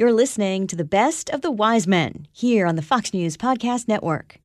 You're 0.00 0.14
listening 0.14 0.66
to 0.68 0.76
the 0.76 0.84
best 0.86 1.28
of 1.28 1.42
the 1.42 1.50
wise 1.50 1.86
men 1.86 2.26
here 2.32 2.66
on 2.66 2.74
the 2.74 2.80
Fox 2.80 3.12
News 3.12 3.36
Podcast 3.36 3.86
Network. 3.86 4.38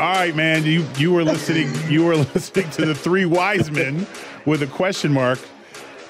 All 0.00 0.14
right, 0.14 0.34
man. 0.34 0.64
You 0.64 0.84
you 0.98 1.12
were 1.12 1.22
listening. 1.22 1.70
You 1.88 2.04
were 2.04 2.16
listening 2.34 2.68
to 2.70 2.86
the 2.86 2.94
three 2.96 3.24
wise 3.24 3.70
men 3.70 4.04
with 4.46 4.64
a 4.64 4.66
question 4.66 5.12
mark. 5.12 5.38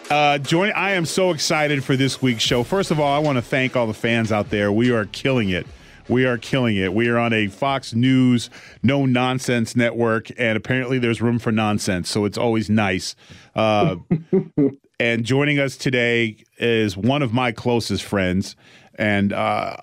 Uh, 0.09 0.38
join. 0.38 0.72
I 0.72 0.92
am 0.92 1.05
so 1.05 1.30
excited 1.30 1.84
for 1.84 1.94
this 1.94 2.22
week's 2.22 2.42
show. 2.42 2.62
First 2.62 2.91
of 2.91 2.98
all, 2.98 3.14
I 3.14 3.19
want 3.19 3.36
to 3.36 3.42
thank 3.42 3.77
all 3.77 3.86
the 3.86 3.92
fans 3.92 4.33
out 4.33 4.48
there. 4.48 4.72
We 4.72 4.92
are 4.92 5.05
killing 5.05 5.50
it. 5.50 5.66
We 6.08 6.24
are 6.24 6.38
killing 6.38 6.78
it. 6.78 6.94
We 6.94 7.10
are 7.10 7.19
on 7.19 7.34
a 7.34 7.48
Fox 7.48 7.92
News 7.92 8.48
no 8.83 9.05
nonsense 9.05 9.77
network, 9.77 10.28
and 10.38 10.56
apparently 10.56 10.98
there's 10.98 11.20
room 11.20 11.38
for 11.38 11.52
nonsense. 11.52 12.08
So 12.08 12.24
it's 12.24 12.38
always 12.38 12.70
nice. 12.70 13.14
Uh, 13.55 13.97
and 15.02 15.24
joining 15.24 15.59
us 15.59 15.77
today 15.77 16.37
is 16.59 16.97
one 16.97 17.23
of 17.23 17.33
my 17.33 17.51
closest 17.51 18.05
friends, 18.05 18.55
and 18.95 19.33
uh, 19.33 19.77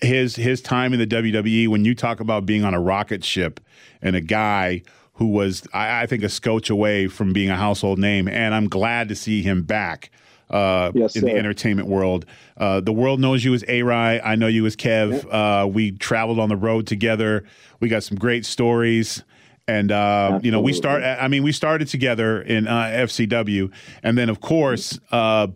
his 0.00 0.34
his 0.34 0.60
time 0.60 0.92
in 0.92 0.98
the 0.98 1.06
WWE. 1.06 1.68
When 1.68 1.84
you 1.84 1.94
talk 1.94 2.18
about 2.18 2.44
being 2.44 2.64
on 2.64 2.74
a 2.74 2.80
rocket 2.80 3.22
ship 3.22 3.60
and 4.02 4.16
a 4.16 4.20
guy 4.20 4.82
who 5.12 5.28
was, 5.28 5.64
I, 5.72 6.02
I 6.02 6.06
think, 6.06 6.24
a 6.24 6.28
scotch 6.28 6.70
away 6.70 7.06
from 7.06 7.32
being 7.32 7.50
a 7.50 7.56
household 7.56 8.00
name, 8.00 8.26
and 8.26 8.52
I'm 8.52 8.68
glad 8.68 9.08
to 9.10 9.14
see 9.14 9.42
him 9.42 9.62
back. 9.62 10.10
Uh, 10.50 10.90
Yes, 10.92 11.14
in 11.14 11.24
the 11.24 11.36
entertainment 11.36 11.86
world, 11.86 12.26
uh, 12.56 12.80
the 12.80 12.92
world 12.92 13.20
knows 13.20 13.44
you 13.44 13.54
as 13.54 13.64
A. 13.68 13.82
Rye. 13.82 14.18
I 14.18 14.34
know 14.34 14.48
you 14.48 14.66
as 14.66 14.74
Kev. 14.74 15.24
Uh, 15.30 15.68
we 15.68 15.92
traveled 15.92 16.40
on 16.40 16.48
the 16.48 16.56
road 16.56 16.88
together. 16.88 17.44
We 17.78 17.88
got 17.88 18.02
some 18.02 18.18
great 18.18 18.44
stories. 18.44 19.22
And 19.68 19.92
uh, 19.92 20.40
you 20.42 20.50
know, 20.50 20.60
we 20.60 20.72
start. 20.72 21.02
I 21.02 21.28
mean, 21.28 21.42
we 21.42 21.52
started 21.52 21.88
together 21.88 22.40
in 22.40 22.66
uh, 22.66 22.84
FCW, 22.84 23.70
and 24.02 24.16
then 24.16 24.30
of 24.30 24.40
course, 24.40 24.98
uh, 25.12 25.48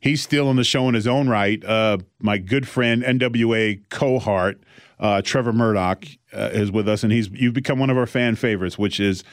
he's 0.00 0.22
still 0.22 0.48
on 0.48 0.56
the 0.56 0.64
show 0.64 0.86
in 0.86 0.94
his 0.94 1.06
own 1.06 1.26
right. 1.26 1.64
Uh, 1.64 1.98
my 2.20 2.36
good 2.36 2.68
friend 2.68 3.02
NWA 3.02 3.80
cohort 3.88 4.60
uh, 5.00 5.22
Trevor 5.22 5.54
Murdoch 5.54 6.04
uh, 6.34 6.50
is 6.52 6.70
with 6.70 6.88
us, 6.88 7.02
and 7.02 7.10
he's 7.10 7.30
you've 7.30 7.54
become 7.54 7.78
one 7.78 7.88
of 7.88 7.96
our 7.96 8.06
fan 8.06 8.36
favorites, 8.36 8.78
which 8.78 9.00
is 9.00 9.24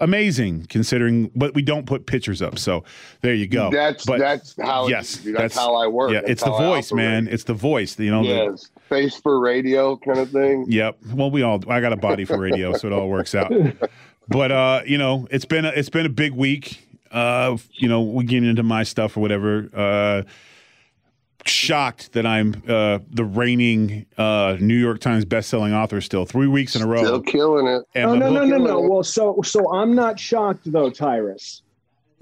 amazing 0.00 0.66
considering. 0.66 1.32
But 1.34 1.54
we 1.54 1.62
don't 1.62 1.84
put 1.84 2.06
pictures 2.06 2.40
up, 2.40 2.60
so 2.60 2.84
there 3.22 3.34
you 3.34 3.48
go. 3.48 3.70
That's 3.70 4.06
But 4.06 4.20
that's 4.20 4.54
how 4.56 4.86
yes, 4.86 5.16
that's, 5.24 5.56
how 5.56 5.74
I 5.74 5.88
work. 5.88 6.12
Yeah, 6.12 6.20
That's 6.20 6.32
it's 6.32 6.44
the 6.44 6.52
voice, 6.52 6.92
man. 6.92 7.26
It's 7.26 7.44
the 7.44 7.54
voice. 7.54 7.98
You 7.98 8.10
know. 8.12 8.22
Yes, 8.22 8.70
face 8.88 9.16
for 9.16 9.38
radio 9.40 9.96
kind 9.96 10.18
of 10.18 10.30
thing. 10.30 10.66
Yep. 10.68 10.98
Well, 11.12 11.30
we 11.30 11.42
all. 11.42 11.62
I 11.70 11.80
got 11.80 11.92
a 11.92 11.96
body 11.96 12.24
for 12.24 12.38
radio, 12.38 12.72
so 12.76 12.86
it 12.86 12.92
all 12.92 13.08
works 13.08 13.34
out. 13.34 13.52
But 14.28 14.50
uh, 14.50 14.82
you 14.84 14.98
know, 14.98 15.28
it's 15.30 15.44
been 15.44 15.64
a, 15.64 15.68
it's 15.68 15.88
been 15.88 16.06
a 16.06 16.10
big 16.10 16.32
week. 16.32 16.84
Uh, 17.10 17.56
you 17.74 17.88
know, 17.88 18.02
we 18.02 18.24
get 18.24 18.42
into 18.42 18.62
my 18.62 18.82
stuff 18.82 19.16
or 19.16 19.20
whatever. 19.20 19.70
Uh, 19.72 20.22
shocked 21.46 22.12
that 22.12 22.26
I'm 22.26 22.60
uh, 22.68 22.98
the 23.08 23.24
reigning 23.24 24.06
uh, 24.18 24.56
New 24.58 24.74
York 24.74 25.00
Times 25.00 25.24
best-selling 25.24 25.72
author 25.72 26.00
still 26.00 26.24
three 26.26 26.48
weeks 26.48 26.74
in 26.74 26.82
a 26.82 26.86
row. 26.86 27.04
Still 27.04 27.22
killing 27.22 27.68
it. 27.68 27.84
And 27.94 28.10
Oh 28.10 28.14
my 28.14 28.18
no 28.18 28.30
no 28.30 28.44
no 28.44 28.58
no. 28.58 28.80
Well, 28.80 29.04
so 29.04 29.40
so 29.44 29.72
I'm 29.72 29.94
not 29.94 30.18
shocked 30.18 30.70
though, 30.70 30.90
Tyrus. 30.90 31.62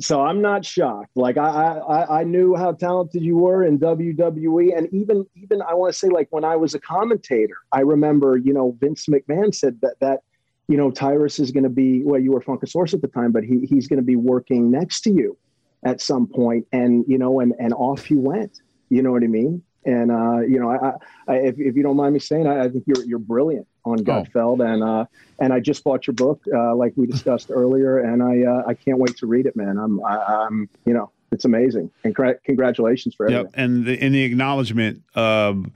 So 0.00 0.22
I'm 0.22 0.42
not 0.42 0.64
shocked. 0.64 1.10
Like 1.14 1.36
I 1.36 1.78
I 1.78 2.20
I 2.20 2.24
knew 2.24 2.56
how 2.56 2.72
talented 2.72 3.22
you 3.22 3.36
were 3.36 3.64
in 3.64 3.78
WWE, 3.78 4.76
and 4.76 4.92
even 4.92 5.24
even 5.36 5.62
I 5.62 5.74
want 5.74 5.92
to 5.92 5.98
say 5.98 6.08
like 6.08 6.28
when 6.30 6.44
I 6.44 6.56
was 6.56 6.74
a 6.74 6.80
commentator, 6.80 7.56
I 7.72 7.80
remember 7.80 8.36
you 8.36 8.52
know 8.52 8.76
Vince 8.80 9.06
McMahon 9.06 9.54
said 9.54 9.80
that 9.82 9.94
that 10.00 10.20
you 10.66 10.76
know 10.76 10.90
Tyrus 10.90 11.38
is 11.38 11.52
going 11.52 11.62
to 11.62 11.70
be 11.70 12.02
well 12.02 12.20
you 12.20 12.32
were 12.32 12.40
Funkasaurus 12.40 12.92
at 12.92 13.02
the 13.02 13.08
time, 13.08 13.30
but 13.30 13.44
he 13.44 13.66
he's 13.66 13.86
going 13.86 13.98
to 13.98 14.04
be 14.04 14.16
working 14.16 14.70
next 14.70 15.02
to 15.02 15.12
you 15.12 15.36
at 15.84 16.00
some 16.00 16.26
point, 16.26 16.66
and 16.72 17.04
you 17.06 17.16
know 17.18 17.38
and 17.38 17.54
and 17.60 17.72
off 17.74 18.10
you 18.10 18.18
went. 18.18 18.60
You 18.90 19.00
know 19.00 19.12
what 19.12 19.22
I 19.22 19.28
mean? 19.28 19.62
And 19.86 20.10
uh, 20.10 20.40
you 20.40 20.58
know, 20.58 20.70
I, 20.70 21.32
I, 21.32 21.36
if, 21.36 21.58
if 21.58 21.76
you 21.76 21.82
don't 21.82 21.96
mind 21.96 22.14
me 22.14 22.20
saying, 22.20 22.46
I, 22.46 22.64
I 22.64 22.68
think 22.68 22.84
you're 22.86 23.04
you're 23.04 23.18
brilliant 23.18 23.66
on 23.84 23.98
Gutfeld, 23.98 24.64
and 24.64 24.82
uh, 24.82 25.04
and 25.38 25.52
I 25.52 25.60
just 25.60 25.84
bought 25.84 26.06
your 26.06 26.14
book, 26.14 26.42
uh, 26.54 26.74
like 26.74 26.94
we 26.96 27.06
discussed 27.06 27.50
earlier, 27.50 27.98
and 27.98 28.22
I 28.22 28.44
uh, 28.44 28.62
I 28.66 28.74
can't 28.74 28.98
wait 28.98 29.16
to 29.18 29.26
read 29.26 29.46
it, 29.46 29.56
man. 29.56 29.76
I'm 29.76 30.02
I, 30.04 30.16
I'm 30.16 30.68
you 30.86 30.94
know 30.94 31.10
it's 31.32 31.44
amazing, 31.44 31.90
and 32.04 32.14
cra- 32.14 32.38
congratulations 32.44 33.14
for 33.14 33.26
everything. 33.26 33.44
Yep. 33.46 33.54
And 33.56 33.84
the, 33.84 34.02
in 34.02 34.12
the 34.12 34.22
acknowledgement, 34.22 35.02
um, 35.16 35.72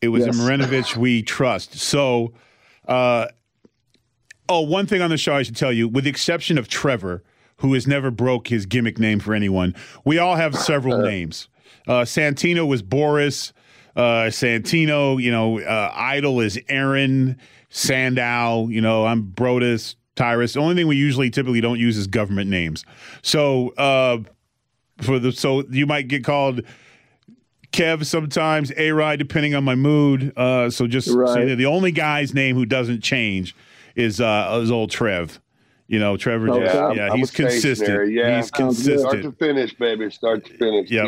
it 0.00 0.08
was 0.08 0.26
Yes. 0.26 0.36
a 0.36 0.42
Marinovich 0.42 0.96
we 0.96 1.22
trust. 1.22 1.76
So, 1.76 2.34
uh, 2.86 3.28
oh, 4.48 4.60
one 4.60 4.86
thing 4.86 5.00
on 5.00 5.10
the 5.10 5.16
show 5.16 5.34
I 5.34 5.42
should 5.42 5.56
tell 5.56 5.72
you, 5.72 5.88
with 5.88 6.04
the 6.04 6.10
exception 6.10 6.58
of 6.58 6.68
Trevor, 6.68 7.22
who 7.58 7.72
has 7.74 7.86
never 7.86 8.10
broke 8.10 8.48
his 8.48 8.66
gimmick 8.66 8.98
name 8.98 9.18
for 9.18 9.32
anyone, 9.32 9.74
we 10.04 10.18
all 10.18 10.36
have 10.36 10.54
several 10.54 10.98
names. 10.98 11.48
Uh, 11.86 12.00
Santino 12.02 12.66
was 12.66 12.82
Boris. 12.82 13.52
Uh, 13.94 14.28
Santino, 14.28 15.20
you 15.22 15.30
know, 15.30 15.60
uh, 15.60 15.92
Idol 15.94 16.40
is 16.40 16.58
Aaron. 16.68 17.38
Sandow, 17.68 18.68
you 18.68 18.80
know, 18.80 19.04
I'm 19.06 19.22
Brodus, 19.24 19.96
Tyrus. 20.14 20.54
The 20.54 20.60
only 20.60 20.74
thing 20.74 20.86
we 20.86 20.96
usually 20.96 21.30
typically 21.30 21.60
don't 21.60 21.78
use 21.78 21.98
is 21.98 22.06
government 22.06 22.48
names. 22.48 22.84
So, 23.22 23.70
uh, 23.76 24.18
for 25.02 25.18
the 25.18 25.32
so 25.32 25.62
you 25.70 25.86
might 25.86 26.08
get 26.08 26.24
called 26.24 26.62
Kev 27.72 28.06
sometimes, 28.06 28.72
A 28.76 28.92
Ride, 28.92 29.18
depending 29.18 29.54
on 29.54 29.64
my 29.64 29.74
mood. 29.74 30.32
Uh, 30.36 30.70
so 30.70 30.86
just 30.86 31.08
Right. 31.08 31.46
that 31.48 31.56
the 31.56 31.66
only 31.66 31.90
guy's 31.92 32.32
name 32.32 32.56
who 32.56 32.64
doesn't 32.64 33.02
change 33.02 33.54
is 33.94 34.20
uh, 34.20 34.58
is 34.62 34.70
old 34.70 34.90
Trev. 34.90 35.38
You 35.88 36.00
know, 36.00 36.16
Trevor. 36.16 36.50
Okay. 36.50 36.64
Just, 36.64 36.96
yeah, 36.96 37.08
I'm 37.10 37.18
he's 37.18 37.30
consistent. 37.30 38.12
yeah. 38.12 38.36
he's 38.36 38.50
good. 38.50 38.72
Start 38.74 38.74
consistent. 38.74 39.22
to 39.22 39.32
finish, 39.32 39.72
baby. 39.74 40.10
Start 40.10 40.44
to 40.46 40.56
finish. 40.56 40.90
Yep. 40.90 41.06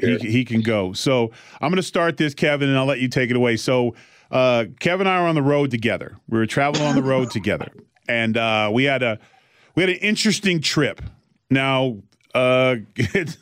He, 0.00 0.18
he 0.18 0.44
can 0.44 0.62
go. 0.62 0.92
So 0.92 1.30
I'm 1.60 1.70
going 1.70 1.76
to 1.76 1.82
start 1.82 2.16
this, 2.16 2.34
Kevin, 2.34 2.68
and 2.68 2.76
I'll 2.76 2.86
let 2.86 2.98
you 2.98 3.08
take 3.08 3.30
it 3.30 3.36
away. 3.36 3.56
So 3.56 3.94
uh, 4.30 4.64
Kevin 4.80 5.06
and 5.06 5.14
I 5.14 5.20
are 5.20 5.28
on 5.28 5.34
the 5.36 5.42
road 5.42 5.70
together. 5.70 6.16
We 6.28 6.38
were 6.38 6.46
traveling 6.46 6.86
on 6.86 6.96
the 6.96 7.02
road 7.02 7.30
together, 7.30 7.72
and 8.08 8.36
uh, 8.36 8.70
we 8.72 8.84
had 8.84 9.02
a 9.02 9.18
we 9.74 9.82
had 9.82 9.90
an 9.90 9.96
interesting 9.96 10.60
trip. 10.60 11.00
Now 11.50 11.98
uh, 12.34 12.76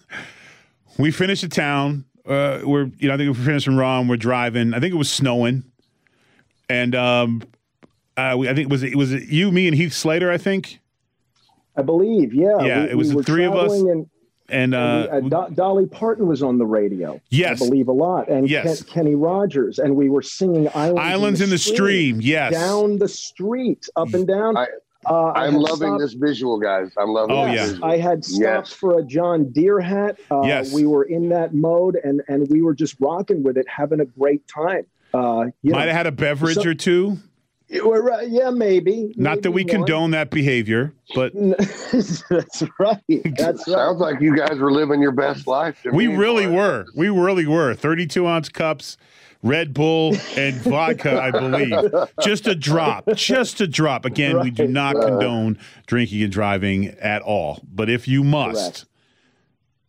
we 0.99 1.11
finished 1.11 1.43
the 1.43 1.49
town. 1.49 2.05
Uh, 2.27 2.61
we're 2.65 2.91
you 2.99 3.09
know 3.09 3.15
I 3.15 3.17
think 3.17 3.37
we 3.37 3.44
finished 3.44 3.67
in 3.67 3.77
Raw. 3.77 4.00
and 4.00 4.09
We're 4.09 4.17
driving. 4.17 4.75
I 4.75 4.81
think 4.81 4.93
it 4.94 4.99
was 4.99 5.11
snowing, 5.11 5.65
and 6.69 6.94
um, 6.94 7.43
uh, 8.16 8.34
we, 8.38 8.48
I 8.48 8.54
think 8.54 8.66
it 8.66 8.70
was 8.70 8.82
it 8.82 8.97
was 8.97 9.12
it 9.12 9.25
you, 9.28 9.50
me, 9.52 9.66
and 9.69 9.76
Heath 9.76 9.92
Slater. 9.92 10.30
I 10.30 10.38
think, 10.38 10.80
I 11.76 11.82
believe, 11.82 12.32
yeah. 12.34 12.60
Yeah, 12.62 12.84
we, 12.84 12.91
it 12.91 12.97
was 12.97 13.10
we 13.14 13.16
the 13.16 13.22
three 13.25 13.44
of 13.44 13.54
us, 13.54 13.69
traveling 13.69 13.91
And, 13.91 14.06
and 14.48 14.75
uh, 14.75 15.08
and 15.10 15.25
we- 15.30 15.36
uh, 15.36 15.48
Do- 15.48 15.54
Dolly 15.54 15.86
Parton 15.86 16.26
was 16.26 16.42
on 16.42 16.58
the 16.58 16.66
radio. 16.66 17.20
Yes. 17.30 17.60
I 17.62 17.66
believe 17.66 17.88
a 17.88 17.92
lot, 17.92 18.28
and 18.28 18.48
Yes. 18.48 18.82
Ken- 18.82 18.92
Kenny 19.04 19.14
Rogers, 19.14 19.78
and 19.78 19.97
we 19.97 20.08
were 20.10 20.22
singing 20.22 20.69
"Islands, 20.75 21.00
Islands 21.00 21.41
in 21.41 21.50
the 21.50 21.58
Stream. 21.58 22.20
Yes, 22.20 22.52
down 22.52 22.98
the 22.98 23.08
street, 23.08 23.88
up 23.97 24.12
and 24.14 24.26
down. 24.26 24.56
I- 24.56 24.66
uh, 25.06 25.32
I 25.36 25.44
I'm 25.46 25.56
loving 25.56 25.88
stopped- 25.88 26.00
this 26.00 26.12
visual, 26.14 26.58
guys. 26.58 26.91
I'm 26.96 27.10
loving 27.10 27.36
Oh, 27.36 27.44
yeah. 27.44 27.66
visual. 27.66 27.84
I 27.84 27.98
had 27.98 28.25
stops 28.25 28.70
Yes. 28.70 28.72
for 28.72 28.98
a 28.98 29.02
John 29.02 29.50
Deere 29.52 29.78
hat. 29.81 30.19
Uh, 30.31 30.41
Yes. 30.46 30.72
we 30.72 30.87
were 30.87 31.05
in 31.05 31.28
that 31.28 31.52
mode, 31.55 31.99
and 32.02 32.22
and 32.28 32.49
we 32.49 32.62
were 32.62 32.72
just 32.72 32.96
rocking 33.00 33.43
with 33.43 33.58
it, 33.58 33.67
having 33.69 34.00
a 34.00 34.06
great 34.06 34.49
time. 34.49 34.87
Uh, 35.12 35.46
you 35.62 35.72
might 35.72 35.81
know, 35.81 35.87
have 35.88 35.96
had 35.96 36.06
a 36.06 36.12
beverage 36.12 36.55
So- 36.56 36.70
or 36.70 36.75
two. 36.75 37.19
You 37.69 37.88
were 37.88 38.02
right. 38.02 38.28
yeah, 38.28 38.50
maybe. 38.50 39.12
Not 39.16 39.43
that 39.43 39.50
we 39.52 39.64
maybe 39.64 39.78
one. 39.78 39.87
condone 39.87 40.11
that 40.12 40.31
behavior, 40.31 40.93
but 41.14 41.32
That's 41.34 42.22
right. 42.78 42.99
That's 43.37 43.38
right. 43.38 43.58
Sounds 43.58 44.00
like 44.00 44.20
you 44.20 44.37
guys 44.37 44.58
were 44.58 44.72
living 44.72 45.00
your 45.00 45.12
best 45.12 45.46
life. 45.46 45.81
to 45.82 45.90
we 45.90 46.08
me, 46.08 46.16
really 46.16 46.46
boy. 46.46 46.52
were. 46.55 46.87
We 46.94 47.08
really 47.08 47.46
were. 47.46 47.75
32 47.75 48.26
ounce 48.26 48.49
cups, 48.49 48.96
Red 49.43 49.72
Bull, 49.75 50.14
and 50.37 50.55
vodka, 50.56 51.20
I 51.20 51.31
believe. 51.31 51.75
Just 52.22 52.46
a 52.46 52.55
drop. 52.55 53.08
Just 53.14 53.61
a 53.61 53.67
drop. 53.67 54.05
Again, 54.05 54.40
we 54.40 54.50
do 54.50 54.64
Right. 54.64 54.70
not 54.70 54.94
condone 54.96 55.58
drinking 55.87 56.22
and 56.22 56.32
driving 56.32 56.88
at 57.00 57.22
all. 57.22 57.60
But 57.70 57.88
if 57.90 58.06
you 58.06 58.22
must, 58.25 58.87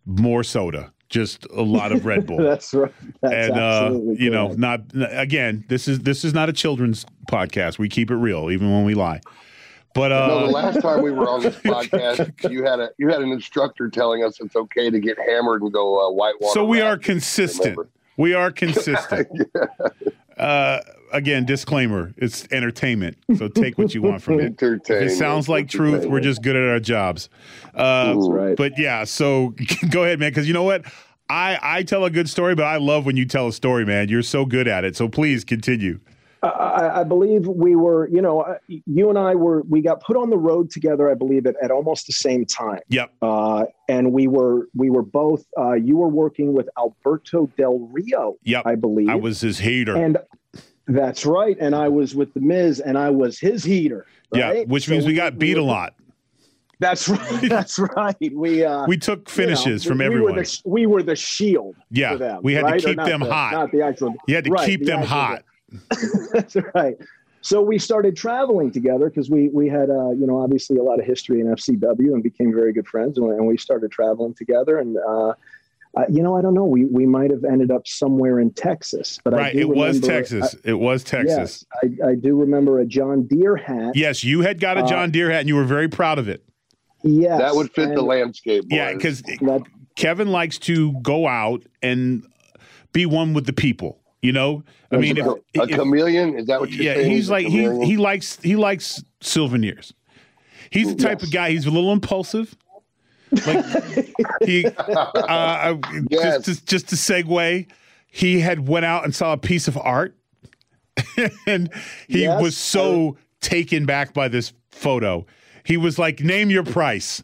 Correct. 0.05 0.19
more 0.21 0.43
soda. 0.43 0.91
Just 1.15 1.45
a 1.45 1.61
lot 1.61 1.93
of 1.93 2.05
Red 2.05 2.27
Bull. 2.27 2.35
That's 2.43 2.73
right. 2.73 2.91
That's 3.21 3.33
and 3.33 3.53
uh, 3.57 3.97
you 4.21 4.29
know, 4.29 4.49
not 4.49 4.81
again. 4.93 5.63
This 5.69 5.87
is 5.87 5.99
this 5.99 6.25
is 6.25 6.33
not 6.33 6.49
a 6.49 6.53
children's 6.53 7.05
podcast. 7.31 7.79
We 7.79 7.87
keep 7.87 8.11
it 8.11 8.17
real, 8.17 8.51
even 8.51 8.69
when 8.69 8.83
we 8.83 8.95
lie. 8.95 9.21
But 9.93 10.11
uh, 10.11 10.27
no, 10.27 10.45
the 10.47 10.51
last 10.51 10.81
time 10.81 11.01
we 11.01 11.11
were 11.11 11.29
on 11.29 11.41
this 11.41 11.55
podcast, 11.59 12.51
you 12.51 12.65
had 12.65 12.81
a 12.81 12.89
you 12.97 13.07
had 13.07 13.21
an 13.21 13.31
instructor 13.31 13.89
telling 13.89 14.25
us 14.25 14.41
it's 14.41 14.57
okay 14.57 14.89
to 14.89 14.99
get 14.99 15.17
hammered 15.17 15.61
and 15.61 15.71
go 15.71 16.05
uh, 16.05 16.11
whitewater. 16.11 16.51
so 16.51 16.65
we 16.65 16.81
are 16.81 16.97
consistent. 16.97 17.79
We 18.17 18.33
are 18.33 18.51
consistent. 18.63 19.29
uh, 20.37 20.79
again, 21.13 21.45
disclaimer: 21.45 22.13
it's 22.17 22.45
entertainment, 22.51 23.17
so 23.37 23.47
take 23.47 23.77
what 23.77 23.95
you 23.95 24.01
want 24.01 24.21
from 24.21 24.41
it. 24.41 24.61
If 24.61 24.89
it 24.89 25.11
sounds 25.11 25.47
like 25.47 25.69
truth, 25.69 26.05
we're 26.05 26.19
just 26.19 26.43
good 26.43 26.57
at 26.57 26.67
our 26.67 26.81
jobs. 26.81 27.29
Uh, 27.73 28.13
That's 28.13 28.27
right. 28.29 28.57
But 28.57 28.77
yeah, 28.77 29.05
so 29.05 29.53
go 29.89 30.03
ahead, 30.03 30.19
man. 30.19 30.31
Because 30.31 30.45
you 30.45 30.53
know 30.53 30.63
what, 30.63 30.83
I 31.29 31.59
I 31.61 31.83
tell 31.83 32.05
a 32.05 32.09
good 32.09 32.29
story, 32.29 32.55
but 32.55 32.65
I 32.65 32.77
love 32.77 33.05
when 33.05 33.17
you 33.17 33.25
tell 33.25 33.47
a 33.47 33.53
story, 33.53 33.85
man. 33.85 34.09
You're 34.09 34.21
so 34.23 34.45
good 34.45 34.67
at 34.67 34.83
it. 34.85 34.95
So 34.95 35.07
please 35.07 35.43
continue. 35.43 35.99
I- 36.43 36.99
I, 37.01 37.03
believe 37.03 37.47
we 37.47 37.75
were, 37.75 38.07
you 38.09 38.21
know, 38.21 38.41
uh, 38.41 38.57
you 38.67 39.09
and 39.09 39.17
I 39.17 39.33
were, 39.33 39.63
we 39.67 39.81
got 39.81 40.03
put 40.03 40.15
on 40.15 40.29
the 40.29 40.37
road 40.37 40.69
together. 40.69 41.09
I 41.09 41.15
believe 41.15 41.47
at, 41.47 41.55
at 41.59 41.71
almost 41.71 42.05
the 42.05 42.13
same 42.13 42.45
time. 42.45 42.81
Yep. 42.89 43.13
Uh, 43.19 43.65
and 43.89 44.11
we 44.13 44.27
were, 44.27 44.67
we 44.75 44.91
were 44.91 45.01
both. 45.01 45.43
Uh, 45.57 45.73
you 45.73 45.97
were 45.97 46.07
working 46.09 46.53
with 46.53 46.69
Alberto 46.77 47.47
Del 47.57 47.79
Rio, 47.91 48.35
Yep. 48.43 48.61
I 48.67 48.75
believe. 48.75 49.09
I 49.09 49.15
was 49.15 49.41
his 49.41 49.57
hater. 49.57 49.95
and 49.97 50.19
that's 50.85 51.25
right. 51.25 51.57
And 51.59 51.73
I 51.73 51.87
was 51.87 52.13
with 52.13 52.31
the 52.35 52.41
Miz, 52.41 52.79
and 52.79 52.95
I 52.95 53.09
was 53.09 53.39
his 53.39 53.63
heater. 53.63 54.05
yeah, 54.31 54.49
right? 54.51 54.67
which 54.67 54.85
So 54.85 54.91
means 54.91 55.07
we 55.07 55.15
got 55.15 55.39
beat 55.39 55.55
were- 55.55 55.61
a 55.61 55.65
lot. 55.65 55.95
That's 56.79 57.07
right. 57.09 57.41
That's 57.49 57.79
right. 57.79 58.31
We 58.33 58.63
uh, 58.63 58.85
We 58.87 58.97
took 58.97 59.19
you 59.19 59.23
know, 59.25 59.31
finishes 59.55 59.83
from 59.83 59.99
we 59.99 60.05
everyone. 60.05 60.35
Were 60.35 60.43
the, 60.43 60.61
we 60.65 60.85
were 60.85 61.03
the 61.03 61.15
shield. 61.15 61.75
Yeah, 61.91 62.13
for 62.13 62.17
them, 62.17 62.39
we 62.43 62.53
had 62.53 62.61
to 62.61 62.65
right? 62.67 62.83
Or 62.83 62.87
keep 62.87 62.97
them 62.97 63.19
the- 63.21 63.31
hot. 63.31 63.51
Not 63.53 63.71
the 63.71 63.81
actual. 63.81 64.13
you 64.27 64.35
had 64.35 64.43
to 64.45 64.51
right, 64.51 64.65
keep 64.67 64.79
the 64.81 64.85
them 64.87 65.01
hot. 65.03 65.43
That's 66.33 66.55
right. 66.73 66.95
So 67.41 67.61
we 67.61 67.77
started 67.77 68.15
traveling 68.15 68.71
together 68.71 69.07
because 69.09 69.29
we 69.29 69.49
we 69.49 69.69
had 69.69 69.89
uh, 69.89 70.11
you 70.11 70.25
know 70.25 70.39
obviously 70.41 70.77
a 70.77 70.83
lot 70.83 70.99
of 70.99 71.05
history 71.05 71.41
in 71.41 71.47
FCW 71.47 72.13
and 72.13 72.23
became 72.23 72.51
very 72.53 72.73
good 72.73 72.87
friends 72.87 73.17
and, 73.17 73.29
and 73.31 73.45
we 73.45 73.57
started 73.57 73.91
traveling 73.91 74.33
together 74.33 74.79
and 74.79 74.97
uh, 74.97 75.29
uh, 75.95 76.05
you 76.09 76.23
know 76.23 76.35
I 76.35 76.41
don't 76.41 76.55
know 76.55 76.65
we 76.65 76.85
we 76.85 77.05
might 77.05 77.29
have 77.29 77.43
ended 77.43 77.69
up 77.69 77.87
somewhere 77.87 78.39
in 78.39 78.51
Texas 78.51 79.19
but 79.23 79.35
I 79.35 79.37
Right. 79.37 79.55
It 79.55 79.69
was 79.69 79.97
remember- 79.99 80.07
Texas. 80.07 80.55
it 80.63 80.73
was 80.73 81.05
I, 81.05 81.07
Texas. 81.09 81.65
yes, 81.83 81.99
I, 82.03 82.09
I 82.09 82.15
do 82.15 82.35
remember 82.35 82.79
a 82.79 82.85
John 82.85 83.27
Deere 83.27 83.55
hat. 83.55 83.95
Yes, 83.95 84.23
you 84.23 84.41
had 84.41 84.59
got 84.59 84.77
a 84.79 84.83
Uh, 84.83 84.87
John 84.87 85.11
Deere 85.11 85.29
hat 85.29 85.41
and 85.41 85.47
you 85.47 85.55
were 85.55 85.65
very 85.65 85.87
proud 85.87 86.17
of 86.17 86.27
it. 86.27 86.43
Yes, 87.03 87.39
That 87.39 87.55
would 87.55 87.71
fit 87.71 87.89
the 87.89 87.99
and 87.99 88.07
landscape. 88.07 88.65
Yeah, 88.69 88.93
because 88.93 89.21
Kevin 89.95 90.29
likes 90.29 90.57
to 90.59 90.93
go 91.01 91.27
out 91.27 91.63
and 91.83 92.25
be 92.93 93.05
one 93.05 93.33
with 93.33 93.45
the 93.45 93.53
people. 93.53 93.99
You 94.21 94.31
know, 94.31 94.63
I 94.91 94.97
That's 94.97 95.01
mean, 95.01 95.17
if, 95.17 95.25
right. 95.27 95.37
a 95.59 95.61
if- 95.63 95.69
chameleon 95.77 96.35
is 96.39 96.47
that 96.47 96.59
what 96.59 96.71
you're 96.71 96.83
yeah, 96.83 96.95
saying? 96.95 97.11
he's 97.11 97.29
like 97.29 97.45
he 97.45 97.85
he 97.85 97.95
likes 97.97 98.39
he 98.41 98.55
likes 98.55 99.03
souvenirs. 99.21 99.93
He's 100.71 100.95
the 100.95 101.03
type 101.03 101.21
of 101.21 101.31
guy. 101.31 101.51
He's 101.51 101.67
a 101.67 101.71
little 101.71 101.91
impulsive. 101.91 102.55
Like 103.45 103.63
he, 104.43 104.65
uh, 104.77 105.77
Yes. 106.09 106.43
just 106.43 106.59
to, 106.59 106.65
just 106.65 106.89
to 106.89 106.95
segue, 106.95 107.67
he 108.07 108.39
had 108.39 108.67
went 108.67 108.85
out 108.85 109.03
and 109.03 109.13
saw 109.13 109.33
a 109.33 109.37
piece 109.37 109.67
of 109.67 109.77
art, 109.77 110.15
and 111.47 111.69
he 112.07 112.23
Yes, 112.23 112.41
was 112.41 112.57
so 112.57 113.17
taken 113.41 113.85
back 113.85 114.13
by 114.13 114.27
this 114.27 114.53
photo. 114.71 115.25
He 115.65 115.77
was 115.77 115.99
like, 115.99 116.21
"Name 116.21 116.49
your 116.49 116.63
price," 116.63 117.23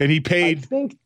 and 0.00 0.10
he 0.10 0.20
paid. 0.20 0.58
I 0.58 0.60
think 0.60 0.98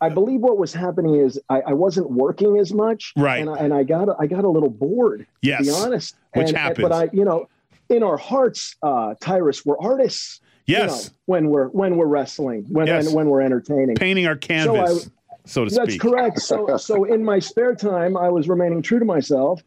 I 0.00 0.08
believe 0.08 0.40
what 0.40 0.58
was 0.58 0.72
happening 0.74 1.14
is 1.16 1.38
I, 1.48 1.60
I 1.68 1.72
wasn't 1.74 2.10
working 2.10 2.58
as 2.58 2.72
much, 2.74 3.12
Right. 3.16 3.40
And 3.40 3.48
I, 3.50 3.56
and 3.58 3.72
I 3.74 3.84
got 3.84 4.08
I 4.18 4.26
got 4.26 4.44
a 4.44 4.48
little 4.48 4.70
bored, 4.70 5.26
Yes, 5.42 5.60
to 5.60 5.64
be 5.64 5.70
honest. 5.78 6.16
which 6.34 6.48
And- 6.48 6.56
happens. 6.56 6.88
But 6.88 6.92
I, 6.92 7.08
you 7.12 7.24
know, 7.24 7.48
in 7.88 8.02
our 8.02 8.16
hearts, 8.16 8.74
uh, 8.82 9.14
Tyrus, 9.20 9.64
we're 9.64 9.78
artists. 9.78 10.40
you 10.66 10.76
Yes, 10.76 11.08
know, 11.10 11.14
when 11.26 11.48
we're 11.50 11.68
when 11.68 11.96
we're 11.96 12.06
wrestling, 12.06 12.64
when 12.70 12.86
Yes. 12.86 13.06
when, 13.06 13.14
when 13.14 13.28
we're 13.28 13.42
entertaining. 13.42 13.94
painting 13.96 14.26
our 14.26 14.36
canvas, 14.36 15.10
so, 15.46 15.64
to 15.66 15.70
That's 15.70 15.92
speak. 15.92 16.00
That's 16.02 16.10
correct. 16.14 16.40
So 16.40 16.76
so 16.78 17.04
in 17.04 17.22
my 17.22 17.38
spare 17.38 17.74
time, 17.74 18.16
I 18.16 18.30
was 18.30 18.48
remaining 18.48 18.80
true 18.80 18.98
to 18.98 19.04
myself. 19.04 19.62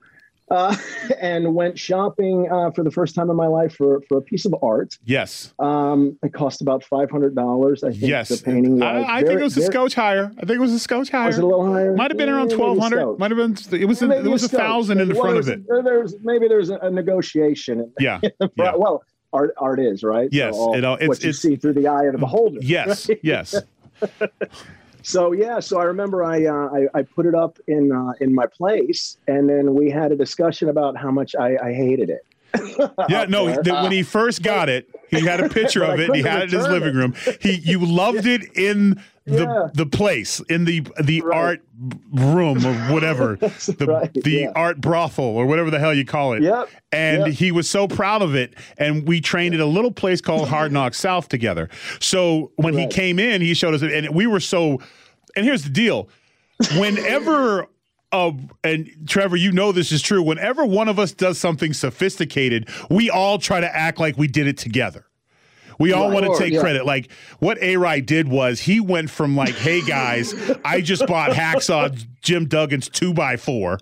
Uh, 0.49 0.73
and 1.19 1.53
went 1.53 1.77
shopping 1.77 2.47
uh, 2.49 2.71
for 2.71 2.81
the 2.83 2.89
first 2.91 3.13
time 3.15 3.29
in 3.29 3.35
my 3.35 3.47
life 3.47 3.75
for, 3.75 4.01
for 4.07 4.17
a 4.19 4.21
piece 4.21 4.45
of 4.45 4.55
art. 4.61 4.97
Yes, 5.03 5.53
Um, 5.59 6.17
it 6.23 6.31
cost 6.31 6.61
about 6.61 6.83
five 6.85 7.11
hundred 7.11 7.35
dollars. 7.35 7.83
I 7.83 7.89
think 7.91 8.03
yes. 8.03 8.29
the 8.29 8.41
painting. 8.43 8.81
I, 8.81 9.17
I 9.17 9.21
think 9.23 9.39
it 9.41 9.43
was 9.43 9.57
a 9.57 9.59
very- 9.59 9.73
scotch 9.73 9.93
higher. 9.95 10.31
I 10.37 10.45
think 10.45 10.51
it 10.51 10.59
was 10.61 10.71
a 10.71 10.79
scotch 10.79 11.09
higher. 11.09 11.27
Was 11.27 11.37
it 11.37 11.43
a 11.43 11.47
little 11.47 11.73
higher? 11.73 11.93
Might 11.95 12.11
have 12.11 12.17
been 12.17 12.29
around 12.29 12.51
twelve 12.51 12.77
hundred. 12.77 13.17
Might 13.19 13.31
have 13.31 13.37
been. 13.37 13.57
It 13.81 13.85
was. 13.85 14.01
A, 14.01 14.07
there 14.07 14.29
was 14.29 14.43
a 14.43 14.47
thousand 14.49 15.01
in 15.01 15.09
the 15.09 15.15
front 15.15 15.37
of 15.37 15.49
it. 15.49 15.67
there- 15.67 15.83
There's 15.83 16.15
maybe 16.23 16.47
there's 16.47 16.69
a, 16.69 16.77
a 16.77 16.89
negotiation. 16.91 17.91
Yeah. 17.99 18.21
Yeah. 18.55 18.73
Well, 18.77 19.03
art 19.33 19.53
art 19.57 19.79
is 19.81 20.01
right. 20.03 20.29
Yes, 20.31 20.55
So 20.55 20.61
all- 20.61 20.75
it 20.77 20.85
all- 20.85 20.95
it's- 20.95 21.09
what 21.09 21.23
you 21.23 21.29
it's- 21.31 21.41
see 21.41 21.57
through 21.57 21.73
the 21.73 21.87
eye 21.87 22.05
of 22.05 22.13
the 22.13 22.19
beholder. 22.19 22.59
Yes. 22.61 23.09
right? 23.09 23.19
Yes. 23.21 23.53
So 25.07 25.31
yeah, 25.31 25.61
so 25.61 25.79
I 25.79 25.85
remember 25.85 26.21
I 26.21 26.45
uh, 26.47 26.69
I, 26.93 26.99
I 26.99 27.01
put 27.03 27.25
it 27.25 27.33
up 27.33 27.59
in 27.67 27.93
uh, 27.93 28.11
in 28.19 28.35
my 28.35 28.45
place, 28.45 29.15
and 29.29 29.47
then 29.49 29.73
we 29.73 29.89
had 29.89 30.11
a 30.11 30.17
discussion 30.17 30.67
about 30.67 30.97
how 30.97 31.11
much 31.11 31.33
I, 31.33 31.55
I 31.63 31.71
hated 31.73 32.09
it. 32.09 32.25
Yeah. 33.09 33.23
No. 33.29 33.49
the- 33.61 33.73
when 33.83 33.93
he 33.93 34.03
first 34.03 34.43
got 34.43 34.67
it, 34.67 34.89
he 35.09 35.21
had 35.25 35.39
a 35.39 35.47
picture 35.47 35.81
of 35.83 35.97
it. 36.01 36.07
and 36.09 36.15
He 36.17 36.21
had 36.23 36.41
it 36.43 36.53
in 36.53 36.59
his 36.59 36.67
living 36.67 36.93
room. 36.95 37.13
He. 37.39 37.53
You 37.53 37.85
loved 37.85 38.25
it 38.25 38.41
in 38.57 39.01
Yeah. 39.29 39.67
the 39.73 39.85
place 39.85 40.39
in 40.49 40.63
the 40.65 40.87
the 41.03 41.21
Right. 41.21 41.37
art 41.37 41.61
room 42.13 42.65
or 42.65 42.73
whatever 42.93 43.35
the 43.41 43.85
right, 43.87 44.13
the 44.13 44.31
yeah. 44.31 44.51
art 44.55 44.79
brothel 44.79 45.25
or 45.25 45.45
whatever 45.45 45.69
the 45.69 45.79
hell 45.79 45.93
you 45.93 46.05
call 46.05 46.33
it. 46.33 46.43
Yep, 46.43 46.69
And 46.93 47.25
yep. 47.27 47.35
he 47.35 47.51
was 47.51 47.69
so 47.69 47.87
proud 47.87 48.21
of 48.21 48.35
it. 48.35 48.53
And 48.77 49.05
we 49.07 49.19
trained 49.19 49.53
at 49.53 49.59
a 49.59 49.65
little 49.65 49.91
place 49.91 50.21
called 50.21 50.47
Hard 50.55 50.71
Knock 50.71 50.93
South 50.93 51.27
together. 51.27 51.69
So 51.99 52.51
when 52.55 52.73
he 52.77 52.87
came 52.87 53.19
in, 53.19 53.41
he 53.41 53.53
showed 53.53 53.73
us 53.73 53.81
it, 53.81 53.91
and 53.91 54.15
we 54.15 54.27
were 54.27 54.39
so. 54.39 54.79
And 55.35 55.45
here's 55.45 55.63
the 55.63 55.69
deal: 55.69 56.09
whenever. 56.77 57.67
Uh, 58.13 58.31
and 58.63 58.89
Trevor, 59.05 59.35
you 59.35 59.51
know 59.51 59.73
this 59.73 59.91
is 59.91 60.01
true. 60.01 60.21
Whenever 60.23 60.65
one 60.65 60.87
of 60.87 60.97
us 60.97 61.11
does 61.11 61.37
something 61.37 61.73
sophisticated, 61.73 62.69
we 62.89 63.09
all 63.09 63.37
try 63.37 63.59
to 63.59 63.75
act 63.75 63.99
like 63.99 64.17
we 64.17 64.27
did 64.27 64.47
it 64.47 64.57
together. 64.57 65.05
We 65.79 65.93
all 65.93 66.11
want 66.11 66.25
to 66.25 66.37
take 66.37 66.53
yeah. 66.53 66.59
credit. 66.59 66.85
Like 66.85 67.11
what 67.39 67.61
A 67.61 67.77
Ride 67.77 68.05
did 68.05 68.27
was 68.27 68.59
he 68.59 68.79
went 68.79 69.09
from 69.09 69.35
like, 69.35 69.55
"Hey 69.55 69.81
guys, 69.81 70.33
I 70.63 70.81
just 70.81 71.05
bought 71.07 71.31
Hacksaw 71.31 72.05
Jim 72.21 72.47
Duggan's 72.47 72.89
two 72.89 73.13
by 73.13 73.37
four, 73.37 73.79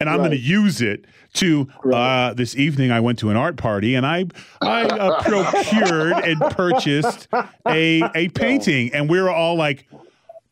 and 0.00 0.08
I'm 0.08 0.18
going 0.18 0.30
to 0.30 0.38
use 0.38 0.80
it." 0.80 1.06
To 1.36 1.66
uh, 1.90 2.34
this 2.34 2.54
evening, 2.56 2.90
I 2.90 3.00
went 3.00 3.18
to 3.20 3.30
an 3.30 3.38
art 3.38 3.56
party 3.56 3.94
and 3.94 4.04
I 4.04 4.26
I 4.60 4.82
uh, 4.82 5.22
procured 5.22 6.12
and 6.12 6.38
purchased 6.38 7.26
a 7.66 8.02
a 8.14 8.28
painting, 8.34 8.92
and 8.92 9.08
we 9.08 9.18
were 9.18 9.30
all 9.30 9.56
like, 9.56 9.86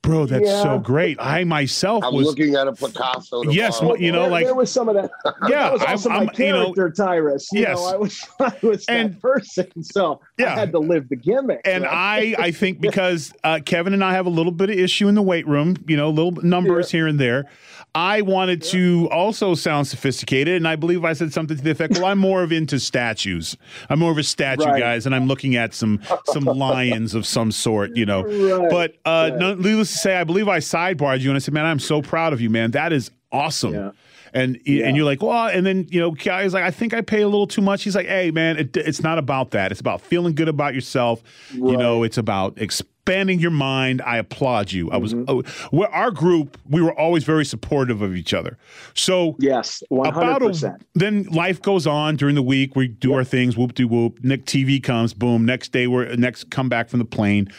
"Bro, 0.03 0.27
that's 0.27 0.47
Yeah. 0.47 0.63
so 0.63 0.79
great!" 0.79 1.19
I 1.21 1.45
myself 1.45 2.03
I'm 2.05 2.15
was 2.15 2.27
looking 2.27 2.55
at 2.55 2.67
a 2.67 2.73
Picasso. 2.73 3.43
Yes, 3.45 3.79
tomorrow. 3.79 3.97
you 3.99 4.13
know, 4.13 4.23
there, 4.23 4.31
like- 4.31 4.45
there 4.47 4.55
was 4.55 4.71
some 4.73 4.89
of 4.89 4.95
that. 4.97 5.11
Yeah, 5.49 5.65
that 5.65 5.73
was 5.73 5.83
I'm- 5.83 5.91
also 5.93 6.09
my 6.09 6.15
I'm- 6.17 6.29
you 6.39 6.49
know- 6.49 6.73
character, 6.73 6.91
Tyrus. 6.97 7.49
You 7.53 7.61
Yes. 7.61 7.77
know, 7.77 7.85
I 7.87 7.97
was 7.97 8.29
I 8.41 8.53
was 8.63 8.85
And- 8.87 9.15
that 9.15 9.21
person, 9.21 9.83
so 9.83 10.21
Yeah. 10.39 10.55
I 10.55 10.59
had 10.59 10.73
to 10.73 10.79
live 10.79 11.09
the 11.09 11.17
gimmick. 11.17 11.61
And 11.65 11.85
right? 11.85 12.35
I, 12.39 12.45
I 12.47 12.51
think 12.51 12.81
because 12.81 13.33
uh, 13.45 13.61
Kevin 13.65 13.93
and 13.95 14.03
I 14.03 14.13
have 14.13 14.27
a 14.27 14.31
little 14.31 14.53
bit 14.53 14.71
of 14.71 14.77
issue 14.79 15.07
in 15.09 15.15
the 15.15 15.23
weight 15.23 15.47
room, 15.47 15.77
you 15.87 15.97
know, 15.97 16.11
little 16.11 16.33
numbers 16.43 16.91
here 16.91 17.07
and 17.07 17.19
there. 17.19 17.47
I 17.95 18.21
wanted 18.23 18.63
to 18.65 19.09
also 19.11 19.55
sound 19.55 19.89
sophisticated, 19.89 20.57
and 20.57 20.69
I 20.69 20.77
believe 20.77 21.05
I 21.05 21.13
said 21.13 21.33
something 21.33 21.57
to 21.57 21.63
the 21.63 21.71
effect, 21.71 21.95
"Well, 21.95 22.07
I'm 22.07 22.19
more 22.19 22.43
of 22.43 22.53
into 22.53 22.79
statues. 22.79 23.57
I'm 23.89 23.99
more 23.99 24.13
of 24.13 24.19
a 24.19 24.23
statue 24.23 24.65
Right. 24.65 24.81
guys, 24.81 25.07
and 25.07 25.15
I'm 25.15 25.27
looking 25.27 25.57
at 25.57 25.75
some 25.75 26.01
some 26.27 26.45
lions 26.59 27.15
of 27.15 27.27
some 27.27 27.51
sort, 27.51 27.97
you 27.97 28.07
know." 28.07 28.23
Right, 28.23 28.71
But 28.71 28.95
uh, 29.05 29.31
no, 29.37 29.55
needless 29.55 29.91
to 29.93 29.99
say, 29.99 30.17
I 30.17 30.25
believe 30.25 30.47
I 30.49 30.59
sidebarred 30.59 31.21
you, 31.21 31.31
and 31.31 31.37
I 31.37 31.41
said, 31.41 31.53
"Man, 31.55 31.67
I'm 31.67 31.81
so 31.81 32.01
proud 32.01 32.33
of 32.33 32.41
you, 32.41 32.49
man. 32.51 32.71
That 32.73 32.93
is 32.93 33.11
awesome." 33.33 33.93
And 34.33 34.61
Yeah. 34.65 34.87
and 34.87 34.97
you're 34.97 35.05
like, 35.05 35.23
well, 35.23 35.49
and 35.49 35.67
then 35.67 35.87
you 35.91 36.01
know, 36.01 36.13
guy's 36.13 36.55
like, 36.55 36.65
I 36.65 36.71
think 36.71 36.95
I 36.95 37.01
pay 37.01 37.23
a 37.23 37.29
little 37.29 37.47
too 37.47 37.63
much. 37.63 37.83
He's 37.83 37.97
like, 37.97 38.07
hey, 38.07 38.31
man, 38.31 38.59
it, 38.59 38.77
it's 38.77 39.03
not 39.03 39.19
about 39.19 39.51
that. 39.53 39.71
It's 39.73 39.81
about 39.81 40.01
feeling 40.01 40.35
good 40.35 40.49
about 40.49 40.75
yourself. 40.75 41.23
You 41.53 41.77
know, 41.77 42.03
it's 42.05 42.17
about 42.19 42.57
expanding 42.61 43.41
your 43.41 43.51
mind. 43.51 44.03
I 44.03 44.19
applaud 44.19 44.71
you. 44.73 44.91
I 44.91 44.99
was, 44.99 45.15
Mm-hmm. 45.15 45.77
oh, 45.77 45.85
our 45.87 46.13
group, 46.13 46.57
we 46.69 46.81
were 46.81 46.97
always 46.97 47.25
very 47.25 47.45
supportive 47.45 48.03
of 48.03 48.15
each 48.15 48.33
other. 48.33 48.57
So 48.95 49.35
yes, 49.41 49.83
one 49.89 50.13
hundred 50.15 50.47
percent. 50.47 50.87
then 50.95 51.25
life 51.25 51.61
goes 51.61 51.87
on 51.89 52.15
during 52.17 52.37
the 52.37 52.43
week. 52.43 52.77
We 52.77 52.87
do 52.89 53.13
our 53.15 53.25
things. 53.25 53.57
Whoop 53.57 53.75
de 53.75 53.85
whoop. 53.85 54.23
Nick 54.23 54.45
TV 54.45 54.81
comes. 54.81 55.13
Boom. 55.13 55.45
Next 55.45 55.73
day, 55.73 55.87
we're 55.89 56.15
next 56.17 56.51
come 56.51 56.69
back 56.69 56.89
from 56.89 57.01
the 57.01 57.05
plane. 57.05 57.51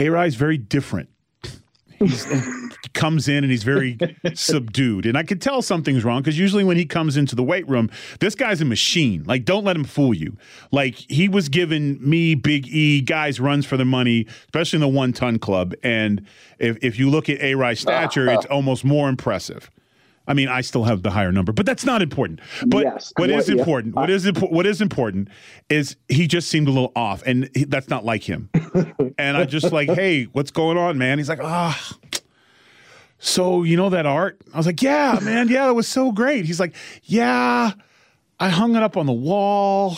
A 0.00 0.06
is 0.24 0.34
very 0.34 0.58
different. 0.58 1.08
He's, 2.06 2.24
he 2.24 2.88
comes 2.92 3.28
in 3.28 3.44
and 3.44 3.50
he's 3.50 3.62
very 3.62 3.98
subdued, 4.34 5.06
and 5.06 5.16
I 5.16 5.22
could 5.22 5.40
tell 5.40 5.62
something's 5.62 6.04
wrong 6.04 6.20
because 6.22 6.38
usually 6.38 6.64
when 6.64 6.76
he 6.76 6.84
comes 6.84 7.16
into 7.16 7.34
the 7.34 7.42
weight 7.42 7.68
room, 7.68 7.90
this 8.20 8.34
guy's 8.34 8.60
a 8.60 8.64
machine. 8.64 9.24
Like, 9.24 9.44
don't 9.44 9.64
let 9.64 9.76
him 9.76 9.84
fool 9.84 10.14
you. 10.14 10.36
Like 10.70 10.94
he 10.94 11.28
was 11.28 11.48
giving 11.48 11.98
me 12.06 12.34
Big 12.34 12.66
E 12.68 13.00
guys 13.00 13.40
runs 13.40 13.66
for 13.66 13.76
their 13.76 13.86
money, 13.86 14.26
especially 14.46 14.78
in 14.78 14.80
the 14.82 14.88
one 14.88 15.12
ton 15.12 15.38
club. 15.38 15.74
And 15.82 16.26
if 16.58 16.78
if 16.82 16.98
you 16.98 17.10
look 17.10 17.28
at 17.28 17.40
A 17.40 17.74
stature, 17.74 18.28
it's 18.28 18.46
almost 18.50 18.84
more 18.84 19.08
impressive. 19.08 19.70
I 20.26 20.34
mean, 20.34 20.48
I 20.48 20.62
still 20.62 20.84
have 20.84 21.02
the 21.02 21.10
higher 21.10 21.32
number, 21.32 21.52
but 21.52 21.66
that's 21.66 21.84
not 21.84 22.00
important. 22.00 22.40
But 22.66 22.84
Yes. 22.84 23.12
what 23.16 23.28
is 23.30 23.48
yeah. 23.48 23.56
important, 23.56 23.94
what 23.94 24.08
is 24.08 24.24
impo- 24.24 24.50
what 24.50 24.66
is 24.66 24.80
important, 24.80 25.28
is 25.68 25.96
he 26.08 26.26
just 26.26 26.48
seemed 26.48 26.66
a 26.68 26.70
little 26.70 26.92
off, 26.96 27.22
and 27.26 27.50
he, 27.54 27.64
that's 27.64 27.88
not 27.88 28.04
like 28.04 28.22
him. 28.24 28.48
and 29.18 29.36
I 29.36 29.44
just 29.44 29.70
like, 29.72 29.90
hey, 29.90 30.24
what's 30.24 30.50
going 30.50 30.78
on, 30.78 30.96
man? 30.96 31.18
He's 31.18 31.28
like, 31.28 31.42
ah. 31.42 31.96
so 33.18 33.62
you 33.64 33.76
know 33.76 33.90
that 33.90 34.06
art? 34.06 34.40
I 34.52 34.56
was 34.56 34.66
like, 34.66 34.80
yeah, 34.80 35.18
man, 35.22 35.48
yeah, 35.48 35.68
it 35.68 35.74
was 35.74 35.88
so 35.88 36.10
great. 36.10 36.46
He's 36.46 36.60
like, 36.60 36.74
yeah, 37.02 37.72
I 38.40 38.48
hung 38.48 38.76
it 38.76 38.82
up 38.82 38.96
on 38.96 39.04
the 39.04 39.12
wall. 39.12 39.96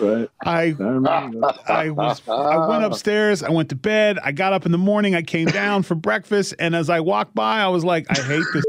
Right. 0.00 0.28
I 0.44 0.76
I. 0.78 1.30
I 1.66 1.90
was 1.90 2.22
I 2.28 2.68
went 2.68 2.84
upstairs, 2.84 3.42
I 3.42 3.50
went 3.50 3.70
to 3.70 3.76
bed, 3.76 4.18
I 4.22 4.30
got 4.30 4.52
up 4.52 4.64
in 4.64 4.70
the 4.70 4.78
morning, 4.78 5.16
I 5.16 5.22
came 5.22 5.48
down 5.48 5.82
for 5.82 5.96
breakfast, 5.96 6.54
and 6.60 6.76
as 6.76 6.88
I 6.88 7.00
walked 7.00 7.34
by, 7.34 7.58
I 7.58 7.68
was 7.68 7.84
like, 7.84 8.06
I 8.08 8.22
hate 8.22 8.44
this 8.54 8.64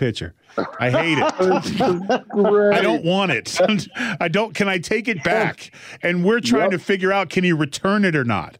picture. 0.00 0.34
I 0.80 0.90
hate 0.90 1.18
it. 1.18 1.24
I 2.74 2.80
don't 2.80 3.04
want 3.04 3.30
it. 3.30 3.56
I 4.20 4.26
don't 4.28 4.54
can 4.54 4.68
I 4.68 4.78
take 4.78 5.06
it 5.06 5.22
back? 5.22 5.70
And 6.02 6.24
we're 6.24 6.40
trying 6.40 6.72
Yep. 6.72 6.80
to 6.80 6.84
figure 6.84 7.12
out 7.12 7.28
can 7.30 7.44
he 7.44 7.52
return 7.52 8.04
it 8.04 8.16
or 8.16 8.24
not? 8.24 8.58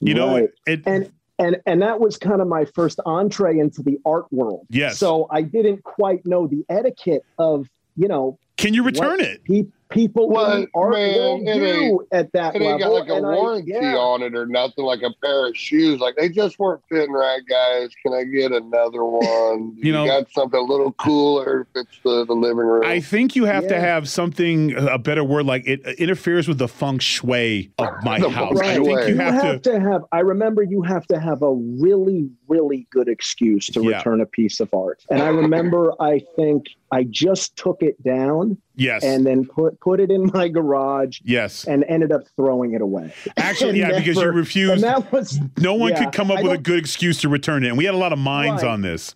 You 0.00 0.12
know, 0.14 0.36
it, 0.66 0.82
and 0.86 1.10
and 1.38 1.56
and 1.66 1.80
that 1.82 2.00
was 2.00 2.18
kind 2.18 2.42
of 2.42 2.48
my 2.48 2.66
first 2.66 3.00
entree 3.06 3.58
into 3.58 3.82
the 3.82 3.98
art 4.04 4.26
world. 4.32 4.66
Yes. 4.68 4.98
So 4.98 5.26
I 5.30 5.42
didn't 5.42 5.82
quite 5.84 6.26
know 6.26 6.46
the 6.46 6.64
etiquette 6.68 7.24
of 7.38 7.68
you 7.96 8.08
know 8.08 8.38
can 8.58 8.74
you 8.74 8.82
return 8.82 9.20
it? 9.20 9.44
pe- 9.44 9.64
people 9.88 10.28
Well, 10.28 10.52
in 10.52 10.60
the 10.62 10.68
art 10.74 10.92
man, 10.94 11.14
world 11.16 11.42
it 11.48 11.54
do 11.54 12.06
at 12.12 12.32
that 12.32 12.56
It 12.56 12.62
ain't 12.62 12.80
got 12.80 12.92
like 12.92 13.08
a 13.08 13.14
and 13.14 13.26
I- 13.26 13.30
warranty 13.34 13.72
yeah. 13.72 13.96
on 13.96 14.22
it 14.22 14.34
or 14.34 14.46
nothing, 14.46 14.84
like 14.84 15.02
a 15.02 15.10
pair 15.24 15.48
of 15.48 15.56
shoes. 15.56 16.00
Like 16.00 16.16
they 16.16 16.28
just 16.28 16.58
weren't 16.58 16.82
fitting 16.88 17.12
right, 17.12 17.40
guys. 17.48 17.90
Can 18.02 18.12
I 18.14 18.24
get 18.24 18.52
another 18.52 19.04
one? 19.04 19.74
You 19.86 19.92
know- 19.92 20.06
got 20.06 20.30
something 20.32 20.58
a 20.58 20.62
little 20.62 20.92
cooler 20.92 21.62
if 21.74 21.82
it's 21.82 21.98
the, 22.02 22.24
the 22.24 22.32
living 22.34 22.56
room. 22.58 22.82
I 22.84 23.00
think 23.00 23.36
you 23.36 23.44
have 23.44 23.68
to 23.68 23.78
have 23.78 24.08
something 24.08 24.74
a 24.76 24.98
better 24.98 25.22
word 25.24 25.46
like 25.46 25.66
it 25.66 25.86
interferes 25.98 26.48
with 26.48 26.58
the 26.58 26.68
feng 26.68 26.98
shui 26.98 27.70
of 27.78 27.88
my 28.02 28.18
house. 28.30 28.58
feng 28.60 28.68
I 28.68 28.74
think 28.74 28.86
shui. 28.86 29.02
you 29.02 29.14
You 29.14 29.20
have, 29.20 29.34
have 29.42 29.62
to 29.62 29.72
to 29.72 29.80
have. 29.80 30.04
I 30.12 30.20
remember 30.20 30.62
you 30.62 30.82
have 30.82 31.06
to 31.08 31.18
have 31.20 31.42
a 31.42 31.52
really, 31.52 32.28
really 32.48 32.86
good 32.90 33.08
excuse 33.08 33.66
to 33.68 33.82
Yeah. 33.82 33.98
return 33.98 34.20
a 34.20 34.26
piece 34.26 34.60
of 34.60 34.72
art. 34.74 35.04
And 35.10 35.22
I 35.22 35.28
remember, 35.28 35.92
I 36.00 36.20
think 36.36 36.66
I 36.92 37.04
just 37.04 37.56
took 37.56 37.82
it 37.82 38.02
down 38.02 38.56
yes. 38.74 39.02
and 39.04 39.26
then 39.26 39.44
put 39.44 39.78
put 39.80 40.00
it 40.00 40.10
in 40.10 40.30
my 40.32 40.48
garage 40.48 41.20
yes. 41.24 41.64
and 41.64 41.84
ended 41.88 42.12
up 42.12 42.22
throwing 42.36 42.74
it 42.74 42.80
away. 42.80 43.12
Actually, 43.36 43.78
yeah, 43.80 43.88
And 43.94 44.04
because 44.04 44.16
you 44.22 44.28
refused. 44.30 44.72
And 44.74 44.82
that 44.82 45.10
was 45.12 45.40
No 45.58 45.74
one 45.74 45.92
Yeah, 45.92 46.04
could 46.04 46.12
come 46.12 46.30
up 46.30 46.38
I 46.38 46.42
with 46.42 46.52
a 46.52 46.58
good 46.58 46.78
excuse 46.78 47.18
to 47.22 47.28
return 47.28 47.64
it, 47.64 47.68
and 47.68 47.78
we 47.78 47.84
had 47.84 47.94
a 47.94 47.98
lot 47.98 48.12
of 48.12 48.18
minds 48.18 48.62
Right. 48.62 48.70
on 48.72 48.82
this. 48.82 49.14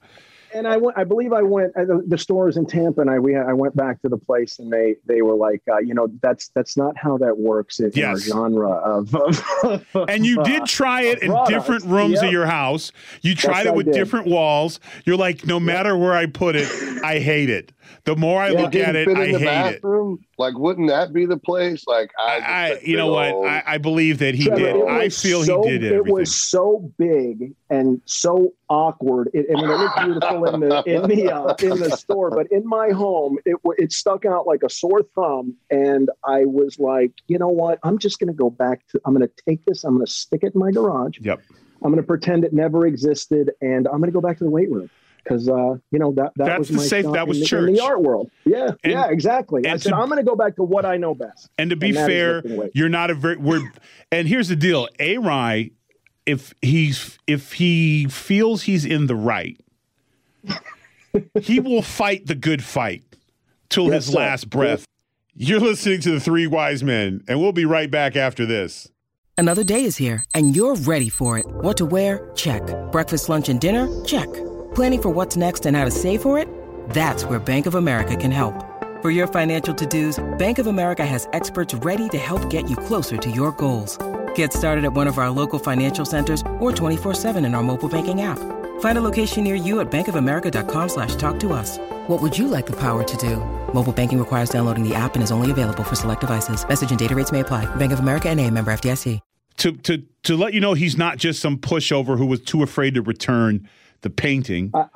And 0.54 0.66
I 0.66 0.76
went. 0.76 0.96
I 0.98 1.04
believe 1.04 1.32
I 1.32 1.42
went. 1.42 1.76
Uh, 1.76 1.84
the, 1.84 2.04
the 2.06 2.18
stores 2.18 2.56
in 2.56 2.66
Tampa, 2.66 3.00
and 3.00 3.10
I 3.10 3.18
we 3.18 3.36
I 3.36 3.52
went 3.52 3.74
back 3.76 4.00
to 4.02 4.08
the 4.08 4.16
place, 4.18 4.58
and 4.58 4.72
they 4.72 4.96
they 5.06 5.22
were 5.22 5.34
like, 5.34 5.62
uh, 5.70 5.78
you 5.78 5.94
know, 5.94 6.08
that's 6.22 6.48
that's 6.54 6.76
not 6.76 6.96
how 6.96 7.18
that 7.18 7.38
works 7.38 7.80
in, 7.80 7.90
in 7.94 8.04
our 8.04 8.16
genre 8.18 8.70
of. 8.70 9.14
of 9.14 9.86
And 10.08 10.24
you 10.26 10.40
uh, 10.40 10.44
did 10.44 10.66
try 10.66 11.02
it 11.02 11.22
in 11.22 11.30
products. 11.30 11.48
different 11.50 11.84
rooms 11.84 12.22
of 12.22 12.30
your 12.32 12.46
house. 12.46 12.92
You 13.22 13.34
tried 13.34 13.64
Yes, 13.64 13.66
it 13.66 13.74
with 13.74 13.92
different 13.92 14.26
walls. 14.26 14.80
You're 15.04 15.16
like, 15.16 15.46
no 15.46 15.60
matter 15.60 15.96
where 15.96 16.14
I 16.14 16.26
put 16.26 16.56
it, 16.56 16.68
I 17.04 17.18
hate 17.18 17.50
it. 17.50 17.72
The 18.04 18.16
more 18.16 18.40
I 18.40 18.50
Yeah, 18.50 18.62
look 18.62 18.72
Didn't 18.72 18.88
at 18.88 18.96
it, 18.96 19.08
fit 19.08 19.16
in 19.16 19.22
I 19.22 19.26
the 19.26 19.38
hate 19.38 19.46
it. 19.48 19.74
bathroom. 19.74 20.24
Like, 20.38 20.56
wouldn't 20.58 20.88
that 20.88 21.12
be 21.12 21.26
the 21.26 21.36
place? 21.36 21.86
Like, 21.86 22.10
I, 22.18 22.38
I, 22.38 22.80
you 22.82 22.96
know 22.96 23.08
big 23.08 23.34
what? 23.34 23.48
I, 23.48 23.62
I 23.74 23.78
believe 23.78 24.18
that 24.20 24.34
he 24.34 24.44
Trevor, 24.44 24.60
did. 24.60 24.88
I 24.88 25.08
feel 25.08 25.42
so, 25.44 25.62
he 25.62 25.68
did 25.70 25.82
It 25.84 25.94
everything. 25.96 26.12
was 26.14 26.34
so 26.34 26.92
big 26.98 27.54
and 27.68 28.00
so 28.06 28.52
awkward. 28.68 29.30
It, 29.34 29.46
I 29.50 29.60
mean, 29.60 29.70
it 29.70 29.78
looked 29.78 29.98
beautiful 29.98 30.39
in 30.46 30.60
the 30.60 30.82
in 30.86 31.02
the 31.08 31.30
uh, 31.32 31.54
in 31.62 31.78
the 31.78 31.90
store, 31.96 32.30
but 32.30 32.46
in 32.50 32.66
my 32.66 32.90
home, 32.90 33.38
it 33.44 33.56
it 33.78 33.92
stuck 33.92 34.24
out 34.24 34.46
like 34.46 34.62
a 34.62 34.70
sore 34.70 35.02
thumb. 35.14 35.56
And 35.70 36.10
I 36.24 36.44
was 36.44 36.78
like, 36.78 37.12
you 37.28 37.38
know 37.38 37.48
what? 37.48 37.78
I'm 37.82 37.98
just 37.98 38.18
going 38.18 38.28
to 38.28 38.34
go 38.34 38.50
back 38.50 38.86
to. 38.88 39.00
I'm 39.04 39.14
going 39.14 39.26
to 39.28 39.34
take 39.48 39.64
this. 39.64 39.84
I'm 39.84 39.94
going 39.94 40.06
to 40.06 40.12
stick 40.12 40.42
it 40.42 40.54
in 40.54 40.60
my 40.60 40.70
garage. 40.70 41.18
Yep. 41.20 41.40
I'm 41.82 41.90
going 41.90 42.02
to 42.02 42.06
pretend 42.06 42.44
it 42.44 42.52
never 42.52 42.86
existed, 42.86 43.52
and 43.60 43.86
I'm 43.88 43.98
going 44.00 44.10
to 44.10 44.12
go 44.12 44.20
back 44.20 44.38
to 44.38 44.44
the 44.44 44.50
weight 44.50 44.70
room. 44.70 44.90
Because 45.22 45.48
uh, 45.50 45.74
you 45.90 45.98
know 45.98 46.12
that 46.12 46.32
that 46.36 46.46
That's 46.46 46.58
was 46.60 46.68
the 46.68 46.74
my 46.76 46.82
safe- 46.82 47.12
that 47.12 47.28
was 47.28 47.36
in, 47.36 47.40
the, 47.42 47.46
church. 47.46 47.68
in 47.68 47.74
the 47.74 47.80
art 47.82 48.00
world. 48.02 48.30
Yeah, 48.46 48.70
And- 48.82 48.92
yeah, 48.92 49.08
exactly. 49.10 49.66
I 49.66 49.76
said 49.76 49.90
to, 49.90 49.96
I'm 49.96 50.06
going 50.08 50.16
to 50.16 50.24
go 50.28 50.34
back 50.34 50.56
to 50.56 50.62
what 50.62 50.86
I 50.86 50.96
know 50.96 51.14
best. 51.14 51.50
And 51.58 51.68
to 51.70 51.76
be 51.76 51.88
And 51.88 51.96
fair, 51.98 52.42
you're 52.72 52.88
not 52.88 53.10
a 53.10 53.14
very. 53.14 53.36
We're, 53.36 53.70
and 54.10 54.26
here's 54.26 54.48
the 54.48 54.56
deal: 54.56 54.88
A. 54.98 55.18
Rye, 55.18 55.70
if 56.24 56.54
he's 56.62 57.18
if 57.26 57.52
he 57.54 58.06
feels 58.06 58.62
he's 58.62 58.86
in 58.86 59.08
the 59.08 59.14
right, 59.14 59.60
he 61.40 61.60
will 61.60 61.82
fight 61.82 62.26
the 62.26 62.34
good 62.34 62.62
fight 62.62 63.02
till 63.68 63.84
Yes, 63.86 64.04
his 64.06 64.12
sir. 64.12 64.18
last 64.18 64.50
breath. 64.50 64.84
You're 65.34 65.60
listening 65.60 66.00
to 66.02 66.10
the 66.12 66.20
Three 66.20 66.46
Wise 66.46 66.82
Men, 66.84 67.22
and 67.28 67.40
we'll 67.40 67.52
be 67.52 67.64
right 67.64 67.90
back 67.90 68.16
after 68.16 68.44
this. 68.46 68.88
Another 69.38 69.64
day 69.64 69.84
is 69.84 69.96
here, 69.96 70.22
and 70.34 70.54
you're 70.54 70.74
ready 70.76 71.08
for 71.08 71.38
it. 71.38 71.46
What 71.48 71.76
to 71.78 71.86
wear? 71.86 72.30
Check. 72.34 72.62
Breakfast, 72.92 73.28
lunch, 73.28 73.48
and 73.48 73.58
dinner? 73.60 73.88
Check. 74.04 74.30
Planning 74.74 75.00
for 75.02 75.08
what's 75.10 75.36
next 75.36 75.64
and 75.66 75.76
how 75.76 75.84
to 75.86 75.90
save 75.90 76.20
for 76.20 76.38
it? 76.38 76.46
That's 76.90 77.24
where 77.24 77.38
Bank 77.38 77.64
of 77.66 77.74
America 77.74 78.16
can 78.16 78.30
help. 78.30 78.54
For 79.00 79.10
your 79.10 79.26
financial 79.26 79.72
to-dos, 79.74 80.22
Bank 80.36 80.58
of 80.58 80.66
America 80.66 81.06
has 81.06 81.26
experts 81.32 81.72
ready 81.74 82.08
to 82.10 82.18
help 82.18 82.50
get 82.50 82.68
you 82.68 82.76
closer 82.76 83.16
to 83.16 83.30
your 83.30 83.52
goals. 83.52 83.96
Get 84.34 84.52
started 84.52 84.84
at 84.84 84.92
one 84.92 85.06
of 85.06 85.16
our 85.16 85.30
local 85.30 85.58
financial 85.58 86.04
centers 86.04 86.42
or 86.58 86.70
24-7 86.70 87.44
in 87.46 87.54
our 87.54 87.62
mobile 87.62 87.88
banking 87.88 88.20
app. 88.20 88.38
Find 88.80 88.98
a 88.98 89.02
location 89.02 89.44
near 89.44 89.54
you 89.54 89.80
at 89.80 89.90
bankofamerica.com 89.90 90.88
slash 90.88 91.14
talk 91.16 91.40
to 91.40 91.54
us. 91.54 91.78
What 92.08 92.20
would 92.20 92.36
you 92.36 92.48
like 92.48 92.66
the 92.66 92.76
power 92.76 93.02
to 93.02 93.16
do? 93.16 93.36
Mobile 93.72 93.92
banking 93.92 94.18
requires 94.18 94.50
downloading 94.50 94.86
the 94.86 94.94
app 94.94 95.14
and 95.14 95.22
is 95.22 95.30
only 95.30 95.50
available 95.50 95.84
for 95.84 95.94
select 95.94 96.20
devices. 96.20 96.68
Message 96.68 96.90
and 96.90 96.98
data 96.98 97.14
rates 97.14 97.32
may 97.32 97.40
apply. 97.40 97.64
Bank 97.76 97.92
of 97.92 98.00
America 98.00 98.28
and 98.28 98.38
a 98.38 98.50
member 98.50 98.70
FDIC. 98.70 99.20
To 99.58 99.72
to 99.72 100.02
to 100.22 100.36
let 100.36 100.54
you 100.54 100.60
know, 100.60 100.72
he's 100.72 100.96
not 100.96 101.18
just 101.18 101.40
some 101.40 101.58
pushover 101.58 102.16
who 102.16 102.24
was 102.24 102.40
too 102.40 102.62
afraid 102.62 102.94
to 102.94 103.02
return 103.02 103.68
the 104.00 104.08
painting. 104.08 104.70
Uh, 104.72 104.86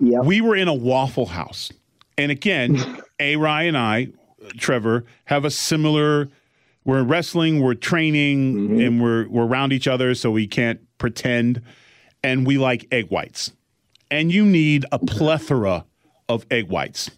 yeah, 0.00 0.20
we 0.20 0.40
were 0.40 0.56
in 0.56 0.66
a 0.66 0.72
Waffle 0.72 1.26
House. 1.26 1.70
And 2.16 2.32
again, 2.32 3.02
A. 3.20 3.36
Ryan 3.36 3.68
and 3.68 3.76
I, 3.76 4.08
Trevor, 4.56 5.04
have 5.26 5.44
a 5.44 5.50
similar. 5.50 6.30
We're 6.86 7.02
wrestling, 7.02 7.60
we're 7.60 7.74
training, 7.74 8.54
mm-hmm. 8.54 8.80
and 8.80 9.02
we're 9.02 9.28
we're 9.28 9.44
around 9.44 9.74
each 9.74 9.86
other, 9.86 10.14
so 10.14 10.30
we 10.30 10.46
can't 10.46 10.80
pretend. 10.96 11.60
And 12.22 12.46
we 12.46 12.58
like 12.58 12.86
egg 12.92 13.10
whites, 13.10 13.52
and 14.10 14.32
you 14.32 14.44
need 14.44 14.84
a 14.92 14.98
plethora 14.98 15.84
of 16.28 16.44
egg 16.50 16.68
whites. 16.68 17.10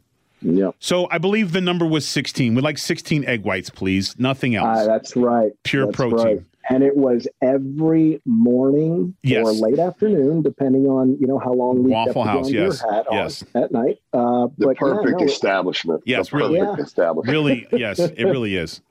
yeah. 0.42 0.71
So 0.78 1.09
I 1.11 1.19
believe 1.19 1.52
the 1.52 1.61
number 1.61 1.87
was 1.87 2.07
sixteen. 2.07 2.54
We'd 2.54 2.62
like 2.64 2.78
sixteen 2.78 3.25
egg 3.25 3.42
whites, 3.45 3.71
please. 3.71 4.14
Nothing 4.19 4.54
else. 4.57 4.80
Uh, 4.80 4.87
that's 4.87 5.16
right. 5.16 5.52
Pure 5.64 5.87
That's 5.87 5.97
protein. 5.97 6.26
right. 6.26 6.42
And 6.69 6.85
it 6.85 6.97
was 6.97 7.26
every 7.42 8.21
morning 8.26 9.16
Yes. 9.25 9.45
or 9.45 9.52
late 9.52 9.78
afternoon, 9.80 10.42
depending 10.42 10.87
on 10.87 11.16
you 11.19 11.26
know 11.26 11.38
how 11.38 11.52
long 11.52 11.83
we 11.83 11.90
Waffle 11.90 12.12
kept 12.23 12.26
the 12.26 12.30
House, 12.30 12.50
John 12.50 12.62
yes, 12.66 12.80
hat 12.83 13.07
on 13.11 13.16
yes. 13.16 13.45
at 13.54 13.73
night. 13.73 13.99
Uh, 14.12 14.47
the 14.59 14.66
but 14.66 14.69
yeah, 14.76 14.78
perfect 14.78 15.19
no, 15.21 15.26
establishment. 15.26 16.02
Yes, 16.07 16.28
the 16.28 16.37
really. 16.37 16.59
perfect 16.61 16.78
Yeah. 16.78 16.85
establishment. 16.85 17.33
really, 17.33 17.66
yes, 17.73 17.99
it 17.99 18.25
really 18.25 18.54
is. 18.57 18.83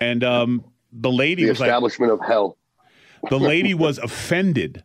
And 0.00 0.22
um, 0.22 0.64
the 0.92 1.10
lady 1.10 1.44
The 1.44 1.48
was 1.50 1.60
like, 1.60 1.68
establishment 1.68 2.12
of 2.12 2.20
hell. 2.20 2.58
The 3.30 3.40
lady 3.40 3.74
was 3.74 3.98
offended 3.98 4.84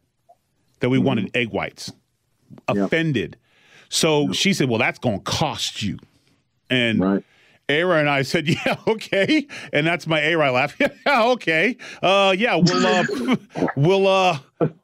that 0.82 0.90
we 0.90 1.00
wanted 1.00 1.32
egg 1.36 1.50
whites. 1.50 1.92
Offended. 2.68 3.38
So 3.90 4.32
she 4.34 4.54
said, 4.54 4.70
Well, 4.70 4.80
that's 4.80 5.00
going 5.00 5.20
to 5.20 5.24
cost 5.24 5.82
you. 5.82 5.98
And 6.70 7.00
right. 7.00 7.24
Ara 7.70 8.00
and 8.00 8.10
I 8.10 8.22
said, 8.24 8.48
Yeah, 8.66 8.76
okay. 8.88 9.48
And 9.72 9.86
that's 9.88 10.08
my 10.08 10.20
Ara 10.22 10.52
laugh. 10.52 10.76
Yeah, 11.06 11.24
okay. 11.24 11.78
Uh, 12.04 12.36
yeah, 12.38 12.56
we'll, 12.56 12.86
uh, 12.86 13.36
we'll, 13.76 14.08
uh, 14.08 14.40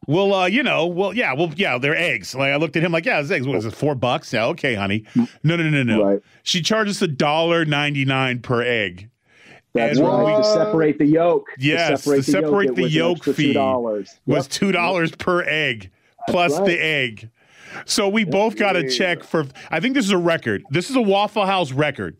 we'll, 0.07 0.33
uh, 0.33 0.45
you 0.47 0.63
know, 0.63 0.87
well, 0.87 1.13
yeah, 1.13 1.33
well, 1.33 1.51
yeah, 1.55 1.77
they're 1.77 1.95
eggs. 1.95 2.33
Like 2.33 2.51
I 2.51 2.55
looked 2.55 2.75
at 2.75 2.83
him 2.83 2.91
like, 2.91 3.05
Yeah, 3.05 3.19
it's 3.19 3.31
eggs. 3.31 3.47
What 3.47 3.57
is 3.57 3.65
it, 3.65 3.75
four 3.75 3.95
bucks? 3.95 4.33
Yeah, 4.33 4.45
okay, 4.47 4.75
honey. 4.75 5.05
No, 5.15 5.55
no, 5.55 5.69
no, 5.69 5.83
no. 5.83 6.03
Right. 6.03 6.21
She 6.43 6.61
charges 6.61 7.01
a 7.01 7.07
dollar 7.07 7.65
ninety 7.65 8.05
nine 8.05 8.39
per 8.39 8.61
egg. 8.61 9.09
That's 9.77 9.97
And 9.99 10.07
right. 10.07 10.35
we- 10.37 10.43
to 10.43 10.43
separate 10.43 10.97
the 10.97 11.05
yolk. 11.05 11.47
Yes, 11.57 11.89
to 11.89 11.97
separate 11.97 12.15
to 12.25 12.25
the 12.25 12.31
separate 12.31 12.65
yolk, 12.65 12.77
it 12.77 12.81
the 12.81 12.89
yolk 12.89 13.23
fee 13.23 13.47
Two 13.47 13.53
dollars 13.53 14.19
was 14.25 14.47
two 14.47 14.71
dollars 14.71 15.11
per 15.15 15.43
egg 15.43 15.91
plus 16.29 16.57
right. 16.57 16.65
the 16.65 16.79
egg. 16.83 17.29
So 17.85 18.07
we 18.09 18.23
both 18.23 18.55
got 18.57 18.75
a 18.75 18.89
check 18.89 19.23
for. 19.23 19.45
I 19.69 19.79
think 19.79 19.93
this 19.93 20.05
is 20.05 20.11
a 20.11 20.17
record. 20.17 20.63
This 20.69 20.89
is 20.89 20.95
a 20.95 21.01
Waffle 21.01 21.45
House 21.45 21.71
record. 21.71 22.17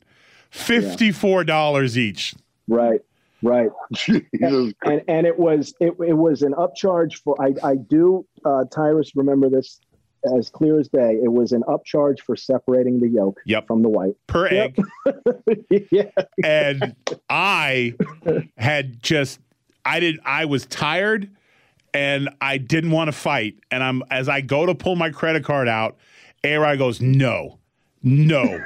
Fifty-four 0.52 1.44
dollars 1.44 1.98
each. 1.98 2.34
Right. 2.68 3.02
Right. 3.44 3.70
Jesus 3.94 4.24
Christ. 4.40 4.76
and 4.84 5.02
and 5.08 5.28
it 5.28 5.38
was 5.38 5.74
it, 5.80 5.94
it 6.06 6.14
was 6.18 6.42
an 6.42 6.54
upcharge 6.54 7.22
for 7.24 7.36
I 7.42 7.54
I 7.64 7.76
do 7.76 8.26
uh, 8.46 8.66
Tyrus 8.72 9.16
remember 9.16 9.50
this 9.50 9.80
as 10.38 10.50
clear 10.50 10.80
as 10.80 10.88
day. 10.90 11.20
It 11.24 11.32
was 11.32 11.52
an 11.52 11.64
upcharge 11.68 12.20
for 12.22 12.36
separating 12.36 13.00
the 13.00 13.08
yolk 13.08 13.40
Yep. 13.46 13.68
from 13.68 13.82
the 13.84 13.90
white. 13.90 14.16
per 14.28 14.50
Yep. 14.52 14.78
egg. 15.08 15.88
yeah. 15.92 16.10
And 16.44 16.96
I 17.30 17.94
had 18.58 19.02
just. 19.02 19.40
I 19.86 20.00
did. 20.02 20.20
I 20.26 20.46
was 20.46 20.66
tired, 20.66 21.30
and 21.94 22.30
I 22.42 22.58
didn't 22.58 22.92
want 22.92 23.08
to 23.08 23.12
fight. 23.14 23.56
And 23.72 23.82
I'm 23.84 24.04
as 24.12 24.28
I 24.28 24.42
go 24.42 24.66
to 24.66 24.76
pull 24.76 24.96
my 24.96 25.10
credit 25.10 25.44
card 25.46 25.68
out, 25.70 25.98
Ari 26.44 26.78
goes, 26.78 27.00
"No, 27.00 27.60
No, 28.04 28.62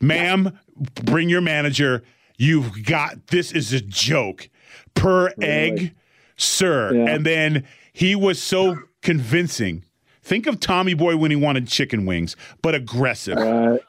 ma'am, 0.00 0.58
bring 1.04 1.28
your 1.28 1.40
manager. 1.42 2.02
You've 2.38 2.84
got 2.84 3.26
this 3.28 3.52
is 3.52 3.72
a 3.72 3.80
joke 3.80 4.48
per 4.94 5.32
egg, 5.40 5.94
sir. 6.36 6.94
Yeah. 6.94 7.14
And 7.14 7.24
then 7.26 7.64
he 7.92 8.14
was 8.14 8.42
so 8.42 8.76
convincing. 9.02 9.84
Think 10.24 10.46
of 10.46 10.58
Tommy 10.58 10.94
Boy 10.94 11.16
when 11.18 11.30
he 11.30 11.36
wanted 11.36 11.68
chicken 11.68 12.06
wings, 12.06 12.34
but 12.62 12.74
aggressive. 12.74 13.38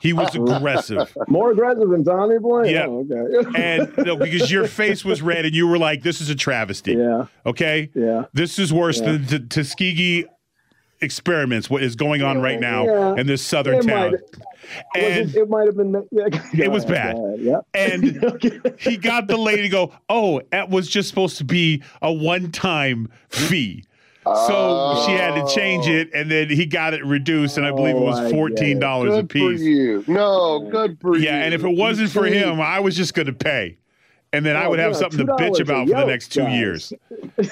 He 0.02 0.12
was 0.12 0.36
aggressive. 0.36 1.16
More 1.30 1.52
aggressive 1.52 1.90
than 1.90 2.04
Tommy 2.04 2.40
Boy. 2.40 2.66
Yeah. 2.70 2.88
Oh, 2.88 3.08
okay. 3.10 3.50
And 3.96 4.06
no, 4.06 4.18
because 4.18 4.52
your 4.52 4.68
face 4.68 5.06
was 5.06 5.22
red 5.22 5.46
and 5.46 5.56
you 5.56 5.66
were 5.68 5.78
like, 5.78 6.04
this 6.04 6.20
is 6.20 6.30
a 6.30 6.36
travesty. 6.36 6.94
yeah. 6.94 7.28
Okay? 7.46 7.90
Yeah. 7.96 8.26
This 8.34 8.60
is 8.60 8.74
worse 8.74 9.00
Yeah. 9.00 9.14
than 9.14 9.26
the 9.28 9.40
Tuskegee 9.40 10.26
experiments, 11.02 11.70
what 11.70 11.84
is 11.84 11.96
going 11.96 12.22
on 12.22 12.42
right 12.42 12.60
now 12.60 12.86
Yeah. 12.86 13.16
in 13.18 13.28
this 13.28 13.42
southern 13.46 13.76
It 13.76 13.84
town. 13.88 14.12
might- 14.12 14.22
And 14.96 15.36
it, 15.36 15.50
might 15.50 15.68
have 15.68 15.78
been. 15.78 15.94
Yeah, 16.12 16.28
It 16.66 16.72
was 16.72 16.84
bad. 16.86 17.18
Yeah. 17.38 17.60
and 17.74 18.04
he 18.80 18.98
got 18.98 19.28
the 19.28 19.38
lady 19.38 19.62
to 19.64 19.70
go, 19.70 19.94
oh, 20.10 20.42
that 20.52 20.70
was 20.70 20.90
just 20.90 21.08
supposed 21.10 21.38
to 21.38 21.44
be 21.44 21.82
a 22.02 22.12
one 22.12 22.52
time 22.52 23.08
fee. 23.30 23.84
So 24.26 25.04
she 25.06 25.12
had 25.14 25.36
to 25.36 25.54
change 25.54 25.88
it, 25.88 26.10
and 26.14 26.30
then 26.32 26.50
he 26.50 26.66
got 26.66 26.94
it 26.94 27.06
reduced, 27.06 27.58
and 27.58 27.66
I 27.66 27.72
believe 27.72 27.96
it 27.96 28.00
Oh, 28.00 28.04
was 28.04 28.32
fourteen 28.32 28.80
dollars 28.80 29.14
a 29.14 29.22
Good 29.24 29.32
for 29.32 29.52
piece. 29.52 29.62
you. 29.62 30.04
No, 30.08 30.68
good 30.72 30.98
for 31.00 31.16
you. 31.16 31.24
Yeah, 31.26 31.44
and 31.44 31.54
if 31.54 31.64
it 31.64 31.76
wasn't 31.78 32.10
for 32.10 32.26
him, 32.26 32.60
I 32.60 32.80
was 32.80 32.96
just 32.96 33.14
going 33.14 33.28
to 33.28 33.34
pay, 33.34 33.78
and 34.34 34.44
then 34.44 34.56
I 34.56 34.66
Oh, 34.66 34.72
would 34.72 34.80
have 34.80 34.96
something 34.96 35.28
to 35.28 35.34
bitch 35.34 35.60
about 35.60 35.88
for 35.88 35.94
the 35.96 36.06
next 36.06 36.30
two 36.30 36.48
years. 36.48 36.92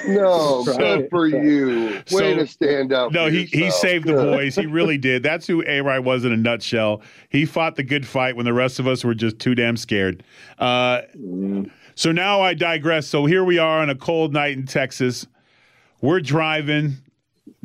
no, 0.07 0.63
good 0.77 1.09
for 1.11 1.27
you. 1.27 1.89
Way 1.89 2.01
So- 2.07 2.35
to 2.37 2.47
stand 2.47 2.91
up. 2.91 3.11
No, 3.11 3.25
for 3.25 3.31
he 3.31 3.43
he 3.45 3.65
yourself. 3.65 3.81
saved 3.81 4.07
the 4.07 4.13
Good. 4.13 4.31
boys. 4.37 4.55
He 4.55 4.65
really 4.65 4.97
did. 4.97 5.21
That's 5.21 5.45
who 5.45 5.63
A. 5.67 5.81
Rye 5.81 5.99
was 5.99 6.25
in 6.25 6.31
a 6.31 6.37
nutshell. 6.37 7.01
He 7.29 7.45
fought 7.45 7.75
the 7.75 7.83
good 7.83 8.07
fight 8.07 8.35
when 8.35 8.45
the 8.45 8.53
rest 8.53 8.79
of 8.79 8.87
us 8.87 9.03
were 9.05 9.13
just 9.13 9.37
too 9.37 9.53
damn 9.53 9.77
scared. 9.77 10.23
Uh, 10.57 11.01
so 11.95 12.11
now 12.11 12.41
I 12.41 12.55
digress. 12.55 13.05
So 13.07 13.25
here 13.25 13.43
we 13.43 13.59
are 13.59 13.79
on 13.81 13.89
a 13.91 13.95
cold 13.95 14.33
night 14.33 14.57
in 14.57 14.65
Texas. 14.65 15.27
We're 16.03 16.19
driving, 16.19 16.97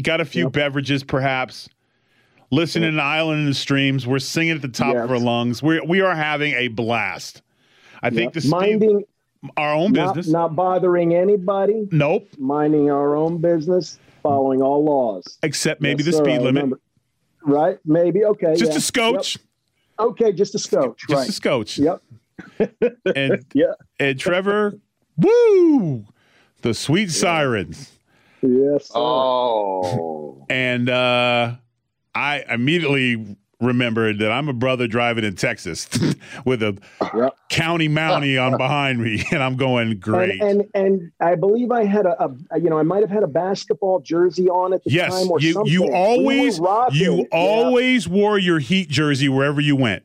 got 0.01 0.21
a 0.21 0.25
few 0.25 0.49
beverages 0.49 1.03
perhaps, 1.03 1.69
listening 2.53 2.95
to 2.95 3.03
Island 3.03 3.41
in 3.41 3.47
the 3.47 3.55
Streams. 3.55 4.07
We're 4.07 4.21
singing 4.21 4.53
at 4.55 4.63
the 4.63 4.69
top 4.69 4.95
of 4.95 5.11
our 5.11 5.19
lungs. 5.19 5.61
We 5.61 5.81
we 5.81 6.01
are 6.03 6.15
having 6.15 6.55
a 6.55 6.69
blast. 6.69 7.43
I 8.01 8.11
think 8.11 8.35
the 8.35 8.47
minding, 8.49 9.03
our 9.57 9.75
own 9.75 9.91
not, 9.91 10.15
business. 10.15 10.33
not 10.33 10.55
bothering 10.55 11.17
anybody, 11.17 11.89
nope, 11.91 12.29
minding 12.39 12.93
our 12.93 13.17
own 13.17 13.39
business, 13.39 13.99
following 14.23 14.63
all 14.63 14.85
laws. 14.85 15.39
except 15.43 15.81
maybe 15.81 16.05
Yes, 16.05 16.15
the 16.15 16.19
speed 16.25 16.41
limit. 16.41 16.79
Right? 17.43 17.81
Maybe. 17.85 18.25
Okay. 18.25 18.55
Just 18.55 18.71
yeah. 18.71 18.79
a 18.79 18.81
scotch. 18.81 19.37
Yep. 19.37 20.09
Okay, 20.11 20.33
just 20.33 20.55
a 20.55 20.61
scotch. 20.61 21.01
Just 21.09 21.13
right. 21.13 21.29
a 21.29 21.33
scotch. 21.33 21.77
Yep. 21.77 22.03
And 23.17 23.45
Yeah. 23.53 23.73
and 23.99 24.17
Trevor, 24.17 24.79
woo, 25.17 26.05
the 26.63 26.73
sweet 26.73 27.11
sirens. 27.11 27.98
Yes. 28.43 28.87
Sir. 28.89 28.93
Oh. 28.99 30.47
And 30.49 30.89
uh, 30.89 31.57
I 32.15 32.45
immediately 32.49 33.37
remembered 33.61 34.21
that 34.21 34.31
I'm 34.31 34.49
a 34.49 34.53
brother 34.53 34.87
driving 34.87 35.25
in 35.25 35.35
Texas 35.35 35.89
with 36.45 36.63
a 36.63 36.79
Yep. 37.15 37.35
county 37.49 37.89
mountie 37.89 38.39
on 38.41 38.57
behind 38.57 39.03
me, 39.03 39.25
and 39.33 39.43
I'm 39.43 39.57
going 39.57 39.99
great. 39.99 40.41
And, 40.41 40.61
and 40.61 40.71
and 40.75 41.13
I 41.21 41.35
believe 41.35 41.73
I 41.73 41.85
had 41.85 42.07
a, 42.07 42.35
a 42.51 42.61
you 42.61 42.71
know 42.71 42.79
I 42.79 42.83
might 42.85 43.01
have 43.01 43.11
had 43.11 43.23
a 43.25 43.29
basketball 43.29 43.99
jersey 44.01 44.49
on 44.49 44.73
at 44.75 44.85
the 44.85 44.91
yes, 44.93 45.13
time 45.19 45.31
or 45.31 45.41
you 45.41 45.53
something. 45.55 45.73
you 45.73 45.83
We 45.83 45.89
were 45.89 45.95
always 45.97 46.59
you 46.93 47.17
yeah, 47.17 47.25
always 47.33 48.07
wore 48.09 48.39
your 48.39 48.59
Heat 48.61 48.89
jersey 48.91 49.29
wherever 49.29 49.61
you 49.61 49.75
went. 49.75 50.05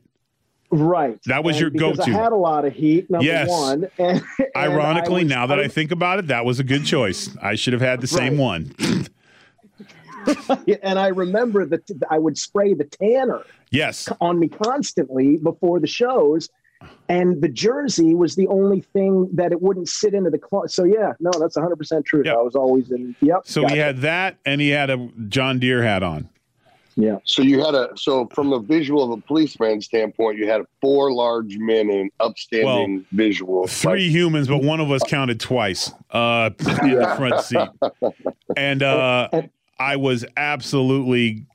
Right. 0.74 1.20
That 1.26 1.44
was 1.44 1.56
And 1.56 1.62
your 1.62 1.70
because 1.72 1.98
go-to. 1.98 2.12
I 2.12 2.24
had 2.24 2.32
a 2.32 2.36
lot 2.38 2.66
of 2.66 2.74
heat. 2.74 3.10
Number 3.10 3.26
Yes. 3.26 3.50
one. 3.50 3.90
And, 3.98 4.22
and 4.40 4.48
Ironically, 4.56 5.24
was- 5.24 5.30
now 5.32 5.48
that 5.48 5.60
I 5.60 5.68
think 5.68 5.92
about 5.92 6.20
it, 6.20 6.28
that 6.28 6.46
was 6.46 6.60
a 6.60 6.64
good 6.64 6.86
choice. 6.86 7.36
I 7.42 7.56
should 7.56 7.74
have 7.74 7.82
had 7.82 8.02
the 8.02 8.08
same 8.08 8.38
one. 8.38 8.74
and 10.84 11.00
I 11.00 11.08
remember 11.08 11.66
that 11.66 11.82
I 12.10 12.18
would 12.18 12.38
spray 12.38 12.74
the 12.74 12.86
tanner 12.86 13.42
Yes. 13.72 14.08
on 14.22 14.40
me 14.40 14.48
constantly 14.48 15.38
before 15.38 15.80
the 15.80 15.88
shows. 15.88 16.50
And 17.08 17.42
the 17.42 17.48
jersey 17.48 18.14
was 18.14 18.36
the 18.36 18.48
only 18.48 18.82
thing 18.82 19.30
that 19.34 19.54
it 19.54 19.62
wouldn't 19.62 19.88
sit 19.88 20.14
into 20.14 20.30
the 20.30 20.38
closet. 20.38 20.72
So 20.72 20.84
yeah, 20.84 21.14
no, 21.22 21.32
that's 21.40 21.56
100 21.56 21.78
percent 21.78 22.06
true. 22.06 22.24
Yep. 22.26 22.36
I 22.36 22.42
was 22.42 22.56
always 22.56 22.92
in. 22.92 23.16
Yep. 23.22 23.42
So 23.46 23.62
gotcha. 23.62 23.74
he 23.74 23.80
had 23.80 23.98
that, 24.00 24.38
and 24.46 24.60
he 24.60 24.70
had 24.70 24.90
a 24.90 25.10
John 25.30 25.60
Deere 25.60 25.82
hat 25.84 26.04
on. 26.04 26.28
Yeah. 26.96 27.18
So 27.24 27.42
you 27.42 27.64
had 27.64 27.76
a 27.76 27.90
so 27.96 28.28
from 28.34 28.50
the 28.50 28.60
visual 28.60 29.04
of 29.04 29.18
a 29.18 29.22
policeman 29.22 29.82
standpoint, 29.82 30.38
you 30.38 30.48
had 30.48 30.62
four 30.82 31.12
large 31.12 31.58
men 31.58 31.90
in 31.90 32.10
upstanding 32.20 33.06
visual. 33.12 33.68
Three 33.68 34.10
humans, 34.10 34.48
but 34.48 34.64
one 34.64 34.80
of 34.80 34.92
us 34.92 35.02
counted 35.04 35.40
twice 35.40 35.92
uh, 36.12 36.52
in 36.60 37.00
the 37.00 37.14
front 37.18 37.42
seat. 37.42 37.70
And 38.56 38.84
uh, 38.84 39.30
I 39.80 39.96
was 39.96 40.26
absolutely. 40.38 41.46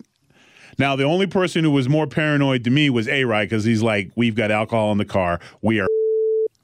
Now, 0.79 0.95
the 0.95 1.05
only 1.05 1.27
person 1.27 1.65
who 1.65 1.73
was 1.73 1.89
more 1.89 2.07
paranoid 2.07 2.63
to 2.65 2.71
me 2.71 2.89
was 2.89 3.09
A 3.09 3.25
Rye 3.25 3.45
because 3.45 3.65
he's 3.65 3.83
like, 3.83 4.13
we've 4.15 4.37
got 4.37 4.53
alcohol 4.53 4.93
in 4.93 4.99
the 4.99 5.05
car. 5.05 5.41
We 5.61 5.81
are. 5.81 5.89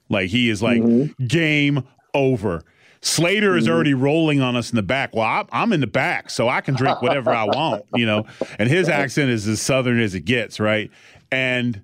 Like, 0.09 0.29
he 0.29 0.51
is 0.51 0.63
like, 0.63 0.83
game 1.27 1.83
over. 2.13 2.63
Slater 3.05 3.55
is 3.55 3.69
already 3.69 3.93
mm-hmm. 3.93 4.03
rolling 4.03 4.41
on 4.41 4.57
us 4.57 4.71
in 4.71 4.77
the 4.77 4.83
back. 4.83 5.15
Well, 5.15 5.47
I'm 5.53 5.75
in 5.75 5.81
the 5.81 5.87
back, 5.87 6.31
so 6.31 6.49
I 6.49 6.63
can 6.63 6.75
drink 6.75 7.03
whatever 7.03 7.31
I 7.31 7.45
want, 7.45 7.85
you 7.95 8.07
know. 8.07 8.25
And 8.59 8.69
his 8.69 8.89
accent 8.89 9.31
is 9.31 9.47
as 9.47 9.61
southern 9.61 10.01
as 10.01 10.15
it 10.15 10.21
gets, 10.21 10.61
right? 10.61 10.91
And 11.31 11.83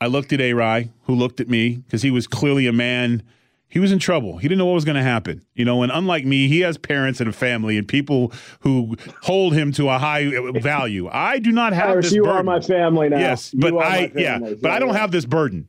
I 0.00 0.06
looked 0.06 0.32
at 0.32 0.40
A 0.40 0.54
Rye, 0.54 0.90
who 1.02 1.14
looked 1.14 1.40
at 1.40 1.48
me 1.48 1.76
because 1.76 2.02
he 2.02 2.10
was 2.10 2.26
clearly 2.26 2.66
a 2.66 2.72
man. 2.72 3.22
He 3.68 3.78
was 3.78 3.92
in 3.92 3.98
trouble. 3.98 4.38
He 4.38 4.48
didn't 4.48 4.58
know 4.58 4.66
what 4.66 4.74
was 4.74 4.84
going 4.84 4.96
to 4.96 5.02
happen, 5.02 5.44
you 5.54 5.64
know. 5.64 5.82
And 5.82 5.92
unlike 5.92 6.24
me, 6.24 6.48
he 6.48 6.60
has 6.60 6.78
parents 6.78 7.20
and 7.20 7.28
a 7.28 7.32
family 7.32 7.76
and 7.76 7.86
people 7.86 8.32
who 8.60 8.96
hold 9.22 9.52
him 9.52 9.72
to 9.72 9.88
a 9.88 9.98
high 9.98 10.32
value. 10.58 11.08
I 11.12 11.38
do 11.38 11.52
not 11.52 11.72
have 11.74 11.90
Iris, 11.90 12.06
this 12.06 12.14
you 12.14 12.24
burden. 12.24 12.36
are 12.38 12.42
my 12.42 12.60
family 12.60 13.08
now. 13.08 13.18
Yes, 13.18 13.52
but 13.54 13.76
I 13.76 14.10
yeah, 14.16 14.38
but 14.60 14.70
I 14.70 14.80
don't 14.80 14.94
have 14.94 15.12
this 15.12 15.26
burden. 15.26 15.68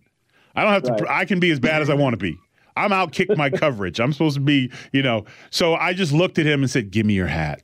I 0.55 0.63
don't 0.63 0.73
have 0.73 0.97
to. 0.97 1.11
I 1.11 1.25
can 1.25 1.39
be 1.39 1.51
as 1.51 1.59
bad 1.59 1.81
as 1.81 1.89
I 1.89 1.93
want 1.93 2.13
to 2.13 2.17
be. 2.17 2.37
I'm 2.81 2.91
out 2.91 3.11
kick 3.11 3.35
my 3.37 3.49
coverage. 3.49 3.99
I'm 3.99 4.11
supposed 4.13 4.35
to 4.35 4.41
be, 4.41 4.71
you 4.91 5.01
know. 5.01 5.25
So 5.49 5.75
I 5.75 5.93
just 5.93 6.11
looked 6.11 6.39
at 6.39 6.45
him 6.45 6.61
and 6.61 6.69
said, 6.69 6.91
"Give 6.91 7.05
me 7.05 7.13
your 7.13 7.27
hat." 7.27 7.61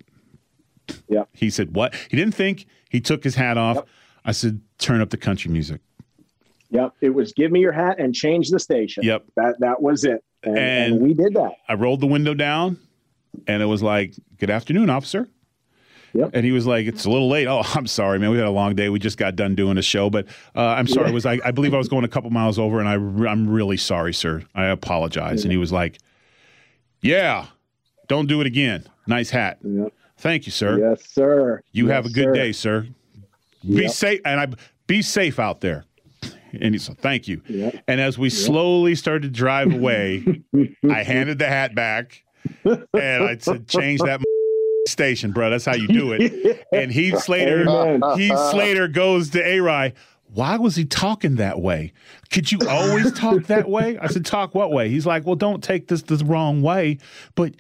Yep. 1.10 1.30
He 1.34 1.50
said, 1.50 1.76
"What?" 1.76 1.94
He 2.10 2.16
didn't 2.18 2.36
think. 2.36 2.66
He 2.90 3.02
took 3.02 3.24
his 3.24 3.36
hat 3.36 3.58
off. 3.58 3.84
I 4.26 4.32
said, 4.32 4.62
"Turn 4.78 5.02
up 5.02 5.10
the 5.10 5.18
country 5.18 5.52
music." 5.52 5.82
Yep. 6.70 6.94
It 7.02 7.10
was 7.12 7.34
give 7.34 7.52
me 7.52 7.60
your 7.62 7.72
hat 7.72 8.00
and 8.00 8.14
change 8.14 8.50
the 8.50 8.60
station. 8.60 9.04
Yep. 9.04 9.26
That 9.36 9.56
that 9.60 9.82
was 9.82 10.04
it. 10.04 10.24
And, 10.44 10.58
and 10.58 10.94
And- 10.94 11.02
we 11.02 11.14
did 11.14 11.34
that. 11.34 11.54
I 11.68 11.74
rolled 11.74 12.02
the 12.02 12.08
window 12.08 12.34
down, 12.34 12.78
and 13.48 13.62
it 13.62 13.66
was 13.66 13.82
like, 13.82 14.14
"Good 14.38 14.50
afternoon, 14.50 14.90
officer." 14.90 15.28
Yep. 16.14 16.32
And 16.34 16.46
he 16.46 16.52
was 16.52 16.66
like, 16.66 16.88
"It's 16.88 17.06
a 17.06 17.10
little 17.10 17.30
late." 17.30 17.48
Oh, 17.48 17.62
I'm 17.76 17.88
sorry, 17.88 18.18
man. 18.20 18.32
We 18.32 18.38
had 18.38 18.48
a 18.48 18.52
long 18.52 18.76
day. 18.76 18.90
We 18.90 19.00
just 19.00 19.18
got 19.18 19.36
done 19.36 19.56
doing 19.56 19.78
a 19.78 19.82
show, 19.82 20.10
but 20.10 20.26
uh, 20.56 20.62
I'm 20.62 20.88
sorry. 20.88 21.10
It 21.10 21.14
was 21.14 21.26
I, 21.26 21.40
I 21.46 21.52
believe 21.52 21.74
I 21.74 21.78
was 21.78 21.88
going 21.90 22.04
a 22.06 22.08
couple 22.08 22.30
miles 22.30 22.58
over, 22.58 22.80
and 22.80 22.88
I 22.90 22.94
I'm 23.30 23.48
really 23.50 23.78
sorry, 23.78 24.14
sir. 24.14 24.44
I 24.56 24.66
apologize. 24.68 25.44
And 25.44 25.52
he 25.52 25.58
was 25.58 25.72
like, 25.72 25.98
"Yeah, 27.02 27.46
don't 28.08 28.28
do 28.28 28.42
it 28.42 28.48
again. 28.48 28.86
Nice 29.08 29.30
hat. 29.30 29.60
Yep. 29.64 29.94
Thank 30.18 30.46
you, 30.48 30.52
sir. 30.52 30.80
Yes, 30.80 31.08
sir. 31.08 31.62
You 31.72 31.88
Yes, 31.88 31.94
have 31.94 32.06
a 32.06 32.10
good 32.10 32.26
sir. 32.26 32.34
day, 32.34 32.52
sir. 32.52 32.88
Be 33.64 33.84
Yep. 33.84 33.92
safe, 33.92 34.22
and 34.26 34.40
I 34.40 34.48
be 34.88 35.02
safe 35.02 35.40
out 35.40 35.62
there." 35.62 35.86
And 36.60 36.74
he 36.74 36.80
said, 36.80 36.98
"Thank 37.00 37.28
you." 37.28 37.42
Yep. 37.48 37.84
And 37.90 38.00
as 38.02 38.18
we 38.18 38.30
slowly 38.30 38.96
started 38.96 39.24
to 39.24 39.30
drive 39.30 39.72
away, 39.74 40.24
I 40.90 41.04
handed 41.04 41.38
the 41.40 41.48
hat 41.48 41.76
back, 41.76 42.24
and 42.64 42.88
I 43.24 43.38
said, 43.38 43.68
"Change 43.68 44.00
that 44.02 44.22
station, 44.88 45.32
bro. 45.32 45.50
That's 45.50 45.66
how 45.66 45.76
you 45.76 45.88
do 45.88 46.14
it." 46.14 46.66
And 46.72 46.92
Heath 46.92 47.20
Slater, 47.20 47.68
Amen. 47.68 48.02
Heath 48.18 48.38
Slater 48.52 48.88
goes 48.88 49.30
to 49.32 49.46
A. 49.46 49.94
Why 50.34 50.58
was 50.58 50.76
he 50.76 50.86
talking 50.86 51.36
that 51.36 51.62
way? 51.62 51.94
Could 52.30 52.52
you 52.52 52.60
always 52.68 53.14
talk 53.14 53.44
that 53.44 53.70
way? 53.70 53.98
I 53.98 54.08
said, 54.08 54.26
"Talk 54.26 54.54
what 54.54 54.72
way?" 54.72 54.90
He's 54.90 55.06
like, 55.06 55.26
"Well, 55.26 55.36
don't 55.36 55.64
take 55.64 55.88
this 55.88 56.02
the 56.02 56.18
wrong 56.26 56.62
way, 56.62 56.98
but 57.36 57.56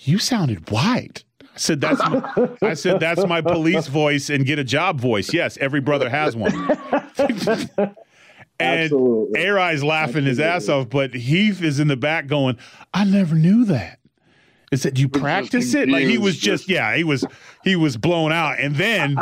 you 0.00 0.18
sounded 0.18 0.70
white." 0.70 1.24
I 1.42 1.46
said, 1.56 1.80
"That's 1.80 1.98
my, 1.98 2.48
I 2.62 2.74
said 2.74 3.00
that's 3.00 3.26
my 3.26 3.40
police 3.40 3.88
voice 3.88 4.30
and 4.30 4.46
get 4.46 4.58
a 4.58 4.64
job 4.64 5.00
voice. 5.00 5.32
Yes, 5.34 5.58
every 5.58 5.80
brother 5.80 6.08
has 6.08 6.36
one." 6.36 6.52
And 8.60 8.84
Absolutely. 8.84 9.40
Arai's 9.40 9.82
laughing 9.82 10.24
his 10.24 10.38
ass 10.38 10.68
off, 10.68 10.88
but 10.88 11.12
Heath 11.12 11.60
is 11.60 11.80
in 11.80 11.88
the 11.88 11.96
back 11.96 12.28
going, 12.28 12.56
I 12.92 13.04
never 13.04 13.34
knew 13.34 13.64
that. 13.64 13.98
Is 14.72 14.82
that 14.82 14.98
you 14.98 15.08
practice 15.08 15.74
it? 15.74 15.88
Like 15.88 16.04
he 16.04 16.18
was 16.18 16.34
just, 16.34 16.66
just- 16.66 16.68
yeah, 16.68 16.96
he 16.96 17.04
was 17.04 17.24
he 17.62 17.76
was 17.76 17.96
blown 17.96 18.32
out. 18.32 18.58
And 18.58 18.74
then 18.76 19.16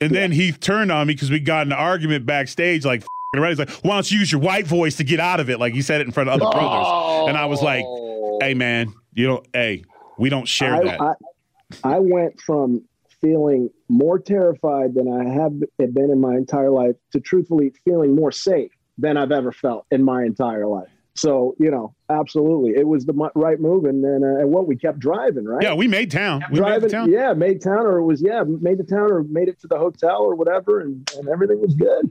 and 0.00 0.10
then 0.14 0.32
he 0.32 0.52
turned 0.52 0.92
on 0.92 1.06
me 1.06 1.14
because 1.14 1.30
we 1.30 1.40
got 1.40 1.66
an 1.66 1.72
argument 1.72 2.26
backstage, 2.26 2.84
like 2.84 3.02
f***ing 3.02 3.40
around. 3.40 3.50
He's 3.50 3.58
like, 3.58 3.70
Why 3.82 3.94
don't 3.94 4.10
you 4.10 4.18
use 4.18 4.32
your 4.32 4.40
white 4.40 4.66
voice 4.66 4.96
to 4.96 5.04
get 5.04 5.20
out 5.20 5.40
of 5.40 5.48
it? 5.48 5.58
Like 5.58 5.74
he 5.74 5.82
said 5.82 6.00
it 6.00 6.06
in 6.06 6.12
front 6.12 6.28
of 6.28 6.40
other 6.40 6.50
brothers. 6.50 7.28
And 7.28 7.36
I 7.36 7.46
was 7.46 7.62
like, 7.62 7.84
Hey 8.40 8.54
man, 8.54 8.92
you 9.14 9.26
know, 9.26 9.42
hey, 9.52 9.84
we 10.18 10.28
don't 10.28 10.46
share 10.46 10.74
I, 10.74 10.84
that. 10.84 11.00
I, 11.00 11.14
I 11.84 11.98
went 11.98 12.40
from 12.40 12.84
feeling 13.20 13.70
more 13.88 14.18
terrified 14.18 14.94
than 14.94 15.08
I 15.08 15.32
have 15.32 15.52
been 15.78 16.10
in 16.10 16.20
my 16.20 16.34
entire 16.34 16.70
life 16.70 16.96
to 17.12 17.20
truthfully 17.20 17.72
feeling 17.84 18.14
more 18.14 18.32
safe 18.32 18.72
than 18.98 19.16
I've 19.16 19.32
ever 19.32 19.52
felt 19.52 19.86
in 19.90 20.02
my 20.02 20.24
entire 20.24 20.66
life. 20.66 20.88
So 21.14 21.54
you 21.58 21.70
know, 21.70 21.94
absolutely, 22.08 22.70
it 22.70 22.86
was 22.86 23.04
the 23.04 23.12
right 23.34 23.60
move, 23.60 23.84
and 23.84 24.02
then 24.02 24.22
uh, 24.24 24.40
and 24.40 24.50
what 24.50 24.66
we 24.66 24.76
kept 24.76 24.98
driving, 24.98 25.44
right? 25.44 25.62
Yeah, 25.62 25.74
we 25.74 25.86
made 25.86 26.10
town. 26.10 26.42
We 26.50 26.56
driving, 26.56 26.82
made 26.82 26.90
town. 26.90 27.12
yeah, 27.12 27.32
made 27.34 27.62
town, 27.62 27.86
or 27.86 27.98
it 27.98 28.04
was 28.04 28.22
yeah, 28.22 28.42
made 28.46 28.78
the 28.78 28.84
town, 28.84 29.12
or 29.12 29.22
made 29.24 29.48
it 29.48 29.60
to 29.60 29.66
the 29.66 29.78
hotel, 29.78 30.18
or 30.20 30.34
whatever, 30.34 30.80
and, 30.80 31.08
and 31.18 31.28
everything 31.28 31.60
was 31.60 31.74
good. 31.74 32.10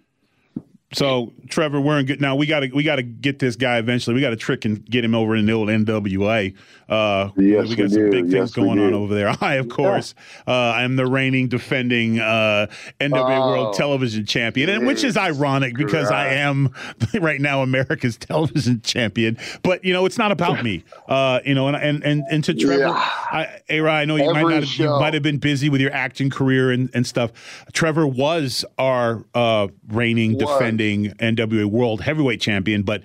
So 0.93 1.32
Trevor, 1.47 1.80
we're 1.80 1.99
in 1.99 2.06
good 2.06 2.19
now. 2.19 2.36
We 2.36 2.45
got 2.45 2.62
to 2.62 2.67
we 2.69 2.84
got 2.84 2.97
to 2.97 3.04
get 3.04 3.39
this 3.39 3.56
guy 3.56 3.77
eventually. 3.77 4.13
We 4.13 4.19
got 4.21 4.32
to 4.32 4.36
trick 4.36 4.65
and 4.65 4.84
get 4.86 5.06
him 5.06 5.15
over 5.15 5.36
in 5.38 5.45
the 5.45 5.54
old 5.54 5.69
NWA. 5.69 6.54
Uh, 6.89 7.30
yes, 7.38 7.69
we 7.69 7.75
got 7.77 7.84
we 7.84 7.89
some 7.89 8.01
do. 8.04 8.12
big 8.12 8.21
things 8.23 8.34
Yes, 8.34 8.51
going 8.51 8.77
on 8.77 8.93
over 8.93 9.15
there. 9.15 9.34
I, 9.41 9.54
of 9.54 9.69
course, 9.69 10.13
uh, 10.45 10.51
I'm 10.51 10.97
the 10.97 11.06
reigning, 11.06 11.47
defending 11.47 12.19
uh, 12.19 12.67
NWA 12.99 13.38
Oh, 13.38 13.47
World 13.51 13.75
Television 13.75 14.25
Champion, 14.25 14.69
and 14.69 14.86
which 14.86 15.06
is 15.06 15.15
ironic 15.15 15.77
because 15.77 16.12
I 16.12 16.27
am 16.34 16.73
right 17.21 17.39
now 17.39 17.62
America's 17.62 18.17
Television 18.17 18.82
Champion. 18.82 19.38
But 19.63 19.86
you 19.86 19.93
know, 19.93 20.06
it's 20.06 20.17
not 20.17 20.34
about 20.34 20.62
me. 20.62 20.84
Uh, 21.08 21.39
you 21.45 21.56
know, 21.56 21.69
and 21.69 21.77
and 21.77 22.04
and, 22.04 22.23
and 22.30 22.43
to 22.43 22.54
Trevor, 22.54 22.80
Yeah. 22.82 22.89
I, 22.91 23.62
Ara, 23.69 23.93
I 23.93 24.04
know 24.06 24.17
you 24.17 24.34
might 24.34 24.41
not 24.41 24.54
have, 24.63 24.73
you 24.73 24.89
might 24.89 25.13
have 25.13 25.23
been 25.23 25.38
busy 25.38 25.69
with 25.69 25.80
your 25.80 25.93
acting 25.93 26.30
career 26.30 26.69
and, 26.71 26.89
and 26.93 27.08
stuff. 27.08 27.32
Trevor 27.71 28.06
was 28.06 28.65
our 28.77 29.23
uh, 29.34 29.69
reigning, 29.88 30.34
Was. 30.34 30.43
defending 30.43 30.81
NWA 30.89 31.65
World 31.65 32.02
Heavyweight 32.02 32.41
Champion, 32.41 32.84
but 32.84 33.04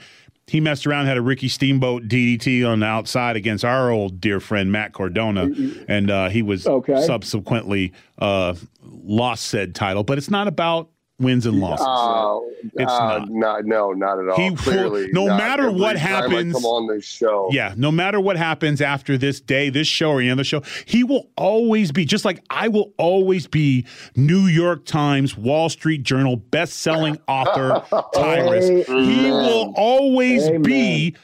he 0.49 0.61
messed 0.61 0.87
around, 0.87 1.07
had 1.07 1.17
a 1.17 1.23
Ricky 1.23 1.49
Steamboat 1.49 2.05
DDT 2.05 2.65
on 2.69 2.79
the 2.81 2.87
outside 2.87 3.35
against 3.37 3.65
our 3.65 3.91
old 3.91 4.21
dear 4.21 4.39
friend 4.39 4.71
Matt 4.71 4.93
Cardona, 4.93 5.49
and 5.89 6.09
uh, 6.11 6.29
he 6.29 6.41
was 6.43 6.67
Okay. 6.67 7.01
subsequently 7.05 7.93
uh, 8.19 8.55
lost 8.83 9.47
said 9.47 9.75
title. 9.75 10.05
But 10.05 10.19
it's 10.19 10.31
not 10.31 10.47
about 10.47 10.91
wins 11.19 11.47
and 11.47 11.59
losses. 11.61 11.87
Oh, 11.89 12.51
It's 12.75 12.93
uh, 12.93 13.19
not. 13.21 13.31
not. 13.31 13.65
No, 13.65 13.93
not 13.93 14.19
at 14.21 14.29
all. 14.29 14.37
He 14.37 14.55
Clearly, 14.55 15.09
no 15.13 15.27
not 15.27 15.39
matter 15.39 15.71
what 15.71 15.97
happens- 15.97 16.53
come 16.53 16.65
on 16.67 16.87
this 16.95 17.05
show. 17.05 17.49
Yeah, 17.51 17.73
no 17.77 17.91
matter 17.91 18.21
what 18.21 18.37
happens 18.37 18.81
after 18.83 19.17
this 19.17 19.41
day, 19.41 19.71
this 19.71 19.89
show, 19.89 20.11
or 20.13 20.21
any 20.21 20.31
other 20.31 20.45
show, 20.45 20.63
he 20.85 21.05
will 21.05 21.29
always 21.37 21.91
be, 21.91 22.05
just 22.05 22.25
like 22.27 22.43
I 22.51 22.69
will 22.69 22.93
always 22.99 23.47
be, 23.47 23.87
New 24.15 24.47
York 24.47 24.85
Times, 24.85 25.37
Wall 25.39 25.69
Street 25.71 26.03
Journal, 26.03 26.37
best 26.37 26.75
selling 26.81 27.19
author, 27.29 27.83
Tyrus. 28.15 28.87
He 28.87 29.31
will 29.31 29.73
always 29.77 30.47
Amen. 30.49 30.63
be 30.63 31.17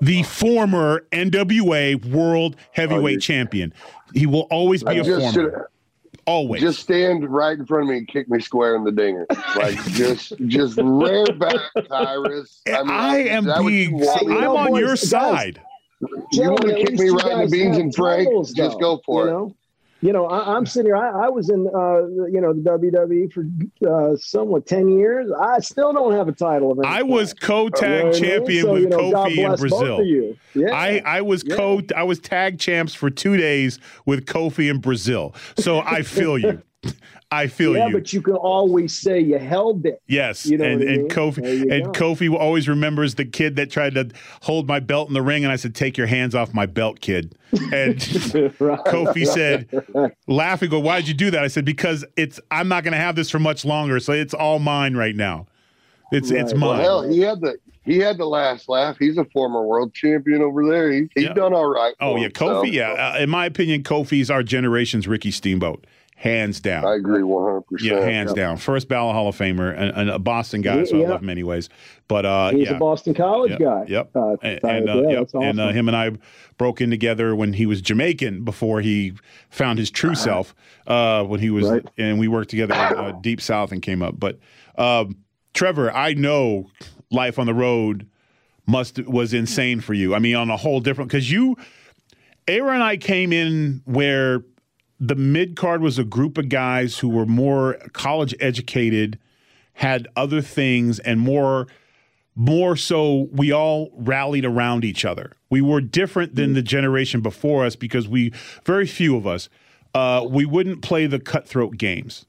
the 0.00 0.22
former 0.24 1.06
NWA 1.12 2.04
World 2.10 2.56
Heavyweight 2.72 3.14
you- 3.14 3.20
Champion. 3.20 3.72
He 4.12 4.26
will 4.26 4.48
always 4.50 4.82
be 4.82 4.90
I 4.90 4.92
a 4.94 5.04
just 5.04 5.34
should 5.34 5.50
former. 5.52 5.70
Always. 6.30 6.60
just 6.60 6.78
stand 6.78 7.28
right 7.28 7.58
in 7.58 7.66
front 7.66 7.82
of 7.84 7.88
me 7.90 7.98
and 7.98 8.06
kick 8.06 8.28
me 8.28 8.38
square 8.40 8.76
in 8.76 8.84
the 8.84 8.92
dinger. 8.92 9.26
Like 9.56 9.82
just 9.92 10.32
just 10.46 10.78
rear 10.80 11.26
back, 11.26 11.56
Tyrus. 11.88 12.62
I, 12.68 12.82
mean, 12.82 12.90
I 12.90 13.16
am 13.24 13.44
that 13.46 13.62
what 13.62 13.72
you 13.72 13.88
being, 13.90 13.98
want 14.00 14.26
me 14.26 14.34
you 14.34 14.40
to 14.40 14.46
I'm 14.46 14.56
on 14.56 14.70
boys, 14.70 14.80
your 14.80 14.88
guys, 14.90 15.08
side. 15.08 15.62
You 16.32 16.50
want 16.50 16.62
to 16.62 16.74
kick 16.76 16.92
me 16.94 17.08
right 17.10 17.32
in 17.32 17.38
the 17.40 17.48
beans 17.50 17.76
and 17.78 17.94
Frank? 17.94 18.28
titles, 18.28 18.52
Just 18.52 18.78
go 18.80 19.00
for 19.04 19.24
you 19.24 19.28
it. 19.28 19.32
Know? 19.32 19.56
You 20.02 20.12
know, 20.12 20.26
I, 20.26 20.56
I'm 20.56 20.64
sitting 20.64 20.86
here. 20.86 20.96
I, 20.96 21.26
I 21.26 21.28
was 21.28 21.50
in, 21.50 21.66
uh, 21.66 22.06
you 22.28 22.40
know, 22.40 22.54
the 22.54 22.60
WWE 22.62 23.32
for 23.32 23.44
uh, 23.86 24.16
somewhat 24.16 24.66
ten 24.66 24.88
years. 24.88 25.30
I 25.30 25.60
still 25.60 25.92
don't 25.92 26.12
have 26.12 26.26
a 26.28 26.32
title. 26.32 26.72
Of 26.72 26.86
I 26.86 27.02
was 27.02 27.34
co-tag 27.34 27.82
You 27.82 27.88
know 27.88 28.04
what 28.06 28.16
I 28.16 28.20
mean? 28.20 28.30
champion 28.30 28.62
So, 28.64 28.72
with 28.72 28.82
you 28.82 28.88
know, 28.88 28.96
Kofi 29.12 29.38
in 29.38 29.56
Brazil. 29.56 30.34
Yeah. 30.54 30.74
I, 30.74 31.02
I 31.04 31.20
was 31.20 31.44
Yeah. 31.46 31.56
co 31.56 31.82
I 31.94 32.02
was 32.04 32.18
tag 32.18 32.58
champs 32.58 32.94
for 32.94 33.10
two 33.10 33.36
days 33.36 33.78
with 34.06 34.24
Kofi 34.24 34.70
in 34.70 34.78
Brazil. 34.78 35.34
So 35.58 35.80
I 35.80 36.02
feel 36.02 36.38
you. 36.38 36.62
I 37.32 37.46
feel 37.46 37.76
yeah, 37.76 37.86
you. 37.86 37.92
but 37.92 38.12
you 38.12 38.20
can 38.22 38.34
always 38.34 38.96
say 38.98 39.20
you 39.20 39.38
held 39.38 39.86
it. 39.86 40.02
yes, 40.08 40.46
you 40.46 40.58
know 40.58 40.64
and 40.64 40.80
what 40.80 40.88
I 40.88 40.92
and 40.92 41.02
mean? 41.02 41.08
Kofi 41.10 41.72
and 41.72 41.84
go. 41.94 42.14
Kofi 42.14 42.34
always 42.34 42.68
remembers 42.68 43.14
the 43.14 43.24
kid 43.24 43.54
that 43.56 43.70
tried 43.70 43.94
to 43.94 44.10
hold 44.42 44.66
my 44.66 44.80
belt 44.80 45.06
in 45.08 45.14
the 45.14 45.22
ring, 45.22 45.44
and 45.44 45.52
I 45.52 45.56
said, 45.56 45.74
"Take 45.74 45.96
your 45.96 46.08
hands 46.08 46.34
off 46.34 46.52
my 46.52 46.66
belt, 46.66 47.00
kid." 47.00 47.36
And 47.72 47.94
right. 48.60 48.80
Kofi 48.84 49.26
said, 49.26 49.68
laughing, 50.26 50.70
"Go, 50.70 50.80
why'd 50.80 51.06
you 51.06 51.14
do 51.14 51.30
that?" 51.30 51.44
I 51.44 51.48
said, 51.48 51.64
"Because 51.64 52.04
it's 52.16 52.40
I'm 52.50 52.66
not 52.68 52.82
going 52.82 52.92
to 52.92 52.98
have 52.98 53.14
this 53.14 53.30
for 53.30 53.38
much 53.38 53.64
longer, 53.64 54.00
so 54.00 54.12
it's 54.12 54.34
all 54.34 54.58
mine 54.58 54.96
right 54.96 55.14
now. 55.14 55.46
It's 56.12 56.30
it's 56.32 56.52
Right. 56.52 56.60
Well, 56.60 56.72
mine." 56.74 56.80
hell, 56.80 57.08
he 57.08 57.20
had 57.20 57.40
the 57.40 57.56
he 57.84 57.98
had 57.98 58.18
the 58.18 58.26
last 58.26 58.68
laugh. 58.68 58.96
He's 58.98 59.16
a 59.18 59.24
former 59.26 59.62
world 59.64 59.94
champion 59.94 60.42
over 60.42 60.68
there. 60.68 60.90
He, 60.90 61.08
he's 61.14 61.24
Yeah. 61.24 61.32
done 61.34 61.54
all 61.54 61.66
right. 61.72 61.94
oh 62.00 62.14
for 62.14 62.18
yeah, 62.18 62.24
himself. 62.24 62.66
Kofi. 62.66 62.72
Yeah, 62.72 62.90
uh, 62.90 63.18
in 63.20 63.30
my 63.30 63.46
opinion, 63.46 63.84
Kofi's 63.84 64.30
our 64.30 64.42
generation's 64.42 65.06
Ricky 65.08 65.30
Steamboat, 65.30 65.86
hands 66.20 66.60
down. 66.60 66.84
I 66.84 66.96
agree 66.96 67.22
one 67.22 67.44
hundred 67.46 67.62
percent. 67.62 67.92
Yeah, 67.92 68.04
hands 68.04 68.34
down. 68.34 68.58
First 68.58 68.88
ballot 68.88 69.14
Hall 69.14 69.28
of 69.28 69.38
Famer 69.38 69.70
and, 69.74 69.90
and 69.96 70.10
a 70.10 70.18
Boston 70.18 70.60
guy, 70.60 70.84
so 70.84 70.96
I 70.96 71.00
Yeah. 71.00 71.08
love 71.08 71.22
him 71.22 71.30
anyways. 71.30 71.70
But 72.08 72.26
uh, 72.26 72.50
He's 72.50 72.68
yeah, 72.68 72.76
a 72.76 72.78
Boston 72.78 73.14
College 73.14 73.52
Yep, 73.52 73.58
guy. 73.58 73.84
Yep. 73.88 74.10
Uh, 74.14 74.36
and 74.42 74.60
and, 74.64 74.90
uh, 74.90 75.02
yeah, 75.02 75.08
yep. 75.08 75.22
awesome. 75.22 75.42
and 75.42 75.60
uh, 75.60 75.68
him 75.70 75.88
and 75.88 75.96
I 75.96 76.10
broke 76.58 76.82
in 76.82 76.90
together 76.90 77.34
when 77.34 77.54
he 77.54 77.64
was 77.64 77.80
Jamaican 77.80 78.44
before 78.44 78.82
he 78.82 79.14
found 79.48 79.78
his 79.78 79.90
true 79.90 80.14
self. 80.14 80.54
Uh, 80.86 81.24
when 81.24 81.40
he 81.40 81.48
was, 81.48 81.70
Right. 81.70 81.86
and 81.96 82.18
we 82.18 82.28
worked 82.28 82.50
together 82.50 82.74
in 82.74 82.80
uh, 82.80 83.12
Deep 83.22 83.40
South 83.40 83.72
and 83.72 83.80
came 83.80 84.02
up. 84.02 84.20
But 84.20 84.38
um, 84.76 85.16
Trevor, 85.54 85.90
I 85.90 86.12
know 86.12 86.68
life 87.10 87.38
on 87.38 87.46
the 87.46 87.54
road 87.54 88.06
must 88.66 88.98
was 89.06 89.32
insane 89.32 89.80
for 89.80 89.94
you. 89.94 90.14
I 90.14 90.18
mean, 90.18 90.36
on 90.36 90.50
a 90.50 90.56
whole 90.58 90.80
different 90.80 91.10
because 91.10 91.30
you, 91.32 91.56
Ara 92.46 92.74
and 92.74 92.82
I 92.82 92.98
came 92.98 93.32
in 93.32 93.80
where 93.86 94.42
the 95.00 95.14
mid 95.14 95.56
card 95.56 95.80
was 95.80 95.98
a 95.98 96.04
group 96.04 96.36
of 96.36 96.50
guys 96.50 96.98
who 96.98 97.08
were 97.08 97.26
more 97.26 97.78
college 97.92 98.34
educated, 98.38 99.18
had 99.74 100.06
other 100.14 100.42
things, 100.42 100.98
and 100.98 101.20
more 101.20 101.66
more 102.36 102.76
so 102.76 103.28
we 103.32 103.52
all 103.52 103.90
rallied 103.96 104.44
around 104.44 104.84
each 104.84 105.04
other. 105.04 105.32
We 105.50 105.60
were 105.60 105.80
different 105.80 106.36
than 106.36 106.54
the 106.54 106.62
generation 106.62 107.20
before 107.20 107.64
us 107.64 107.74
because 107.76 108.06
we 108.06 108.32
very 108.64 108.86
few 108.86 109.16
of 109.16 109.26
us 109.26 109.48
uh, 109.94 110.24
we 110.28 110.44
wouldn't 110.44 110.82
play 110.82 111.06
the 111.06 111.18
cutthroat 111.18 111.76
games. 111.76 112.26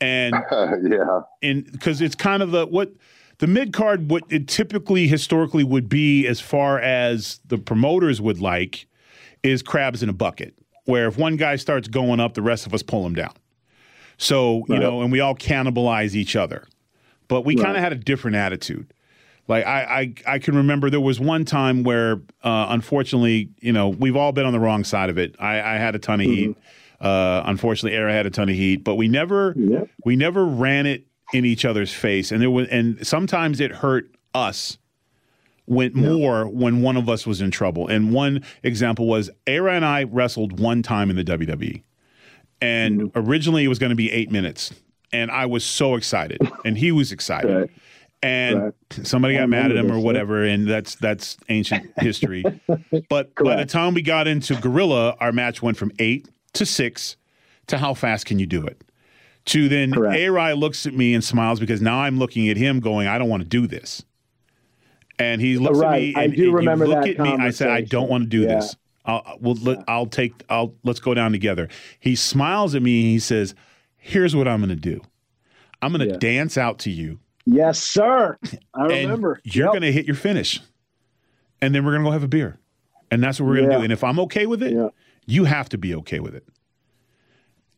And 0.00 0.34
yeah. 0.50 1.22
in 1.42 1.62
because 1.62 2.00
it's 2.00 2.14
kind 2.14 2.42
of 2.42 2.52
the 2.52 2.66
what 2.66 2.92
the 3.38 3.46
mid 3.46 3.72
card 3.72 4.10
what 4.10 4.22
it 4.30 4.46
typically 4.46 5.08
historically 5.08 5.64
would 5.64 5.88
be 5.88 6.26
as 6.26 6.40
far 6.40 6.80
as 6.80 7.40
the 7.46 7.58
promoters 7.58 8.20
would 8.20 8.40
like 8.40 8.86
is 9.42 9.62
crabs 9.62 10.02
in 10.02 10.08
a 10.08 10.12
bucket 10.12 10.54
where 10.88 11.06
if 11.06 11.18
one 11.18 11.36
guy 11.36 11.54
starts 11.56 11.86
going 11.86 12.18
up 12.18 12.32
the 12.32 12.40
rest 12.40 12.66
of 12.66 12.72
us 12.72 12.82
pull 12.82 13.04
him 13.04 13.14
down. 13.14 13.32
So 14.16 14.64
you 14.68 14.78
know 14.78 15.02
and 15.02 15.12
we 15.12 15.20
all 15.20 15.34
cannibalize 15.34 16.14
each 16.14 16.34
other. 16.34 16.66
But 17.28 17.42
we 17.42 17.54
kind 17.56 17.76
of 17.76 17.82
had 17.82 17.92
a 17.92 17.96
different 17.96 18.36
attitude. 18.38 18.92
Like 19.48 19.66
I, 19.66 20.14
I 20.26 20.34
i 20.34 20.38
can 20.38 20.56
remember 20.56 20.88
there 20.88 20.98
was 21.00 21.20
one 21.20 21.44
time 21.44 21.82
where 21.82 22.22
uh, 22.42 22.66
unfortunately 22.70 23.50
you 23.60 23.72
know 23.72 23.90
we've 23.90 24.16
all 24.16 24.32
been 24.32 24.46
on 24.46 24.52
the 24.54 24.58
wrong 24.60 24.82
side 24.82 25.10
of 25.10 25.18
it. 25.18 25.36
I, 25.38 25.60
I 25.60 25.74
had 25.76 25.94
a 25.94 25.98
ton 25.98 26.20
of 26.20 26.26
heat. 26.26 26.56
Uh, 27.00 27.42
unfortunately 27.44 27.96
era 27.96 28.12
had 28.12 28.26
a 28.26 28.30
ton 28.30 28.48
of 28.48 28.56
heat 28.56 28.82
but 28.82 28.96
we 28.96 29.06
never 29.06 29.54
Yep. 29.56 29.88
we 30.04 30.16
never 30.16 30.44
ran 30.44 30.84
it 30.86 31.06
in 31.32 31.44
each 31.44 31.64
other's 31.66 31.92
face. 31.92 32.32
And 32.32 32.40
there 32.40 32.50
was 32.50 32.66
and 32.68 33.06
sometimes 33.06 33.60
it 33.60 33.70
hurt 33.72 34.10
us 34.34 34.78
went 35.68 35.94
more 35.94 36.48
when 36.48 36.82
one 36.82 36.96
of 36.96 37.08
us 37.08 37.26
was 37.26 37.40
in 37.40 37.50
trouble. 37.50 37.86
And 37.88 38.12
one 38.12 38.42
example 38.62 39.06
was 39.06 39.30
era 39.46 39.74
and 39.74 39.84
i 39.84 40.04
wrestled 40.04 40.58
one 40.60 40.82
time 40.82 41.10
in 41.10 41.16
the 41.16 41.24
wwe 41.24 41.82
and 42.60 43.10
originally 43.14 43.64
it 43.64 43.68
was 43.68 43.78
going 43.78 43.90
to 43.90 43.96
be 43.96 44.10
eight 44.10 44.30
minutes. 44.30 44.72
And 45.12 45.30
i 45.30 45.46
was 45.46 45.64
so 45.64 45.94
excited. 45.94 46.38
And 46.64 46.76
he 46.76 46.92
was 46.92 47.12
excited. 47.12 47.54
Right. 47.54 47.70
and 48.22 48.62
Right. 48.62 48.74
somebody 49.04 49.34
got 49.34 49.48
mad 49.48 49.70
at 49.70 49.76
him 49.76 49.92
or 49.92 50.00
whatever 50.00 50.42
and 50.44 50.66
that's 50.68 50.96
that's 50.96 51.36
ancient 51.48 51.90
history. 51.98 52.44
But 53.08 53.34
by 53.36 53.56
the 53.56 53.66
time 53.66 53.94
we 53.94 54.02
got 54.02 54.26
into 54.26 54.54
gorilla 54.56 55.16
our 55.20 55.32
match 55.32 55.62
went 55.62 55.76
from 55.76 55.92
eight 55.98 56.28
to 56.54 56.66
six 56.66 57.16
to 57.68 57.78
how 57.78 57.94
fast 57.94 58.26
can 58.26 58.38
you 58.38 58.46
do 58.46 58.66
it? 58.66 58.82
To 59.46 59.68
then 59.68 59.92
Correct. 59.92 60.18
Ari 60.20 60.54
looks 60.54 60.84
at 60.86 60.94
me 60.94 61.14
and 61.14 61.22
smiles 61.22 61.60
because 61.60 61.80
now 61.80 62.00
I'm 62.00 62.18
looking 62.18 62.48
at 62.50 62.56
him 62.56 62.80
going, 62.80 63.06
I 63.06 63.16
don't 63.18 63.28
want 63.28 63.42
to 63.42 63.48
do 63.48 63.66
this. 63.66 64.02
And 65.18 65.40
he 65.40 65.58
looks 65.58 65.78
at 65.80 65.82
me 65.82 65.86
Right. 65.86 66.16
I 66.16 66.22
and, 66.24 66.32
do 66.34 66.42
and 66.42 66.50
you 66.52 66.56
remember 66.56 66.86
look 66.86 67.02
that 67.04 67.16
at 67.18 67.20
me. 67.20 67.30
I 67.44 67.50
said, 67.50 67.70
I 67.70 67.80
don't 67.82 68.08
want 68.08 68.24
to 68.24 68.28
do 68.28 68.42
Yeah. 68.42 68.56
this. 68.56 68.76
I'll 69.04 69.38
we'll, 69.40 69.54
let, 69.56 69.82
I'll 69.88 70.06
take 70.06 70.44
I'll 70.50 70.74
let's 70.84 71.00
go 71.00 71.14
down 71.14 71.32
together. 71.32 71.68
He 71.98 72.14
smiles 72.14 72.74
at 72.74 72.82
me 72.82 73.00
and 73.00 73.08
he 73.10 73.18
says, 73.18 73.54
Here's 73.96 74.36
what 74.36 74.46
I'm 74.46 74.60
gonna 74.60 74.76
do. 74.76 75.00
I'm 75.82 75.92
gonna 75.92 76.06
Yeah. 76.06 76.16
dance 76.18 76.56
out 76.58 76.78
to 76.80 76.90
you 76.90 77.18
Yes, 77.46 77.78
sir. 77.82 78.36
I 78.74 78.84
remember. 78.84 79.40
you're 79.44 79.66
Yep. 79.66 79.72
gonna 79.74 79.90
hit 79.92 80.06
your 80.06 80.16
finish. 80.16 80.60
And 81.62 81.74
then 81.74 81.84
we're 81.84 81.92
gonna 81.92 82.04
go 82.04 82.10
have 82.10 82.22
a 82.22 82.28
beer. 82.28 82.58
And 83.10 83.22
that's 83.22 83.40
what 83.40 83.46
we're 83.48 83.56
gonna 83.56 83.68
Yeah. 83.72 83.78
do. 83.78 83.84
And 83.84 83.92
if 83.92 84.04
I'm 84.04 84.20
okay 84.20 84.46
with 84.46 84.62
it, 84.62 84.72
Yeah. 84.74 84.88
you 85.26 85.44
have 85.44 85.68
to 85.70 85.78
be 85.78 85.94
okay 85.96 86.20
with 86.20 86.34
it. 86.34 86.44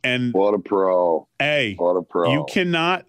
And 0.02 0.32
What 0.32 0.54
a 0.54 0.58
pro. 0.58 1.28
hey, 1.38 1.74
What 1.78 1.96
a 1.96 2.02
pro. 2.02 2.32
you 2.32 2.44
cannot 2.48 3.06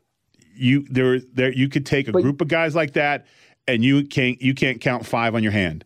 you 0.53 0.85
there 0.89 1.19
there 1.19 1.51
you 1.51 1.69
could 1.69 1.85
take 1.85 2.07
a 2.07 2.11
But- 2.11 2.21
group 2.21 2.41
of 2.41 2.47
guys 2.49 2.75
like 2.75 2.93
that 2.93 3.25
and 3.67 3.83
you 3.83 4.05
can't 4.05 4.41
you 4.41 4.53
can't 4.53 4.81
count 4.81 5.05
five 5.05 5.35
on 5.35 5.43
your 5.43 5.51
hand. 5.51 5.85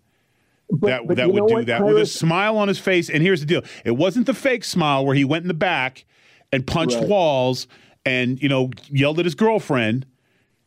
But- 0.70 0.88
that 0.88 1.08
but 1.08 1.18
that 1.18 1.32
would 1.32 1.48
do 1.48 1.54
what, 1.56 1.66
that 1.68 1.84
with 1.84 1.98
a 1.98 2.06
smile 2.06 2.58
on 2.58 2.68
his 2.68 2.80
face. 2.80 3.10
And 3.10 3.22
here's 3.22 3.40
the 3.40 3.46
deal: 3.46 3.62
it 3.84 3.92
wasn't 3.92 4.26
the 4.26 4.34
fake 4.34 4.64
smile 4.64 5.06
where 5.06 5.16
he 5.16 5.24
went 5.24 5.44
in 5.44 5.48
the 5.48 5.54
back 5.54 6.06
and 6.52 6.66
punched 6.66 6.98
Right. 6.98 7.08
walls 7.08 7.68
and 8.06 8.42
you 8.42 8.50
know 8.50 8.72
yelled 8.90 9.20
at 9.20 9.26
his 9.26 9.36
girlfriend. 9.36 10.06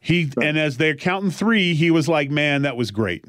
He 0.01 0.31
and 0.40 0.57
as 0.57 0.77
they're 0.77 0.94
counting 0.94 1.33
three, 1.33 1.75
he 1.75 1.90
was 1.90 2.09
like, 2.09 2.31
"Man, 2.31 2.62
that 2.62 2.77
was 2.77 2.90
great." 2.92 3.25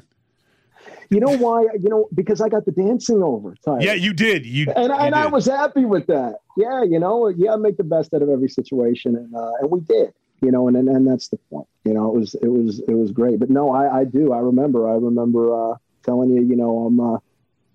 You 1.10 1.18
know 1.18 1.36
why? 1.36 1.62
You 1.80 1.88
know 1.88 2.08
because 2.14 2.40
I 2.40 2.48
got 2.48 2.64
the 2.64 2.70
dancing 2.70 3.20
over. 3.20 3.56
Tyler. 3.64 3.80
Yeah, 3.80 3.94
you 3.94 4.12
did. 4.12 4.46
You 4.46 4.66
and, 4.76 4.86
you 4.86 4.94
and 4.94 5.14
I 5.14 5.26
was 5.26 5.46
happy 5.46 5.84
with 5.84 6.06
that. 6.06 6.36
Yeah, 6.56 6.84
you 6.84 7.00
know, 7.00 7.26
yeah, 7.26 7.56
make 7.56 7.76
the 7.76 7.84
best 7.84 8.14
out 8.14 8.22
of 8.22 8.28
every 8.28 8.48
situation, 8.48 9.16
and 9.16 9.34
uh, 9.34 9.52
and 9.60 9.70
we 9.72 9.80
did. 9.80 10.12
You 10.42 10.50
know, 10.50 10.68
and, 10.68 10.76
and 10.76 10.88
and 10.88 11.06
that's 11.06 11.28
the 11.28 11.36
point. 11.50 11.68
You 11.84 11.94
know, 11.94 12.14
it 12.14 12.18
was 12.18 12.34
it 12.34 12.48
was 12.48 12.80
it 12.80 12.94
was 12.94 13.12
great. 13.12 13.38
But 13.38 13.50
no, 13.50 13.72
I 13.72 14.00
I 14.00 14.04
do. 14.04 14.32
I 14.32 14.38
remember. 14.38 14.88
I 14.88 14.94
remember 14.94 15.72
uh, 15.72 15.76
telling 16.04 16.30
you. 16.30 16.42
You 16.42 16.56
know, 16.56 16.86
I'm. 16.86 17.00
Uh, 17.00 17.18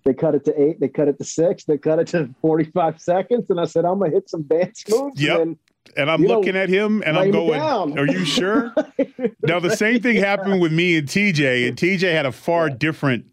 they 0.04 0.14
cut 0.14 0.36
it 0.36 0.44
to 0.44 0.60
eight. 0.60 0.78
They 0.78 0.88
cut 0.88 1.08
it 1.08 1.18
to 1.18 1.24
six. 1.24 1.64
They 1.64 1.78
cut 1.78 1.98
it 1.98 2.06
to 2.08 2.30
forty-five 2.40 3.00
seconds, 3.00 3.50
and 3.50 3.60
I 3.60 3.64
said, 3.64 3.84
"I'm 3.84 3.98
gonna 3.98 4.12
hit 4.12 4.30
some 4.30 4.42
dance 4.42 4.84
moves." 4.88 5.20
Yep. 5.20 5.40
And 5.40 5.58
and 5.96 6.10
I'm 6.10 6.22
you 6.22 6.28
know, 6.28 6.38
looking 6.38 6.56
at 6.56 6.68
him 6.68 7.02
and 7.04 7.18
I'm 7.18 7.30
going. 7.30 7.60
"Are 7.60 8.06
you 8.06 8.24
sure?" 8.24 8.72
now 9.42 9.58
the 9.58 9.76
same 9.76 10.00
thing 10.00 10.16
happened 10.16 10.60
with 10.60 10.72
me 10.72 10.96
and 10.96 11.08
TJ, 11.08 11.68
and 11.68 11.76
TJ 11.76 12.12
had 12.12 12.26
a 12.26 12.32
far 12.32 12.70
different. 12.70 13.26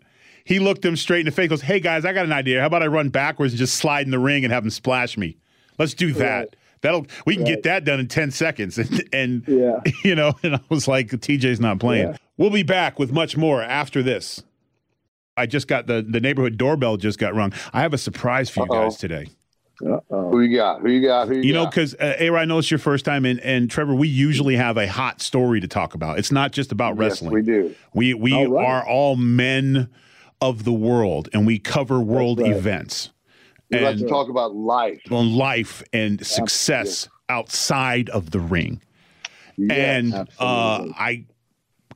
He 0.45 0.59
looked 0.59 0.83
him 0.83 0.95
straight 0.95 1.21
in 1.21 1.25
the 1.25 1.31
face. 1.31 1.49
Goes, 1.49 1.61
"Hey 1.61 1.79
guys, 1.79 2.05
I 2.05 2.13
got 2.13 2.25
an 2.25 2.33
idea. 2.33 2.59
How 2.59 2.67
about 2.67 2.83
I 2.83 2.87
run 2.87 3.09
backwards 3.09 3.53
and 3.53 3.59
just 3.59 3.75
slide 3.75 4.05
in 4.05 4.11
the 4.11 4.19
ring 4.19 4.43
and 4.43 4.51
have 4.51 4.63
him 4.63 4.69
splash 4.69 5.17
me? 5.17 5.37
Let's 5.77 5.93
do 5.93 6.11
that. 6.13 6.39
Right. 6.39 6.55
That'll 6.83 7.07
we 7.25 7.35
can 7.35 7.45
get 7.45 7.63
that 7.63 7.83
done 7.85 7.99
in 7.99 8.07
ten 8.07 8.29
seconds." 8.29 8.77
And, 8.77 9.09
and 9.11 9.43
Yeah. 9.47 9.79
you 10.03 10.13
know, 10.13 10.35
and 10.43 10.55
I 10.55 10.59
was 10.69 10.87
like, 10.87 11.07
"TJ's 11.09 11.59
not 11.59 11.79
playing." 11.79 12.09
Yeah. 12.09 12.17
We'll 12.37 12.51
be 12.51 12.63
back 12.63 12.99
with 12.99 13.11
much 13.11 13.35
more 13.35 13.63
after 13.63 14.03
this. 14.03 14.43
I 15.35 15.47
just 15.47 15.67
got 15.67 15.87
the 15.87 16.05
the 16.07 16.19
neighborhood 16.19 16.57
doorbell 16.57 16.97
just 16.97 17.17
got 17.17 17.33
rung. 17.33 17.53
I 17.73 17.81
have 17.81 17.93
a 17.93 17.97
surprise 17.97 18.49
for 18.49 18.59
you 18.59 18.71
Uh-oh. 18.71 18.83
guys 18.83 18.97
today. 18.97 19.29
Uh-oh. 19.83 20.29
Who 20.29 20.41
you 20.41 20.55
got? 20.55 20.81
Who 20.81 20.89
you 20.89 21.01
got? 21.01 21.27
Who 21.27 21.35
you, 21.35 21.41
You 21.41 21.53
know, 21.53 21.65
because 21.65 21.95
uh, 21.95 22.15
A. 22.19 22.29
I 22.29 22.45
know 22.45 22.59
it's 22.59 22.69
your 22.69 22.77
first 22.79 23.05
time, 23.05 23.25
and, 23.25 23.39
and 23.39 23.71
Trevor, 23.71 23.95
we 23.95 24.07
usually 24.07 24.55
have 24.55 24.77
a 24.77 24.87
hot 24.87 25.19
story 25.21 25.59
to 25.61 25.67
talk 25.67 25.95
about. 25.95 26.19
It's 26.19 26.31
not 26.31 26.51
just 26.51 26.71
about 26.71 26.91
yes, 26.91 26.99
wrestling. 26.99 27.33
we 27.33 27.41
do. 27.41 27.75
We 27.93 28.13
we 28.13 28.33
All 28.33 28.47
right. 28.49 28.65
are 28.65 28.87
all 28.87 29.15
men 29.15 29.89
of 30.41 30.63
the 30.63 30.73
world, 30.73 31.29
and 31.33 31.47
we 31.47 31.57
cover 31.57 31.99
world 31.99 32.39
right. 32.39 32.51
events 32.51 33.09
We 33.73 33.79
like 33.79 33.91
and 33.93 33.99
to 34.01 34.07
talk 34.07 34.29
about 34.29 34.55
life. 34.55 35.01
on 35.11 35.35
life 35.35 35.83
and 35.93 36.25
success 36.25 37.07
outside 37.29 38.09
of 38.09 38.31
the 38.31 38.39
ring. 38.39 38.81
and 39.69 40.13
uh. 40.39 40.87
I 40.95 41.25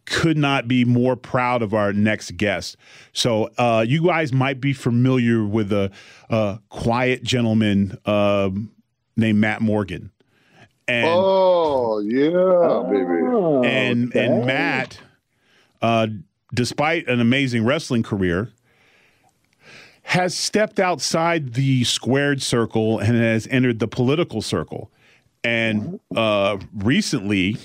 could 0.06 0.38
not 0.38 0.70
be 0.70 0.86
more 0.86 1.18
proud 1.18 1.62
of 1.62 1.74
our 1.74 1.92
next 1.92 2.38
guest. 2.38 2.78
So 3.12 3.50
uh, 3.58 3.84
you 3.86 4.06
guys 4.06 4.32
might 4.32 4.62
be 4.62 4.72
familiar 4.72 5.46
with 5.46 5.74
a, 5.74 5.92
a 6.30 6.60
quiet 6.70 7.24
gentleman 7.24 7.98
um 8.06 8.72
named 9.18 9.40
Matt 9.40 9.62
Morgan. 9.62 10.12
And 10.88 11.10
oh 11.10 12.00
yeah, 12.00 12.90
baby. 12.90 13.22
Oh, 13.28 13.64
and 13.64 14.10
okay. 14.10 14.26
and 14.26 14.46
Matt, 14.46 15.00
uh, 15.82 16.08
despite 16.54 17.10
an 17.10 17.20
amazing 17.20 17.66
wrestling 17.66 18.04
career, 18.04 18.54
has 20.08 20.34
stepped 20.38 20.80
outside 20.80 21.54
the 21.54 21.84
squared 21.84 22.42
circle 22.42 22.98
and 22.98 23.18
has 23.18 23.46
entered 23.48 23.80
the 23.80 23.90
political 23.90 24.42
circle. 24.42 24.90
And 25.44 26.00
uh, 26.16 26.60
recently, 26.74 27.58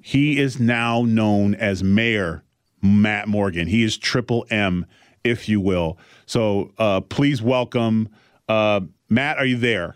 he 0.00 0.38
is 0.38 0.58
now 0.58 1.02
known 1.02 1.54
as 1.54 1.84
Mayor 1.84 2.42
Matt 2.80 3.28
Morgan. 3.28 3.68
He 3.68 3.82
is 3.82 3.98
Triple 3.98 4.46
M, 4.48 4.86
if 5.24 5.46
you 5.46 5.60
will. 5.60 5.98
So 6.24 6.72
uh, 6.78 7.02
please 7.02 7.42
welcome 7.42 8.08
uh, 8.48 8.80
Matt. 9.10 9.36
Are 9.36 9.44
you 9.44 9.58
there? 9.58 9.94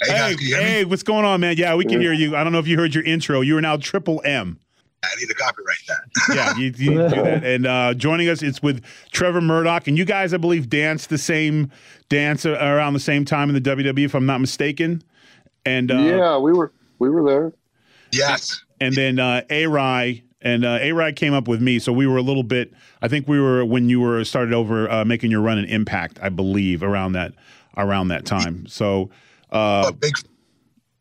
Hey, 0.00 0.12
Hey, 0.12 0.34
can 0.36 0.46
you 0.46 0.56
hey, 0.56 0.84
what's 0.86 1.02
going 1.02 1.26
on, 1.26 1.40
man? 1.40 1.56
Yeah, 1.58 1.74
we 1.74 1.84
can 1.84 2.00
hear 2.00 2.14
you. 2.14 2.34
I 2.34 2.42
don't 2.42 2.54
know 2.54 2.58
if 2.58 2.66
you 2.66 2.78
heard 2.78 2.94
your 2.94 3.04
intro. 3.04 3.42
You 3.42 3.58
are 3.58 3.60
now 3.60 3.76
Triple 3.76 4.22
M. 4.24 4.60
I 5.12 5.20
need 5.20 5.26
to 5.26 5.34
copyright 5.34 5.78
that. 5.88 6.34
Yeah, 6.34 6.56
you, 6.56 6.72
you 6.76 6.90
need 6.90 7.10
to 7.10 7.16
do 7.16 7.22
that. 7.22 7.44
And 7.54 7.66
uh, 7.66 7.94
joining 7.94 8.28
us, 8.28 8.42
it's 8.42 8.62
with 8.62 8.84
Trevor 9.12 9.40
Murdoch. 9.40 9.86
And 9.88 9.98
you 9.98 10.04
guys, 10.04 10.32
I 10.34 10.38
believe, 10.38 10.68
danced 10.68 11.10
the 11.10 11.18
same 11.18 11.70
dance 12.08 12.46
around 12.46 12.94
the 12.94 13.00
same 13.00 13.24
time 13.24 13.48
in 13.48 13.54
the 13.54 13.60
WWE, 13.60 14.04
if 14.04 14.14
I'm 14.14 14.26
not 14.26 14.40
mistaken. 14.40 15.02
And 15.66 15.90
uh, 15.90 15.96
yeah, 15.96 16.38
we 16.38 16.52
were 16.52 16.72
we 16.98 17.10
were 17.10 17.24
there. 17.24 17.52
yes. 18.12 18.62
and 18.80 18.94
then 18.94 19.18
uh, 19.18 19.42
A 19.50 19.66
Rai 19.66 20.22
and 20.42 20.64
uh, 20.64 20.78
A 20.80 20.92
Rai 20.92 21.12
came 21.12 21.32
up 21.32 21.48
with 21.48 21.60
me, 21.62 21.78
so 21.78 21.92
we 21.92 22.06
were 22.06 22.18
a 22.18 22.22
little 22.22 22.42
bit. 22.42 22.72
I 23.02 23.08
think 23.08 23.26
we 23.26 23.40
were 23.40 23.64
when 23.64 23.88
you 23.88 24.00
were 24.00 24.24
started 24.24 24.52
over 24.54 24.90
uh, 24.90 25.04
making 25.04 25.30
your 25.30 25.40
run 25.40 25.58
in 25.58 25.64
Impact, 25.64 26.18
I 26.22 26.28
believe, 26.28 26.82
around 26.82 27.12
that 27.12 27.32
around 27.76 28.08
that 28.08 28.24
time. 28.26 28.66
So. 28.66 29.10
Uh, 29.50 29.84
a 29.88 29.92
big 29.92 30.16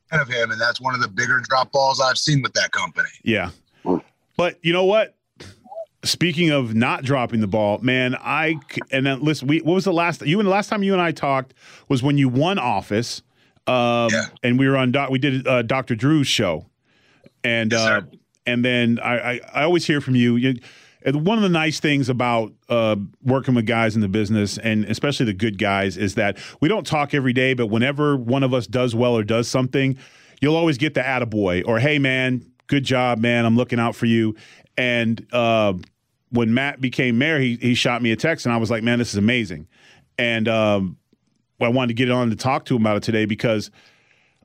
fan 0.09 0.21
of 0.21 0.27
him, 0.27 0.51
and 0.51 0.61
that's 0.61 0.79
one 0.79 0.93
of 0.93 1.01
the 1.01 1.07
bigger 1.07 1.41
drop 1.49 1.71
balls 1.71 1.99
I've 1.99 2.17
seen 2.17 2.41
with 2.41 2.53
that 2.53 2.71
company. 2.71 3.09
Yeah. 3.23 3.49
But 4.37 4.57
you 4.61 4.73
know 4.73 4.85
what? 4.85 5.15
Speaking 6.03 6.49
of 6.49 6.75
not 6.75 7.03
dropping 7.03 7.39
the 7.39 7.47
ball, 7.47 7.77
man, 7.79 8.15
I 8.19 8.55
and 8.91 9.05
then 9.05 9.21
listen. 9.21 9.47
We 9.47 9.59
what 9.61 9.73
was 9.73 9.85
the 9.85 9.93
last 9.93 10.21
you 10.25 10.37
and 10.39 10.45
the 10.45 10.51
last 10.51 10.67
time 10.69 10.83
you 10.83 10.91
and 10.91 11.01
I 11.01 11.11
talked 11.11 11.53
was 11.87 12.03
when 12.03 12.17
you 12.17 12.27
won 12.27 12.59
office, 12.59 13.21
um, 13.67 14.09
Yeah. 14.11 14.25
and 14.43 14.59
we 14.59 14.67
were 14.67 14.75
on. 14.75 14.91
Doc, 14.91 15.11
we 15.11 15.19
did 15.19 15.47
uh, 15.47 15.61
Dr. 15.61 15.95
Drew's 15.95 16.27
show, 16.27 16.65
and 17.45 17.71
Yes, 17.71 17.79
uh, 17.81 18.01
and 18.45 18.65
then 18.65 18.99
I, 19.01 19.15
I 19.35 19.39
I 19.53 19.63
always 19.63 19.85
hear 19.87 20.01
from 20.01 20.15
you. 20.15 20.35
you 20.35 20.55
one 21.05 21.37
of 21.37 21.41
the 21.43 21.49
nice 21.49 21.79
things 21.79 22.09
about 22.09 22.51
uh, 22.67 22.97
working 23.23 23.53
with 23.55 23.65
guys 23.65 23.95
in 23.95 24.01
the 24.01 24.07
business, 24.09 24.57
and 24.57 24.83
especially 24.85 25.25
the 25.25 25.33
good 25.33 25.57
guys, 25.57 25.95
is 25.95 26.15
that 26.15 26.37
we 26.59 26.67
don't 26.67 26.85
talk 26.85 27.13
every 27.13 27.33
day, 27.33 27.53
but 27.53 27.67
whenever 27.67 28.17
one 28.17 28.43
of 28.43 28.53
us 28.53 28.67
does 28.67 28.93
well 28.95 29.15
or 29.15 29.23
does 29.23 29.47
something, 29.47 29.97
you'll 30.41 30.55
always 30.55 30.77
get 30.77 30.93
the 30.93 31.01
attaboy 31.01 31.61
or, 31.67 31.79
hey, 31.79 31.99
man, 31.99 32.45
good 32.73 32.83
job, 32.83 33.19
man. 33.19 33.45
I'm 33.45 33.55
looking 33.55 33.79
out 33.79 33.95
for 33.95 34.07
you. 34.07 34.35
And 34.77 35.23
uh, 35.31 35.73
when 36.31 36.55
Matt 36.55 36.81
became 36.81 37.19
mayor, 37.19 37.39
he, 37.39 37.55
he 37.57 37.75
shot 37.75 38.01
me 38.01 38.11
a 38.11 38.15
text, 38.15 38.47
and 38.47 38.53
I 38.53 38.57
was 38.57 38.71
like, 38.71 38.81
man, 38.81 38.97
this 38.97 39.09
is 39.09 39.17
amazing. 39.17 39.67
And 40.17 40.47
um, 40.47 40.97
I 41.61 41.67
wanted 41.67 41.89
to 41.89 41.93
get 41.93 42.09
on 42.09 42.31
to 42.31 42.35
talk 42.35 42.65
to 42.65 42.75
him 42.75 42.81
about 42.81 42.97
it 42.97 43.03
today 43.03 43.25
because, 43.25 43.69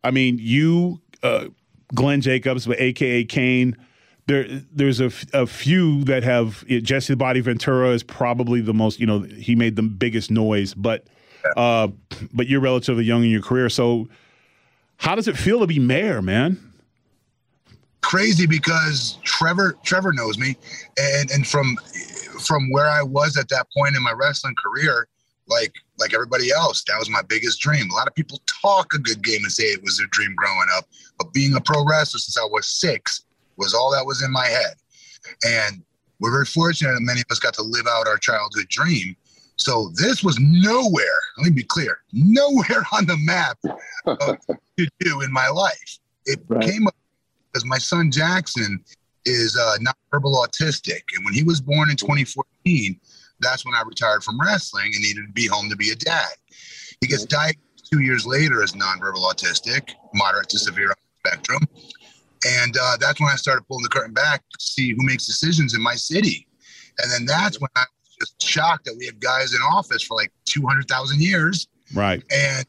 I 0.05 0.11
mean, 0.11 0.37
you, 0.39 1.01
uh, 1.23 1.47
Glenn 1.95 2.21
Jacobs, 2.21 2.67
but 2.67 2.79
AKA 2.79 3.25
Kane, 3.25 3.75
there, 4.27 4.47
there's 4.75 5.01
a, 5.01 5.07
f- 5.07 5.25
a 5.33 5.47
few 5.47 6.05
that 6.05 6.23
have 6.23 6.67
Jesse 6.67 7.15
the 7.15 7.17
Body 7.17 7.41
Ventura 7.41 7.93
is 7.93 8.03
probably 8.03 8.61
the 8.61 8.75
most, 8.75 9.01
you 9.01 9.07
know, 9.07 9.21
he 9.21 9.55
made 9.55 9.77
the 9.77 9.83
biggest 9.83 10.31
noise, 10.31 10.75
but, 10.75 11.07
uh, 11.57 11.89
but 12.35 12.47
you're 12.47 12.61
relatively 12.61 13.05
young 13.05 13.25
in 13.25 13.31
your 13.31 13.41
career. 13.41 13.71
So, 13.71 14.07
how 14.99 15.15
does 15.15 15.29
it 15.29 15.39
feel 15.39 15.61
to 15.61 15.67
be 15.67 15.79
mayor, 15.79 16.21
man? 16.21 16.68
Crazy 18.03 18.47
because 18.47 19.19
Trevor 19.25 19.77
Trevor 19.83 20.13
knows 20.13 20.39
me, 20.39 20.57
and 20.97 21.31
and 21.31 21.47
from 21.47 21.77
from 22.41 22.71
where 22.71 22.87
I 22.89 23.03
was 23.03 23.37
at 23.37 23.49
that 23.49 23.67
point 23.77 23.97
in 23.97 24.03
my 24.03 24.13
wrestling 24.13 24.55
career, 24.63 25.09
like 25.49 25.75
like 25.99 26.15
everybody 26.15 26.51
else, 26.51 26.85
that 26.85 26.99
was 26.99 27.11
my 27.11 27.23
biggest 27.23 27.61
dream. 27.61 27.91
A 27.91 27.95
lot 27.95 28.07
of 28.07 28.15
people 28.15 28.41
talk 28.63 28.95
a 28.95 28.99
good 28.99 29.23
game 29.23 29.41
and 29.43 29.53
say 29.53 29.65
it 29.65 29.83
was 29.83 29.99
their 29.99 30.07
dream 30.09 30.35
growing 30.37 30.69
up, 30.77 30.85
but 31.19 31.33
being 31.33 31.55
a 31.55 31.61
pro 31.61 31.85
wrestler 31.85 32.21
since 32.21 32.39
I 32.39 32.45
was 32.45 32.67
six 32.67 33.25
was 33.57 33.75
all 33.75 33.91
that 33.93 34.07
was 34.07 34.23
in 34.23 34.31
my 34.33 34.47
head. 34.47 34.75
And 35.45 35.83
we're 36.21 36.33
very 36.33 36.45
fortunate 36.47 36.93
that 36.93 37.01
many 37.01 37.21
of 37.21 37.27
us 37.31 37.39
got 37.39 37.55
to 37.55 37.63
live 37.63 37.87
out 37.89 38.07
our 38.07 38.19
childhood 38.19 38.69
dream. 38.69 39.17
So 39.57 39.91
this 39.95 40.23
was 40.23 40.39
nowhere, 40.41 41.05
let 41.37 41.47
me 41.47 41.51
be 41.51 41.65
clear, 41.65 41.99
nowhere 42.13 42.85
on 42.93 43.07
the 43.07 43.17
map 43.19 43.59
of 44.07 44.39
to 44.79 44.89
do 45.01 45.21
in 45.23 45.33
my 45.33 45.49
life. 45.49 45.99
It 46.27 46.41
Right. 46.49 46.63
came 46.63 46.87
up 46.87 46.95
because 47.53 47.65
my 47.65 47.79
son 47.79 48.11
Jackson 48.11 48.83
is 49.25 49.57
uh, 49.57 49.77
nonverbal 49.79 50.35
autistic. 50.47 51.01
And 51.15 51.25
when 51.25 51.35
he 51.35 51.43
was 51.43 51.61
born 51.61 51.91
in 51.91 51.97
2014, 51.97 52.99
that's 53.41 53.65
when 53.65 53.75
I 53.75 53.83
retired 53.87 54.25
from 54.25 54.39
wrestling 54.41 54.91
and 54.95 55.03
needed 55.03 55.27
to 55.27 55.33
be 55.33 55.47
home 55.47 55.69
to 55.71 55.77
be 55.77 55.91
a 55.91 55.95
dad. 55.95 56.29
He 57.01 57.07
gets 57.07 57.25
diagnosed 57.25 57.89
two 57.93 58.01
years 58.01 58.27
later 58.27 58.63
as 58.63 58.73
nonverbal 58.73 59.23
autistic, 59.31 59.91
moderate 60.15 60.49
to 60.51 60.59
severe 60.59 60.89
on 60.89 60.95
the 61.23 61.29
spectrum. 61.31 61.63
And 62.47 62.77
uh, 62.81 62.97
that's 63.01 63.21
when 63.21 63.31
I 63.31 63.37
started 63.37 63.63
pulling 63.69 63.83
the 63.83 63.89
curtain 63.89 64.13
back 64.15 64.43
to 64.51 64.65
see 64.65 64.91
who 64.91 65.05
makes 65.05 65.27
decisions 65.27 65.75
in 65.75 65.83
my 65.83 65.95
city. 65.95 66.47
And 67.01 67.11
then 67.13 67.27
that's 67.27 67.61
when 67.61 67.71
I 67.77 67.85
was 68.01 68.17
just 68.19 68.43
shocked 68.43 68.85
that 68.87 68.95
we 68.99 69.07
have 69.07 69.21
guys 69.21 69.55
in 69.55 69.61
office 69.61 70.03
for 70.03 70.17
like 70.17 70.33
200,000 70.47 71.21
years 71.21 71.69
Right. 71.95 72.23
and 72.33 72.65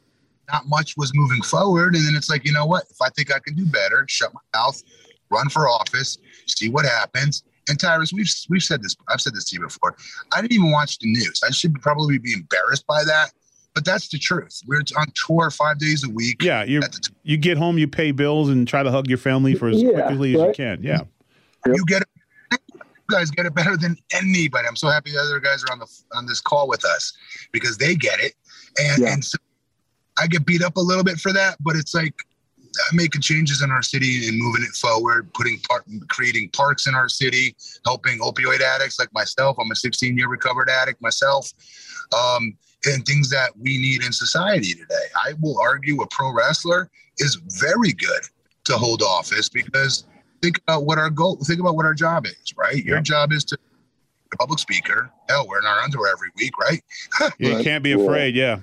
not 0.52 0.68
much 0.68 0.96
was 0.98 1.12
moving 1.16 1.42
forward. 1.42 1.96
And 1.96 2.06
then 2.06 2.16
it's 2.16 2.30
like, 2.30 2.46
you 2.46 2.52
know 2.54 2.66
what? 2.66 2.84
If 2.90 3.02
I 3.02 3.10
think 3.10 3.34
I 3.34 3.40
can 3.40 3.56
do 3.56 3.66
better, 3.66 4.06
shut 4.08 4.34
my 4.34 4.42
mouth, 4.60 4.82
run 5.30 5.50
for 5.50 5.68
office, 5.70 6.18
see 6.48 6.70
what 6.70 6.86
happens. 6.86 7.44
And 7.68 7.80
Tyrus, 7.80 8.12
we've 8.12 8.30
we've 8.50 8.64
said 8.64 8.82
this. 8.82 8.96
I've 9.10 9.22
said 9.22 9.36
this 9.36 9.46
to 9.46 9.56
you 9.56 9.62
before. 9.62 9.96
I 10.34 10.42
didn't 10.42 10.54
even 10.54 10.72
watch 10.72 10.98
the 10.98 11.08
news. 11.12 11.40
I 11.48 11.52
should 11.52 11.80
probably 11.82 12.18
be 12.18 12.34
embarrassed 12.34 12.88
by 12.88 13.04
that, 13.04 13.32
but 13.76 13.86
that's 13.86 14.08
the 14.10 14.18
truth. 14.18 14.62
We're 14.66 14.82
on 14.98 15.06
tour 15.28 15.52
five 15.52 15.78
days 15.78 16.04
a 16.04 16.10
week. 16.10 16.42
Yeah, 16.42 16.64
you 16.64 16.82
t- 16.82 17.14
you 17.22 17.38
get 17.38 17.60
home, 17.60 17.78
you 17.78 17.88
pay 17.88 18.12
bills, 18.12 18.50
and 18.50 18.68
try 18.68 18.82
to 18.82 18.90
hug 18.90 19.08
your 19.08 19.20
family 19.20 19.54
for 19.54 19.68
as 19.70 19.80
Yeah, 19.84 20.08
quickly 20.08 20.34
as 20.36 20.42
you 20.42 20.54
can. 20.56 20.82
Yeah, 20.82 21.02
you 21.68 21.86
get 21.86 22.02
it. 22.02 22.08
You 22.74 23.16
guys 23.18 23.30
get 23.30 23.46
it 23.46 23.54
better 23.54 23.78
than 23.78 23.96
anybody. 24.14 24.68
I'm 24.68 24.76
so 24.76 24.88
happy 24.90 25.12
the 25.12 25.20
other 25.20 25.40
guys 25.40 25.64
are 25.64 25.72
on 25.72 25.78
the 25.80 25.88
on 26.16 26.26
this 26.26 26.42
call 26.42 26.68
with 26.68 26.84
us 26.86 27.14
because 27.52 27.78
they 27.78 27.94
get 27.94 28.20
it, 28.20 28.34
and 28.80 29.04
Yeah. 29.04 29.14
and 29.14 29.24
so 29.24 29.38
I 30.20 30.28
get 30.28 30.46
beat 30.46 30.64
up 30.64 30.78
a 30.78 30.82
little 30.82 31.04
bit 31.04 31.18
for 31.18 31.34
that, 31.34 31.58
but 31.62 31.76
it's 31.76 31.94
like 31.94 32.14
making 32.94 33.22
changes 33.22 33.62
in 33.62 33.72
our 33.72 33.82
city 33.82 34.28
and 34.28 34.38
moving 34.38 34.64
it 34.64 34.76
forward, 34.76 35.32
putting 35.34 35.60
part, 35.70 35.86
creating 36.08 36.50
parks 36.50 36.88
in 36.88 36.96
our 36.96 37.10
city, 37.10 37.56
helping 37.86 38.20
opioid 38.20 38.62
addicts 38.62 39.00
like 39.00 39.12
myself. 39.14 39.58
I'm 39.60 39.72
a 39.72 39.76
16 39.76 40.18
year 40.18 40.28
recovered 40.28 40.70
addict 40.70 41.02
myself, 41.02 41.52
um, 42.16 42.58
and 42.86 43.06
things 43.06 43.30
that 43.30 43.52
we 43.58 43.78
need 43.78 44.04
in 44.04 44.12
society 44.12 44.74
today. 44.74 45.08
I 45.16 45.34
will 45.42 45.60
argue 45.60 46.02
a 46.02 46.08
pro 46.08 46.32
wrestler 46.34 46.90
is 47.18 47.36
very 47.60 47.92
good 47.94 48.22
to 48.66 48.78
hold 48.78 49.02
office 49.02 49.50
because 49.50 50.06
think 50.42 50.60
about 50.60 50.86
what 50.86 50.98
our 50.98 51.10
goal, 51.10 51.38
think 51.44 51.60
about 51.60 51.76
what 51.76 51.86
our 51.86 51.94
job 51.94 52.26
is, 52.26 52.54
right? 52.58 52.84
Your 52.84 53.02
job 53.02 53.34
is 53.34 53.44
to 53.46 53.58
a 54.34 54.38
public 54.38 54.60
speaker. 54.60 55.12
Hell, 55.28 55.48
we're 55.48 55.60
in 55.60 55.66
our 55.66 55.80
underwear 55.80 56.12
every 56.12 56.30
week, 56.38 56.58
right? 56.58 56.82
you 57.40 57.62
can't 57.64 57.84
be 57.84 57.94
afraid. 57.94 58.36
Yeah. 58.36 58.60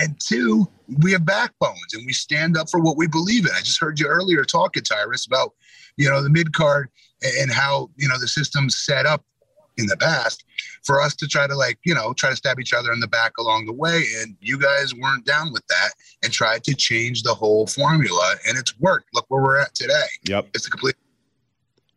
And 0.00 0.18
two, 0.18 0.66
we 1.02 1.12
have 1.12 1.26
backbones 1.26 1.92
and 1.92 2.04
we 2.06 2.14
stand 2.14 2.56
up 2.56 2.70
for 2.70 2.80
what 2.80 2.96
we 2.96 3.06
believe 3.06 3.44
in. 3.44 3.52
I 3.54 3.60
just 3.60 3.78
heard 3.78 4.00
you 4.00 4.06
earlier 4.06 4.44
talking, 4.44 4.82
Tyrus, 4.82 5.26
about 5.26 5.52
you 5.96 6.08
know 6.08 6.22
the 6.22 6.30
mid 6.30 6.54
card 6.54 6.88
and 7.22 7.52
how 7.52 7.90
you 7.96 8.08
know 8.08 8.18
the 8.18 8.26
system's 8.26 8.78
set 8.78 9.04
up 9.04 9.22
in 9.76 9.86
the 9.86 9.96
past 9.98 10.44
for 10.82 11.00
us 11.00 11.14
to 11.16 11.28
try 11.28 11.46
to 11.46 11.54
like 11.54 11.78
you 11.84 11.94
know 11.94 12.14
try 12.14 12.30
to 12.30 12.36
stab 12.36 12.58
each 12.58 12.72
other 12.72 12.92
in 12.92 13.00
the 13.00 13.08
back 13.08 13.36
along 13.38 13.66
the 13.66 13.74
way. 13.74 14.04
And 14.20 14.36
you 14.40 14.58
guys 14.58 14.94
weren't 14.94 15.26
down 15.26 15.52
with 15.52 15.66
that 15.68 15.90
and 16.24 16.32
tried 16.32 16.64
to 16.64 16.74
change 16.74 17.22
the 17.22 17.34
whole 17.34 17.66
formula 17.66 18.36
and 18.48 18.56
it's 18.56 18.78
worked. 18.80 19.08
Look 19.12 19.26
where 19.28 19.42
we're 19.42 19.60
at 19.60 19.74
today. 19.74 20.08
Yep. 20.24 20.48
It's 20.54 20.66
a 20.66 20.70
complete 20.70 20.96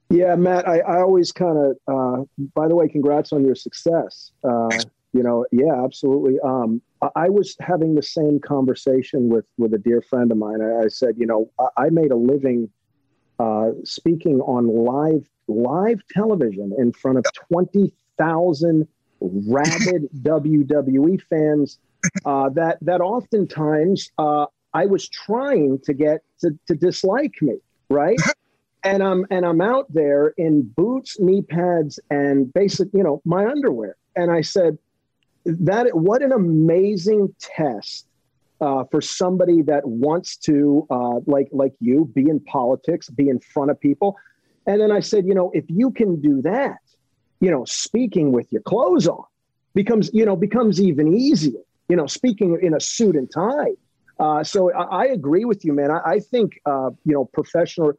yeah 0.10 0.36
matt 0.36 0.68
i, 0.68 0.80
I 0.80 1.02
always 1.02 1.32
kind 1.32 1.58
of 1.58 1.78
uh, 1.88 2.24
by 2.54 2.68
the 2.68 2.76
way 2.76 2.90
congrats 2.90 3.32
on 3.32 3.46
your 3.46 3.56
success. 3.56 4.32
Uh, 4.44 4.70
you 5.14 5.24
know 5.24 5.46
yeah 5.52 5.84
absolutely 5.84 6.40
um, 6.44 6.82
I 7.16 7.30
was 7.30 7.56
having 7.60 7.96
the 7.96 8.04
same 8.04 8.40
conversation 8.40 9.30
with 9.30 9.46
with 9.58 9.74
a 9.74 9.78
dear 9.78 10.02
friend 10.02 10.32
of 10.32 10.38
mine. 10.38 10.62
I, 10.62 10.86
I 10.86 10.88
said, 10.88 11.16
you 11.18 11.26
know, 11.26 11.50
I, 11.60 11.86
I 11.86 11.90
made 11.90 12.12
a 12.12 12.16
living 12.16 12.70
uh, 13.40 13.72
speaking 13.84 14.42
on 14.42 14.68
live 14.68 15.28
live 15.48 16.02
television 16.12 16.74
in 16.78 16.92
front 16.94 17.18
of 17.18 17.26
twenty 17.34 17.94
thousand 18.18 18.88
rabid 19.20 20.10
WWE 20.22 21.22
fans. 21.30 21.80
Uh, 22.26 22.50
that 22.50 22.78
that 22.82 23.02
oftentimes 23.02 24.12
uh, 24.18 24.46
I 24.74 24.86
was 24.86 25.08
trying 25.08 25.80
to 25.86 25.94
get 25.94 26.22
to, 26.42 26.58
to 26.68 26.76
dislike 26.76 27.36
me, 27.42 27.58
right? 27.90 28.20
and 28.84 29.02
I'm 29.02 29.26
and 29.30 29.46
I'm 29.46 29.62
out 29.62 29.92
there 29.94 30.34
in 30.38 30.64
boots, 30.76 31.20
knee 31.20 31.42
pads, 31.42 32.00
and 32.10 32.54
basic, 32.54 32.90
you 32.94 33.04
know, 33.04 33.22
my 33.26 33.46
underwear. 33.46 33.96
And 34.16 34.32
I 34.32 34.42
said, 34.42 34.78
that 35.46 35.88
what 35.96 36.22
an 36.22 36.32
amazing 36.32 37.34
test 37.40 38.08
uh, 38.62 38.84
for 38.86 39.02
somebody 39.02 39.62
that 39.64 39.86
wants 39.86 40.38
to 40.38 40.88
uh, 40.90 41.20
like 41.26 41.50
like 41.52 41.74
you 41.80 42.10
be 42.14 42.30
in 42.30 42.40
politics 42.42 43.10
be 43.10 43.30
in 43.30 43.40
front 43.40 43.72
of 43.72 43.80
people. 43.80 44.16
And 44.66 44.80
then 44.80 44.92
i 44.92 45.02
said 45.02 45.26
you 45.26 45.34
know 45.34 45.52
if 45.54 45.66
you 45.68 45.92
can 45.92 46.22
do 46.22 46.42
that 46.44 46.78
you 47.42 47.52
know 47.52 47.66
speaking 47.66 48.32
with 48.32 48.48
your 48.52 48.62
clothes 48.62 49.08
on 49.08 49.26
becomes 49.74 50.10
you 50.14 50.26
know 50.26 50.38
becomes 50.38 50.80
even 50.80 51.14
easier 51.14 51.60
you 51.90 51.96
know 51.96 52.08
speaking 52.08 52.58
in 52.62 52.74
a 52.74 52.80
suit 52.80 53.16
and 53.16 53.30
tie. 53.32 53.74
Uh, 54.20 54.44
so 54.44 54.72
I, 54.72 54.84
I, 54.84 55.06
agree 55.08 55.44
with 55.44 55.66
you 55.66 55.74
man. 55.74 55.90
I, 55.92 56.02
I 56.06 56.20
think 56.20 56.60
uh, 56.66 56.92
you 57.04 57.14
know 57.14 57.26
professional 57.26 57.94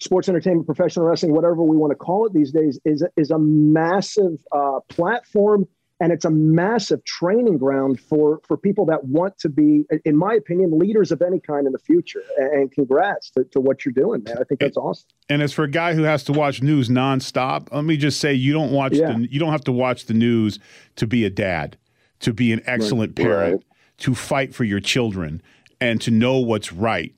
sports 0.00 0.28
entertainment 0.28 0.66
professional 0.66 1.04
wrestling 1.06 1.32
whatever 1.32 1.62
we 1.62 1.76
want 1.76 1.90
to 1.92 1.94
call 1.94 2.26
it 2.26 2.32
these 2.32 2.50
days 2.50 2.80
is 2.84 3.04
is 3.16 3.30
a 3.30 3.38
massive 3.38 4.38
uh, 4.50 4.80
platform 4.88 5.68
and 6.00 6.12
it's 6.12 6.24
a 6.24 6.30
massive 6.30 7.04
training 7.04 7.58
ground 7.58 8.00
for 8.00 8.40
for 8.46 8.56
people 8.56 8.86
that 8.86 9.04
want 9.04 9.38
to 9.38 9.48
be 9.48 9.84
in 10.04 10.16
my 10.16 10.34
opinion 10.34 10.78
leaders 10.78 11.12
of 11.12 11.22
any 11.22 11.38
kind 11.38 11.66
in 11.66 11.72
the 11.72 11.78
future 11.78 12.22
and 12.38 12.72
congrats 12.72 13.30
to, 13.30 13.44
to 13.44 13.60
what 13.60 13.84
you're 13.84 13.92
doing 13.92 14.22
man 14.24 14.38
i 14.40 14.44
think 14.44 14.60
that's 14.60 14.76
awesome 14.76 15.06
and 15.28 15.42
as 15.42 15.52
for 15.52 15.64
a 15.64 15.70
guy 15.70 15.94
who 15.94 16.02
has 16.02 16.24
to 16.24 16.32
watch 16.32 16.62
news 16.62 16.88
nonstop 16.88 17.72
let 17.72 17.84
me 17.84 17.96
just 17.96 18.18
say 18.18 18.32
you 18.32 18.52
don't 18.52 18.72
watch 18.72 18.94
yeah. 18.94 19.12
the, 19.12 19.28
you 19.30 19.38
don't 19.38 19.52
have 19.52 19.64
to 19.64 19.72
watch 19.72 20.06
the 20.06 20.14
news 20.14 20.58
to 20.96 21.06
be 21.06 21.24
a 21.24 21.30
dad 21.30 21.76
to 22.20 22.32
be 22.32 22.52
an 22.52 22.60
excellent 22.64 23.18
right. 23.18 23.26
parent 23.26 23.54
right. 23.54 23.64
to 23.98 24.14
fight 24.14 24.54
for 24.54 24.64
your 24.64 24.80
children 24.80 25.42
and 25.80 26.00
to 26.00 26.10
know 26.10 26.38
what's 26.38 26.72
right 26.72 27.14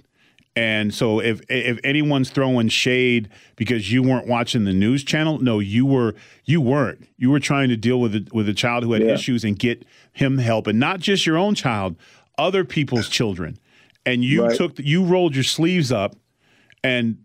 and 0.55 0.93
so 0.93 1.21
if 1.21 1.41
if 1.49 1.79
anyone's 1.83 2.29
throwing 2.29 2.69
shade 2.69 3.31
because 3.57 3.91
you 3.91 4.03
weren't 4.03 4.27
watching 4.27 4.65
the 4.65 4.73
news 4.73 5.03
channel, 5.03 5.39
no, 5.39 5.61
you 5.61 5.87
were 5.87 6.15
you 6.45 6.61
weren't. 6.61 7.09
You 7.17 7.31
were 7.31 7.41
trying 7.41 7.71
to 7.71 7.77
deal 7.77 7.99
with 8.01 8.15
a, 8.15 8.29
with 8.33 8.49
a 8.49 8.55
child 8.55 8.85
who 8.85 8.93
had 8.93 9.03
yeah. 9.03 9.15
issues 9.15 9.45
and 9.45 9.59
get 9.59 9.87
him 10.13 10.39
help, 10.39 10.67
and 10.67 10.79
not 10.79 11.01
just 11.01 11.25
your 11.25 11.39
own 11.39 11.55
child, 11.55 11.97
other 12.37 12.65
people's 12.65 13.09
children. 13.09 13.59
And 14.05 14.25
you 14.25 14.45
right. 14.45 14.57
took 14.57 14.79
you 14.79 15.05
rolled 15.05 15.35
your 15.35 15.45
sleeves 15.45 15.91
up, 15.91 16.17
and 16.85 17.17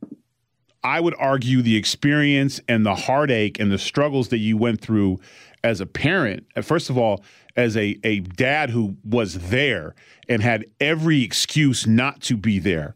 I 0.83 1.01
would 1.01 1.15
argue 1.19 1.61
the 1.61 1.75
experience 1.75 2.61
and 2.69 2.85
the 2.85 2.95
heartache 2.95 3.59
and 3.59 3.69
the 3.69 3.79
struggles 3.79 4.29
that 4.29 4.37
you 4.37 4.55
went 4.55 4.79
through 4.79 5.19
as 5.65 5.81
a 5.81 5.85
parent. 5.85 6.45
First 6.61 6.89
of 6.89 6.97
all, 6.97 7.25
as 7.57 7.75
a 7.75 7.99
a 8.05 8.21
dad 8.21 8.69
who 8.69 8.95
was 9.03 9.49
there 9.49 9.95
and 10.29 10.41
had 10.41 10.65
every 10.79 11.23
excuse 11.23 11.85
not 11.85 12.21
to 12.21 12.37
be 12.37 12.59
there 12.59 12.95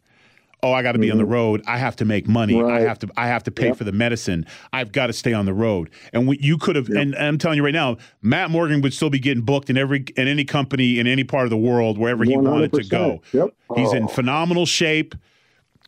oh, 0.63 0.71
I 0.73 0.83
got 0.83 0.93
to 0.93 0.99
be 0.99 1.07
mm-hmm. 1.07 1.13
on 1.13 1.17
the 1.17 1.23
mm-hmm. 1.23 1.33
road. 1.33 1.63
I 1.67 1.77
have 1.77 1.95
to 1.97 2.05
make 2.05 2.27
money. 2.27 2.61
Right. 2.61 2.81
I 2.81 2.81
have 2.81 2.99
to. 2.99 3.09
I 3.17 3.27
have 3.27 3.43
to 3.43 3.51
pay 3.51 3.67
yep. 3.67 3.77
for 3.77 3.83
the 3.83 3.91
medicine. 3.91 4.45
I've 4.73 4.91
got 4.91 5.07
to 5.07 5.13
stay 5.13 5.33
on 5.33 5.45
the 5.45 5.53
road. 5.53 5.89
And 6.13 6.27
we, 6.27 6.37
you 6.39 6.57
could 6.57 6.75
have. 6.75 6.89
Yep. 6.89 6.97
And, 6.97 7.15
and, 7.15 7.27
I'm 7.27 7.37
telling 7.37 7.57
you 7.57 7.65
right 7.65 7.73
now, 7.73 7.97
Matt 8.21 8.51
Morgan 8.51 8.81
would 8.81 8.93
still 8.93 9.09
be 9.09 9.19
getting 9.19 9.43
booked 9.43 9.69
in 9.69 9.77
every 9.77 10.05
in 10.15 10.27
any 10.27 10.45
company 10.45 10.99
in 10.99 11.07
any 11.07 11.23
part 11.23 11.45
of 11.45 11.49
the 11.49 11.57
world 11.57 11.97
wherever 11.97 12.25
100%. 12.25 12.29
he 12.29 12.37
wanted 12.37 12.73
to 12.73 12.83
go. 12.83 13.21
Yep. 13.33 13.49
He's 13.75 13.89
oh. 13.89 13.95
in 13.95 14.07
phenomenal 14.07 14.65
shape. 14.65 15.15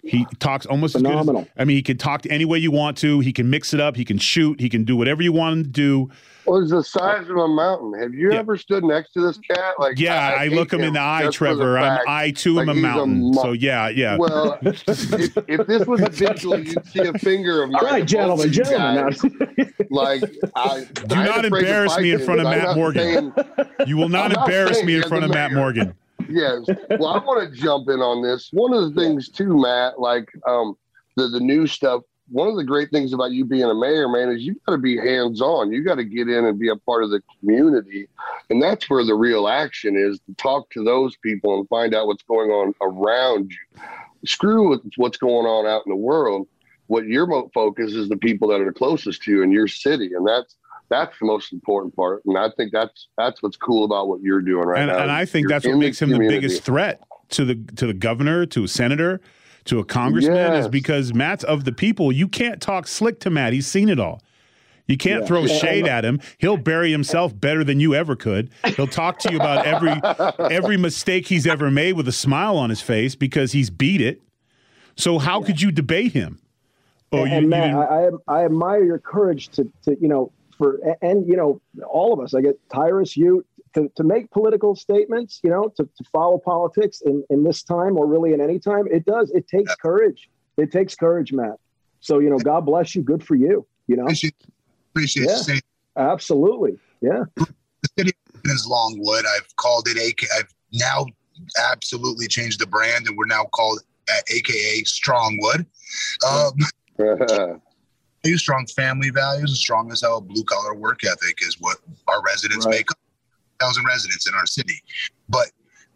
He 0.06 0.26
talks 0.40 0.66
almost 0.66 0.98
Phenomenal. 0.98 1.38
as 1.42 1.46
good 1.46 1.52
as 1.52 1.62
I 1.62 1.64
mean, 1.64 1.78
he 1.78 1.82
can 1.82 1.98
talk 1.98 2.24
to 2.24 2.30
any 2.30 2.44
way 2.44 2.58
you 2.58 2.72
want 2.72 2.98
to. 2.98 3.22
He 3.22 3.32
can 3.32 3.50
mix 3.50 3.74
it 3.74 3.80
up. 3.80 3.96
He 3.96 4.04
can 4.04 4.18
shoot. 4.18 4.60
He 4.60 4.68
can 4.68 4.84
do 4.84 4.98
whatever 4.98 5.22
you 5.22 5.32
want 5.32 5.58
him 5.58 5.64
to 5.64 5.70
do. 5.70 6.10
Well, 6.46 6.62
he's 6.62 6.72
the 6.72 6.84
size 6.84 7.30
of 7.30 7.38
a 7.38 7.48
mountain. 7.48 7.94
Have 8.00 8.14
you 8.14 8.32
yeah. 8.32 8.40
ever 8.40 8.58
stood 8.58 8.84
next 8.84 9.12
to 9.14 9.22
this 9.22 9.38
cat? 9.38 9.76
Like, 9.80 10.00
yeah, 10.00 10.36
I, 10.38 10.46
I 10.46 10.48
look 10.48 10.74
him 10.74 10.82
in 10.82 10.94
the 10.94 11.02
eye, 11.02 11.30
Trevor. 11.32 11.78
I'm 11.78 12.02
I 12.08 12.32
too 12.32 12.60
am 12.60 12.68
like 12.68 12.78
a 12.78 12.80
mountain. 12.80 13.30
A 13.30 13.42
so 13.42 13.52
yeah, 13.52 13.90
yeah. 13.90 14.18
Well, 14.18 14.58
if, 14.62 15.38
if, 15.48 15.68
this 15.68 15.88
was 15.88 16.02
a 16.02 16.10
visual, 16.10 16.60
you'd 16.60 16.86
see 16.88 17.00
a 17.00 17.14
finger 17.14 17.64
of 17.64 17.72
mine. 17.72 17.84
All 17.84 17.92
right, 17.92 18.06
gentlemen, 18.06 18.52
gentlemen. 18.52 19.16
like, 19.90 20.24
I, 20.56 20.86
do 21.08 21.16
not 21.24 21.46
embarrass 21.46 21.98
me 21.98 22.12
in 22.12 22.20
front 22.20 22.42
of 22.42 22.46
Matt 22.46 22.76
Morgan. 22.76 23.34
Saying, 23.36 23.88
you 23.88 23.98
will 23.98 24.10
not 24.10 24.36
embarrass 24.36 24.84
me 24.84 24.96
in 24.96 25.04
front 25.04 25.24
of 25.24 25.32
Matt 25.32 25.54
Morgan 25.54 25.96
yes. 26.30 26.66
Well, 26.90 27.08
I 27.08 27.18
want 27.20 27.54
to 27.54 27.60
jump 27.60 27.90
in 27.90 28.00
on 28.00 28.22
this. 28.22 28.50
One 28.52 28.74
of 28.74 28.94
the 28.94 29.02
things 29.02 29.30
too, 29.30 29.60
Matt, 29.60 30.00
like 30.00 30.30
um, 30.48 30.78
the 31.16 31.28
the 31.28 31.40
new 31.40 31.68
stuff. 31.68 32.04
One 32.30 32.48
of 32.48 32.56
the 32.56 32.64
great 32.64 32.90
things 32.90 33.14
about 33.14 33.32
you 33.32 33.46
being 33.46 33.64
a 33.64 33.76
mayor, 33.76 34.08
man, 34.08 34.30
is 34.30 34.44
you 34.44 34.56
got 34.66 34.74
to 34.74 34.78
be 34.78 34.98
hands 34.98 35.42
on. 35.42 35.72
You 35.72 35.84
got 35.84 35.96
to 35.96 36.04
get 36.04 36.30
in 36.30 36.46
and 36.46 36.58
be 36.58 36.70
a 36.70 36.76
part 36.76 37.04
of 37.04 37.12
the 37.12 37.22
community, 37.40 38.08
and 38.50 38.62
that's 38.62 38.90
where 38.90 39.04
the 39.04 39.16
real 39.16 39.48
action 39.48 39.96
is 39.98 40.20
to 40.28 40.34
talk 40.36 40.70
to 40.72 40.84
those 40.84 41.16
people 41.18 41.60
and 41.60 41.68
find 41.68 41.94
out 41.94 42.08
what's 42.08 42.24
going 42.24 42.50
on 42.50 42.74
around 42.82 43.52
you. 43.52 43.82
Screw 44.26 44.70
with 44.70 44.82
what's 44.96 45.18
going 45.18 45.46
on 45.46 45.68
out 45.68 45.84
in 45.86 45.90
the 45.90 45.98
world. 45.98 46.48
What 46.88 47.06
your 47.06 47.28
focus 47.54 47.94
is 47.94 48.10
the 48.10 48.18
people 48.18 48.48
that 48.50 48.62
are 48.62 48.72
closest 48.72 49.24
to 49.24 49.32
you 49.32 49.42
in 49.42 49.52
your 49.52 49.68
city, 49.68 50.12
and 50.14 50.26
that's 50.26 50.56
that's 50.90 51.18
the 51.20 51.26
most 51.26 51.52
important 51.52 51.96
part. 51.96 52.22
And 52.26 52.38
I 52.38 52.50
think 52.56 52.72
that's 52.72 53.08
that's 53.18 53.42
what's 53.42 53.58
cool 53.58 53.84
about 53.84 54.08
what 54.08 54.22
you're 54.22 54.42
doing 54.42 54.66
right 54.66 54.82
and, 54.82 54.92
now. 54.92 55.00
And 55.00 55.12
I 55.12 55.26
think 55.26 55.50
that's 55.50 55.66
what 55.66 55.78
makes 55.78 56.02
him 56.02 56.10
the 56.10 56.20
biggest 56.20 56.64
threat 56.64 57.02
to 57.30 57.46
the 57.46 57.56
to 57.76 57.88
the 57.88 57.94
governor, 57.94 58.46
to 58.48 58.64
a 58.64 58.68
senator, 58.68 59.20
to 59.66 59.80
a 59.80 59.86
congressman, 59.86 60.36
yes. 60.36 60.66
is 60.66 60.70
because 60.70 61.14
Matt's 61.14 61.44
of 61.44 61.64
the 61.64 61.72
people. 61.72 62.12
You 62.12 62.28
can't 62.28 62.62
talk 62.62 62.88
slick 62.88 63.20
to 63.22 63.30
Matt. 63.30 63.54
He's 63.54 63.68
seen 63.68 63.90
it 63.90 64.00
all. 64.00 64.22
You 64.88 64.98
can't 64.98 65.22
yeah. 65.22 65.28
throw 65.28 65.48
shade 65.48 65.88
at 65.88 66.04
him. 66.04 66.20
He'll 66.40 66.58
bury 66.58 66.92
himself 66.92 67.40
better 67.40 67.64
than 67.64 67.80
you 67.80 67.96
ever 67.96 68.16
could. 68.16 68.50
He'll 68.76 68.88
talk 68.88 69.18
to 69.20 69.32
you 69.32 69.38
about 69.38 69.66
every 69.66 69.94
every 70.54 70.78
mistake 70.78 71.28
he's 71.28 71.48
ever 71.48 71.72
made 71.72 71.94
with 71.94 72.08
a 72.08 72.12
smile 72.12 72.58
on 72.58 72.70
his 72.70 72.82
face 72.82 73.16
because 73.16 73.54
he's 73.54 73.70
beat 73.70 74.02
it. 74.02 74.22
So 74.96 75.20
how 75.20 75.40
yeah. 75.40 75.48
could 75.48 75.62
you 75.62 75.72
debate 75.72 76.12
him? 76.12 76.40
Oh, 77.14 77.26
and, 77.26 77.44
you, 77.44 77.50
Matt, 77.50 77.70
you 77.72 78.22
I, 78.28 78.40
I 78.40 78.46
admire 78.46 78.84
your 78.84 79.00
courage 79.00 79.50
to 79.50 79.72
to 79.84 79.98
you 80.02 80.10
know 80.10 80.32
for 80.58 80.80
and 81.02 81.26
you 81.28 81.38
know 81.38 81.62
all 81.88 82.12
of 82.12 82.20
us. 82.20 82.34
I 82.34 82.42
get 82.42 82.60
Tyrus, 82.70 83.16
you 83.16 83.46
to, 83.74 83.92
to 83.96 84.04
make 84.04 84.30
political 84.32 84.76
statements, 84.76 85.40
you 85.44 85.50
know, 85.50 85.72
to, 85.78 85.84
to 85.84 86.04
follow 86.12 86.38
politics 86.38 87.02
in, 87.02 87.24
in 87.30 87.44
this 87.44 87.64
time 87.64 87.98
or 87.98 88.06
really 88.06 88.34
in 88.34 88.42
any 88.42 88.60
time, 88.60 88.86
it 88.92 89.06
does. 89.06 89.32
It 89.32 89.48
takes 89.48 89.76
courage. 89.76 90.30
It 90.58 90.72
takes 90.72 90.96
courage, 90.96 91.34
Matt. 91.34 91.58
So, 92.00 92.20
you 92.20 92.30
know, 92.30 92.38
God 92.38 92.66
bless 92.66 92.96
you. 92.96 93.02
Good 93.02 93.24
for 93.24 93.36
you. 93.36 93.66
You 93.88 93.98
know, 93.98 94.04
appreciate, 94.04 94.36
appreciate 94.92 95.30
yeah, 95.48 95.60
absolutely. 95.98 96.78
Yeah. 97.02 97.24
The 97.36 97.90
city 97.98 98.12
is 98.46 98.66
Longwood. 98.66 99.26
I've 99.26 99.56
called 99.58 99.88
it 99.88 99.98
AK. 99.98 100.28
I've 100.38 100.54
now 100.72 101.06
absolutely 101.72 102.28
changed 102.28 102.60
the 102.60 102.68
brand 102.68 103.08
and 103.08 103.18
we're 103.18 103.26
now 103.26 103.46
called 103.46 103.80
uh, 104.10 104.22
AKA 104.30 104.84
Strongwood. 104.84 105.66
Um, 106.28 106.54
strong 108.38 108.66
family 108.68 109.10
values 109.10 109.52
and 109.52 109.58
strong 109.58 109.92
as 109.92 110.02
hell 110.02 110.22
blue 110.22 110.44
collar 110.44 110.74
work 110.76 111.04
ethic 111.04 111.40
is 111.46 111.60
what 111.60 111.78
our 112.08 112.22
residents 112.22 112.66
right. 112.66 112.76
make 112.76 112.92
up. 112.92 112.98
Thousand 113.64 113.86
residents 113.86 114.28
in 114.28 114.34
our 114.36 114.46
city, 114.46 114.78
but 115.30 115.48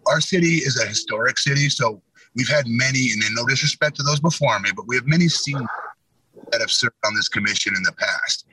our 0.08 0.22
city 0.22 0.56
is 0.68 0.82
a 0.82 0.88
historic 0.88 1.38
city, 1.38 1.68
so 1.70 2.02
we've 2.36 2.48
had 2.48 2.66
many, 2.68 3.10
and 3.12 3.22
no 3.36 3.46
disrespect 3.46 3.98
to 3.98 4.04
those 4.04 4.22
before 4.22 4.58
me, 4.60 4.70
but 4.76 4.88
we 4.88 4.96
have 4.96 5.06
many 5.06 5.28
seniors 5.28 5.68
that 6.52 6.62
have 6.62 6.72
served 6.72 6.96
on 7.06 7.14
this 7.16 7.28
commission 7.28 7.74
in 7.76 7.84
the 7.84 7.92
past. 7.92 8.46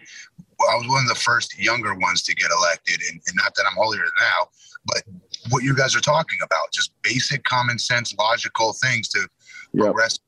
I 0.61 0.77
was 0.77 0.89
one 0.89 1.03
of 1.03 1.09
the 1.09 1.21
first 1.21 1.57
younger 1.59 1.95
ones 1.95 2.23
to 2.25 2.35
get 2.35 2.51
elected, 2.59 2.99
and, 3.09 3.21
and 3.27 3.37
not 3.37 3.55
that 3.55 3.65
I'm 3.71 3.77
holier 3.77 4.01
than 4.01 4.19
now, 4.21 4.49
but 4.87 5.03
what 5.51 5.62
you 5.62 5.77
guys 5.77 5.95
are 5.95 6.01
talking 6.01 6.39
about, 6.43 6.73
just 6.73 6.93
basic 7.03 7.45
common 7.45 7.79
sense, 7.79 8.15
logical 8.19 8.73
things 8.73 9.09
to 9.11 9.21
yep. 9.75 9.85
progress 9.85 10.19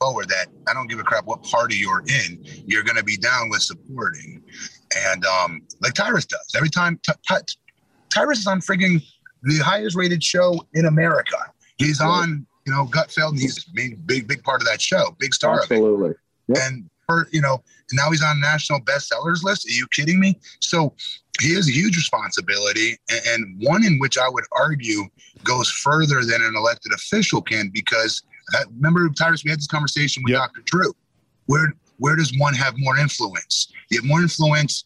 forward 0.00 0.28
that 0.28 0.46
I 0.68 0.74
don't 0.74 0.88
give 0.88 1.00
a 1.00 1.02
crap 1.02 1.24
what 1.26 1.42
party 1.42 1.76
you're 1.76 2.04
in, 2.24 2.44
you're 2.66 2.84
going 2.84 2.96
to 2.96 3.04
be 3.04 3.16
down 3.16 3.50
with 3.50 3.62
supporting. 3.62 4.42
And 5.06 5.24
um, 5.26 5.62
like 5.80 5.94
Tyrus 5.94 6.24
does, 6.24 6.54
every 6.56 6.70
time 6.70 6.98
t- 7.04 7.12
t- 7.28 7.36
Tyrus 8.10 8.40
is 8.40 8.46
on 8.46 8.60
frigging 8.60 9.02
the 9.42 9.58
highest 9.58 9.96
rated 9.96 10.22
show 10.22 10.66
in 10.74 10.86
America. 10.86 11.36
He's 11.76 12.00
on, 12.00 12.46
you 12.66 12.72
know, 12.72 12.86
Gutfeld, 12.86 13.30
and 13.30 13.40
he's 13.40 13.58
a 13.58 13.70
big, 13.72 14.26
big, 14.26 14.42
part 14.42 14.60
of 14.60 14.66
that 14.66 14.80
show, 14.80 15.16
big 15.18 15.32
star 15.32 15.60
Absolutely. 15.60 16.14
Yep. 16.48 16.58
And 16.62 16.90
for, 17.06 17.28
you 17.30 17.40
know, 17.40 17.62
now 17.92 18.10
he's 18.10 18.22
on 18.22 18.40
national 18.40 18.80
bestsellers 18.80 19.44
list. 19.44 19.66
Are 19.66 19.72
you 19.72 19.86
kidding 19.88 20.18
me? 20.18 20.38
So 20.60 20.92
he 21.40 21.54
has 21.54 21.68
a 21.68 21.72
huge 21.72 21.96
responsibility, 21.96 22.96
and 23.08 23.56
one 23.60 23.84
in 23.84 23.98
which 23.98 24.18
I 24.18 24.28
would 24.28 24.44
argue 24.52 25.04
goes 25.44 25.70
further 25.70 26.24
than 26.24 26.42
an 26.42 26.54
elected 26.56 26.92
official 26.92 27.40
can, 27.40 27.70
because 27.72 28.22
I 28.54 28.64
remember, 28.74 29.08
Tyrus, 29.10 29.44
we 29.44 29.50
had 29.50 29.60
this 29.60 29.66
conversation 29.66 30.22
with 30.24 30.32
yep. 30.32 30.40
Dr. 30.40 30.62
Drew. 30.64 30.92
Where 31.46 31.72
where 31.98 32.16
does 32.16 32.32
one 32.38 32.54
have 32.54 32.74
more 32.76 32.96
influence? 32.98 33.72
You 33.90 34.00
have 34.00 34.04
more 34.04 34.20
influence 34.20 34.84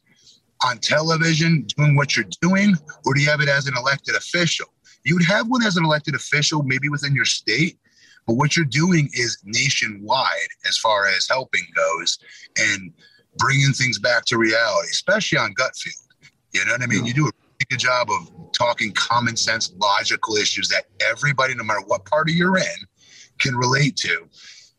on 0.64 0.78
television 0.78 1.66
doing 1.76 1.96
what 1.96 2.16
you're 2.16 2.26
doing, 2.40 2.76
or 3.04 3.14
do 3.14 3.20
you 3.20 3.28
have 3.28 3.40
it 3.40 3.48
as 3.48 3.66
an 3.66 3.74
elected 3.76 4.14
official? 4.14 4.66
You 5.04 5.14
would 5.16 5.24
have 5.24 5.48
one 5.48 5.62
as 5.62 5.76
an 5.76 5.84
elected 5.84 6.14
official, 6.14 6.62
maybe 6.62 6.88
within 6.88 7.14
your 7.14 7.24
state, 7.24 7.78
but 8.26 8.34
what 8.34 8.56
you're 8.56 8.64
doing 8.64 9.08
is 9.12 9.38
nationwide 9.44 10.28
as 10.68 10.78
far 10.78 11.06
as 11.08 11.26
helping 11.28 11.64
goes 11.74 12.18
and 12.56 12.92
bringing 13.38 13.72
things 13.72 13.98
back 13.98 14.24
to 14.26 14.38
reality, 14.38 14.88
especially 14.90 15.38
on 15.38 15.54
Gutfeld. 15.54 16.06
You 16.52 16.64
know 16.64 16.72
what 16.72 16.82
I 16.82 16.86
mean? 16.86 17.04
You 17.04 17.14
do 17.14 17.22
a 17.26 17.32
really 17.32 17.66
good 17.68 17.80
job 17.80 18.08
of 18.10 18.52
talking 18.52 18.92
common 18.92 19.36
sense, 19.36 19.72
logical 19.78 20.36
issues 20.36 20.68
that 20.68 20.84
everybody, 21.10 21.54
no 21.54 21.64
matter 21.64 21.80
what 21.86 22.04
party 22.04 22.32
you're 22.32 22.58
in, 22.58 22.86
can 23.40 23.56
relate 23.56 23.96
to 23.96 24.28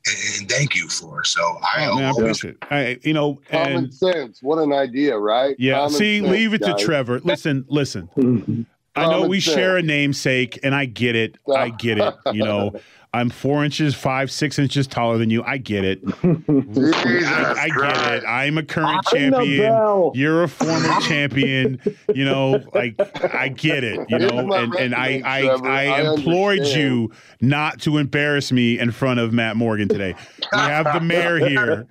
and 0.05 0.49
thank 0.49 0.75
you 0.75 0.87
for. 0.89 1.23
So 1.23 1.41
I, 1.61 1.87
oh, 1.87 1.95
man, 1.95 2.05
I 2.05 2.09
appreciate 2.09 2.55
it. 2.55 2.63
I, 2.69 2.99
you 3.03 3.13
know, 3.13 3.39
common 3.49 3.85
and, 3.85 3.93
sense. 3.93 4.41
What 4.41 4.59
an 4.59 4.73
idea, 4.73 5.17
right? 5.17 5.55
Yeah. 5.57 5.75
Common 5.75 5.91
See, 5.91 6.19
sense, 6.19 6.31
leave 6.31 6.53
it 6.53 6.61
guys. 6.61 6.75
to 6.75 6.85
Trevor. 6.85 7.19
Listen, 7.21 7.65
listen. 7.69 8.09
I 8.95 9.09
know 9.09 9.27
we 9.27 9.39
sense. 9.39 9.55
share 9.55 9.77
a 9.77 9.81
namesake, 9.81 10.59
and 10.61 10.75
I 10.75 10.85
get 10.85 11.15
it. 11.15 11.37
I 11.53 11.69
get 11.77 11.97
it. 11.97 12.13
You 12.33 12.43
know, 12.45 12.73
I'm 13.15 13.29
four 13.29 13.63
inches, 13.63 13.93
five, 13.93 14.31
six 14.31 14.57
inches 14.57 14.87
taller 14.87 15.19
than 15.19 15.29
you. 15.29 15.43
I 15.43 15.57
get 15.57 15.85
it. 15.85 16.01
I, 16.03 17.53
I, 17.59 17.69
get 17.69 18.13
it. 18.13 18.23
I'm 18.25 18.57
a 18.57 18.63
current 18.63 19.05
champion. 19.05 20.11
You're 20.15 20.43
a 20.43 20.47
former 20.47 20.99
champion. 21.01 21.79
You 22.11 22.25
know, 22.25 22.63
like 22.73 22.95
I 23.35 23.49
get 23.49 23.83
it. 23.83 23.99
You 24.09 24.17
know, 24.17 24.51
and, 24.53 24.73
and 24.73 24.95
I 24.95 25.21
I, 25.23 25.41
I, 25.47 25.85
I 25.85 26.11
implored 26.11 26.65
you 26.65 27.11
not 27.39 27.81
to 27.81 27.99
embarrass 27.99 28.51
me 28.51 28.79
in 28.79 28.91
front 28.91 29.19
of 29.19 29.31
Matt 29.31 29.57
Morgan 29.57 29.87
today. 29.87 30.15
We 30.51 30.57
have 30.57 30.91
the 30.91 30.99
mayor 30.99 31.37
here, 31.37 31.87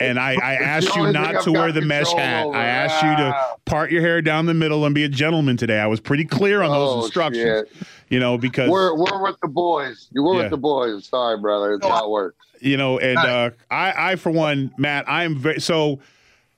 and 0.00 0.18
I, 0.18 0.34
I 0.34 0.54
asked 0.62 0.96
you 0.96 1.12
not 1.12 1.44
to 1.44 1.52
wear 1.52 1.70
the 1.70 1.82
mesh 1.82 2.12
hat. 2.12 2.48
I 2.48 2.64
asked 2.64 3.04
you 3.04 3.16
to 3.16 3.36
part 3.66 3.92
your 3.92 4.00
hair 4.00 4.20
down 4.20 4.46
the 4.46 4.54
middle 4.54 4.84
and 4.84 4.96
be 4.96 5.04
a 5.04 5.08
gentleman 5.08 5.56
today. 5.56 5.78
I 5.78 5.86
was 5.86 6.00
pretty 6.00 6.24
clear 6.24 6.62
on 6.62 6.72
those 6.72 6.90
oh, 6.90 7.04
instructions. 7.04 7.68
Shit 7.70 7.86
you 8.08 8.20
know, 8.20 8.38
because 8.38 8.70
we're 8.70 8.94
we're 8.94 9.22
with 9.22 9.36
the 9.40 9.48
boys. 9.48 10.08
You 10.12 10.22
were 10.22 10.34
yeah. 10.34 10.42
with 10.42 10.50
the 10.50 10.56
boys. 10.56 11.06
Sorry, 11.06 11.38
brother. 11.38 11.74
It's 11.74 11.86
how 11.86 12.10
work. 12.10 12.36
You 12.60 12.76
know, 12.76 12.98
and 12.98 13.18
uh, 13.18 13.50
I, 13.70 14.12
I 14.12 14.16
for 14.16 14.30
one, 14.30 14.72
Matt, 14.78 15.08
I 15.08 15.24
am 15.24 15.36
very 15.36 15.60
so. 15.60 16.00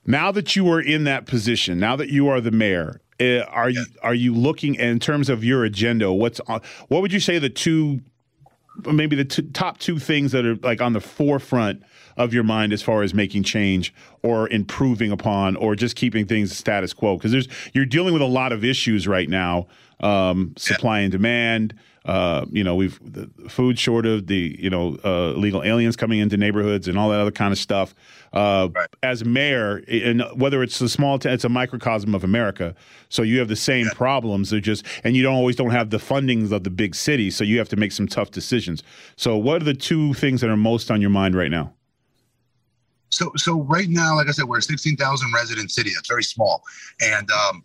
Now 0.07 0.33
that 0.33 0.57
you 0.57 0.71
are 0.73 0.81
in 0.81 1.05
that 1.05 1.27
position, 1.27 1.79
now 1.79 1.95
that 1.97 2.09
you 2.09 2.29
are 2.29 2.41
the 2.41 2.51
mayor, 2.51 3.03
uh, 3.21 3.41
are 3.41 3.69
you 3.69 3.85
are 4.03 4.15
you 4.15 4.35
looking 4.35 4.75
in 4.77 5.01
terms 5.01 5.29
of 5.29 5.45
your 5.45 5.65
agenda? 5.65 6.13
What's 6.13 6.41
on? 6.41 6.61
What 6.89 7.03
would 7.03 7.13
you 7.13 7.21
say 7.21 7.39
the 7.39 7.51
two, 7.51 8.01
maybe 8.91 9.17
the 9.17 9.25
two, 9.25 9.43
top 9.51 9.79
two 9.79 9.99
things 9.99 10.33
that 10.33 10.47
are 10.47 10.57
like 10.57 10.81
on 10.81 10.93
the 10.93 11.01
forefront 11.01 11.83
of 12.17 12.33
your 12.33 12.43
mind 12.43 12.73
as 12.73 12.83
far 12.83 13.03
as 13.03 13.13
making 13.13 13.43
change 13.43 13.95
or 14.23 14.49
improving 14.49 15.13
upon 15.13 15.57
or 15.57 15.77
just 15.77 15.95
keeping 15.95 16.27
things 16.27 16.57
status 16.57 16.93
quo? 16.93 17.17
Because 17.17 17.33
there's 17.33 17.49
you're 17.75 17.87
dealing 17.87 18.13
with 18.13 18.23
a 18.23 18.27
lot 18.27 18.53
of 18.53 18.65
issues 18.65 19.07
right 19.07 19.29
now 19.29 19.67
um, 20.01 20.55
supply 20.57 21.01
and 21.01 21.13
demand. 21.13 21.75
Uh, 22.05 22.47
you 22.51 22.65
know, 22.65 22.75
we've 22.75 22.99
the 23.03 23.29
food 23.51 23.79
shortage, 23.79 24.27
the 24.27 24.57
you 24.59 24.71
know 24.71 24.97
uh, 25.05 25.35
illegal 25.37 25.63
aliens 25.63 25.95
coming 25.95 26.21
into 26.21 26.39
neighborhoods, 26.39 26.89
and 26.89 26.99
all 26.99 27.11
that 27.11 27.21
other 27.21 27.31
kind 27.31 27.53
of 27.53 27.59
stuff. 27.59 27.95
Uh, 28.33 28.69
right. 28.75 28.89
As 29.03 29.27
mayor, 29.27 29.83
and 29.89 30.23
whether 30.35 30.63
it's 30.63 30.81
a 30.81 30.89
small, 30.89 31.19
t- 31.19 31.29
it's 31.29 31.45
a 31.45 31.51
microcosm 31.51 32.15
of 32.15 32.25
America. 32.25 32.75
So 33.11 33.23
you 33.23 33.39
have 33.41 33.49
the 33.49 33.57
same 33.57 33.87
yeah. 33.87 33.93
problems. 33.95 34.49
They're 34.49 34.61
just, 34.61 34.87
and 35.05 35.17
you 35.17 35.23
don't 35.23 35.35
always 35.35 35.57
don't 35.57 35.71
have 35.71 35.91
the 35.91 35.99
fundings 35.99 36.51
of 36.51 36.65
the 36.65 36.71
big 36.71 36.95
cities. 36.95 37.37
So 37.37 37.45
you 37.45 37.59
have 37.59 37.69
to 37.71 37.77
make 37.77 37.93
some 37.93 38.07
tough 38.07 38.31
decisions. 38.31 38.83
So 39.17 39.37
what 39.37 39.61
are 39.61 39.65
the 39.67 39.75
two 39.75 40.15
things 40.15 40.41
that 40.41 40.49
are 40.49 40.57
most 40.57 40.91
on 40.91 41.03
your 41.03 41.11
mind 41.11 41.35
right 41.37 41.51
now? 41.51 41.75
So, 43.11 43.33
so 43.37 43.63
right 43.63 43.89
now, 43.89 44.17
like 44.17 44.29
I 44.29 44.33
said, 44.33 44.47
we're 44.47 44.59
a 44.59 44.63
16,000 44.63 45.33
resident 45.35 45.71
city. 45.71 45.91
That's 45.95 46.09
very 46.09 46.23
small, 46.23 46.63
and 47.03 47.31
um, 47.31 47.65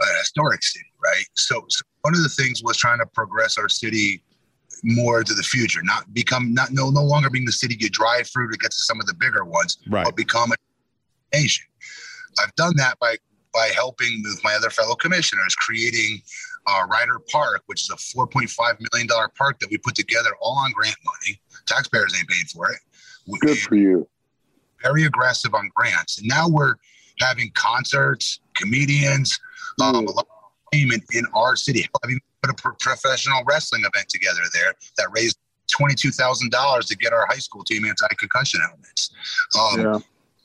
a 0.00 0.18
historic 0.18 0.62
city 0.62 0.86
right? 1.08 1.24
So, 1.34 1.64
so 1.68 1.82
one 2.02 2.14
of 2.14 2.22
the 2.22 2.28
things 2.28 2.62
was 2.62 2.76
trying 2.76 2.98
to 2.98 3.06
progress 3.06 3.58
our 3.58 3.68
city 3.68 4.22
more 4.84 5.24
to 5.24 5.34
the 5.34 5.42
future, 5.42 5.80
not 5.82 6.12
become 6.14 6.54
not 6.54 6.70
no 6.72 6.90
no 6.90 7.02
longer 7.02 7.30
being 7.30 7.44
the 7.44 7.52
city 7.52 7.76
you 7.78 7.88
drive 7.90 8.28
through 8.28 8.50
to 8.50 8.58
get 8.58 8.70
to 8.70 8.76
some 8.78 9.00
of 9.00 9.06
the 9.06 9.14
bigger 9.14 9.44
ones, 9.44 9.78
right. 9.88 10.04
but 10.04 10.16
become 10.16 10.52
a 10.52 11.36
nation. 11.36 11.66
I've 12.40 12.54
done 12.54 12.74
that 12.76 12.98
by 12.98 13.16
by 13.52 13.70
helping 13.74 14.22
with 14.22 14.40
my 14.44 14.54
other 14.54 14.70
fellow 14.70 14.94
commissioners 14.94 15.54
creating 15.56 16.20
uh, 16.66 16.86
Reiter 16.90 17.18
Park, 17.30 17.62
which 17.66 17.82
is 17.82 17.90
a 17.90 17.96
4.5 17.96 18.78
million 18.92 19.08
dollar 19.08 19.28
park 19.36 19.58
that 19.60 19.70
we 19.70 19.78
put 19.78 19.94
together 19.94 20.30
all 20.40 20.58
on 20.58 20.70
grant 20.72 20.96
money. 21.04 21.40
Taxpayers 21.66 22.14
ain't 22.16 22.28
paid 22.28 22.48
for 22.50 22.70
it. 22.70 22.78
Good 23.40 23.58
for 23.58 23.74
you. 23.74 24.08
Very 24.82 25.04
aggressive 25.04 25.54
on 25.54 25.70
grants, 25.74 26.18
and 26.18 26.28
now 26.28 26.48
we're 26.48 26.76
having 27.20 27.50
concerts, 27.54 28.38
comedians, 28.54 29.40
um, 29.80 30.06
a 30.06 30.10
lot 30.10 30.26
entertainment 30.72 31.04
in 31.12 31.24
our 31.34 31.56
city. 31.56 31.86
I 32.02 32.06
mean, 32.06 32.18
put 32.42 32.50
a 32.50 32.54
pro- 32.54 32.74
professional 32.74 33.42
wrestling 33.46 33.82
event 33.82 34.08
together 34.08 34.40
there 34.52 34.74
that 34.96 35.08
raised 35.12 35.38
twenty-two 35.68 36.10
thousand 36.10 36.50
dollars 36.50 36.86
to 36.86 36.96
get 36.96 37.12
our 37.12 37.26
high 37.26 37.38
school 37.38 37.64
team 37.64 37.84
anti-concussion 37.84 38.60
helmets. 38.60 39.10
Um, 39.58 39.80
yeah. 39.80 39.98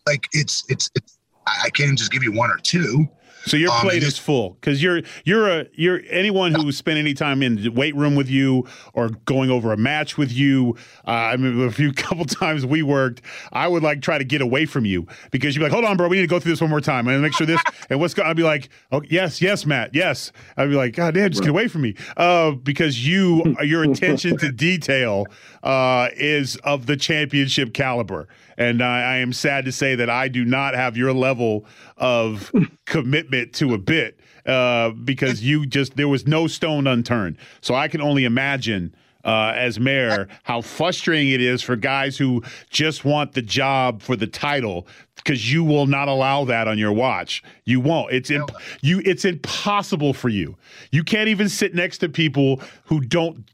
Like 0.06 0.28
it's 0.34 0.64
it's 0.70 0.90
it's 0.96 1.18
I 1.48 1.70
can't 1.70 1.98
just 1.98 2.12
give 2.12 2.24
you 2.24 2.32
one 2.32 2.50
or 2.50 2.58
two. 2.58 3.08
So 3.46 3.58
your 3.58 3.72
um, 3.72 3.82
plate 3.82 4.04
is 4.04 4.18
full 4.18 4.52
because 4.52 4.82
you're 4.82 5.02
you're 5.26 5.50
a 5.50 5.66
you're 5.74 6.02
anyone 6.10 6.54
who 6.54 6.72
spent 6.72 6.98
any 6.98 7.14
time 7.14 7.44
in 7.44 7.62
the 7.62 7.70
weight 7.70 7.96
room 7.96 8.16
with 8.16 8.30
you 8.30 8.68
or 8.94 9.10
going 9.26 9.50
over 9.50 9.74
a 9.74 9.78
match 9.78 10.18
with 10.18 10.32
you. 10.32 10.78
Uh, 11.06 11.12
I 11.12 11.38
mean, 11.38 11.62
a 11.62 11.72
few 11.72 11.92
couple 11.94 12.26
times 12.26 12.66
we 12.66 12.84
worked. 12.84 13.22
I 13.52 13.68
would 13.68 13.84
like 13.84 14.02
try 14.02 14.18
to 14.18 14.24
get 14.24 14.42
away 14.42 14.66
from 14.66 14.86
you 14.86 15.08
because 15.32 15.56
you'd 15.56 15.60
be 15.60 15.66
like, 15.66 15.74
"Hold 15.74 15.86
on, 15.86 15.98
bro, 15.98 16.08
we 16.08 16.18
need 16.18 16.24
to 16.24 16.28
go 16.28 16.40
through 16.40 16.54
this 16.54 16.62
one 16.62 16.70
more 16.70 16.82
time 16.82 17.08
and 17.08 17.22
make 17.22 17.34
sure 17.34 17.46
this 17.46 17.62
and 17.90 18.00
what's 18.00 18.14
going." 18.14 18.30
I'd 18.30 18.38
be 18.38 18.44
like, 18.44 18.70
"Oh 18.92 19.02
yes, 19.10 19.42
yes, 19.42 19.66
Matt, 19.66 19.94
yes." 19.94 20.32
I'd 20.56 20.70
be 20.70 20.76
like, 20.76 20.96
"God 20.96 21.14
damn, 21.14 21.30
just 21.30 21.42
get 21.42 21.50
away 21.50 21.68
from 21.68 21.82
me," 21.82 21.96
uh, 22.18 22.52
because 22.52 23.06
you 23.06 23.56
your 23.62 23.84
attention 23.84 24.38
to 24.38 24.52
detail 24.54 25.26
uh, 25.64 26.10
is 26.16 26.56
of 26.58 26.86
the 26.86 26.96
championship 26.96 27.74
caliber. 27.74 28.28
And 28.58 28.82
I, 28.82 29.16
I, 29.16 29.18
am 29.18 29.34
sad 29.34 29.66
to 29.66 29.72
say 29.72 29.96
that 29.96 30.10
I 30.10 30.28
do 30.28 30.46
not 30.46 30.76
have 30.76 30.98
your 30.98 31.14
level 31.14 31.66
of 31.98 32.52
commitment 32.86 33.54
to 33.54 33.74
a 33.74 33.78
bit 33.78 34.20
uh, 34.46 34.92
because 34.92 35.44
you 35.44 35.66
just, 35.66 35.96
there 35.96 36.08
was 36.08 36.28
no 36.28 36.48
stone 36.48 36.88
unturned. 36.88 37.38
So 37.62 37.76
I 37.76 37.88
can 37.88 38.02
only 38.02 38.26
imagine. 38.26 38.96
Uh, 39.26 39.54
as 39.56 39.80
mayor, 39.80 40.28
how 40.44 40.60
frustrating 40.60 41.30
it 41.30 41.40
is 41.40 41.62
for 41.62 41.78
guys 41.78 42.18
who 42.18 42.44
just 42.70 43.06
want 43.06 43.32
the 43.32 43.42
job 43.42 44.02
for 44.02 44.18
the 44.18 44.28
title 44.28 44.86
because 45.16 45.52
you 45.52 45.64
will 45.64 45.88
not 45.88 46.10
allow 46.10 46.44
that 46.44 46.68
on 46.68 46.78
your 46.78 46.92
watch. 46.92 47.42
You 47.64 47.80
won't. 47.80 48.12
It's 48.12 48.30
imp- 48.30 48.52
you. 48.82 49.02
It's 49.06 49.24
impossible 49.24 50.14
for 50.14 50.28
you. 50.28 50.58
You 50.92 51.04
can't 51.04 51.30
even 51.30 51.48
sit 51.48 51.74
next 51.74 52.00
to 52.00 52.10
people 52.10 52.62
who 52.84 53.00
don't 53.00 53.46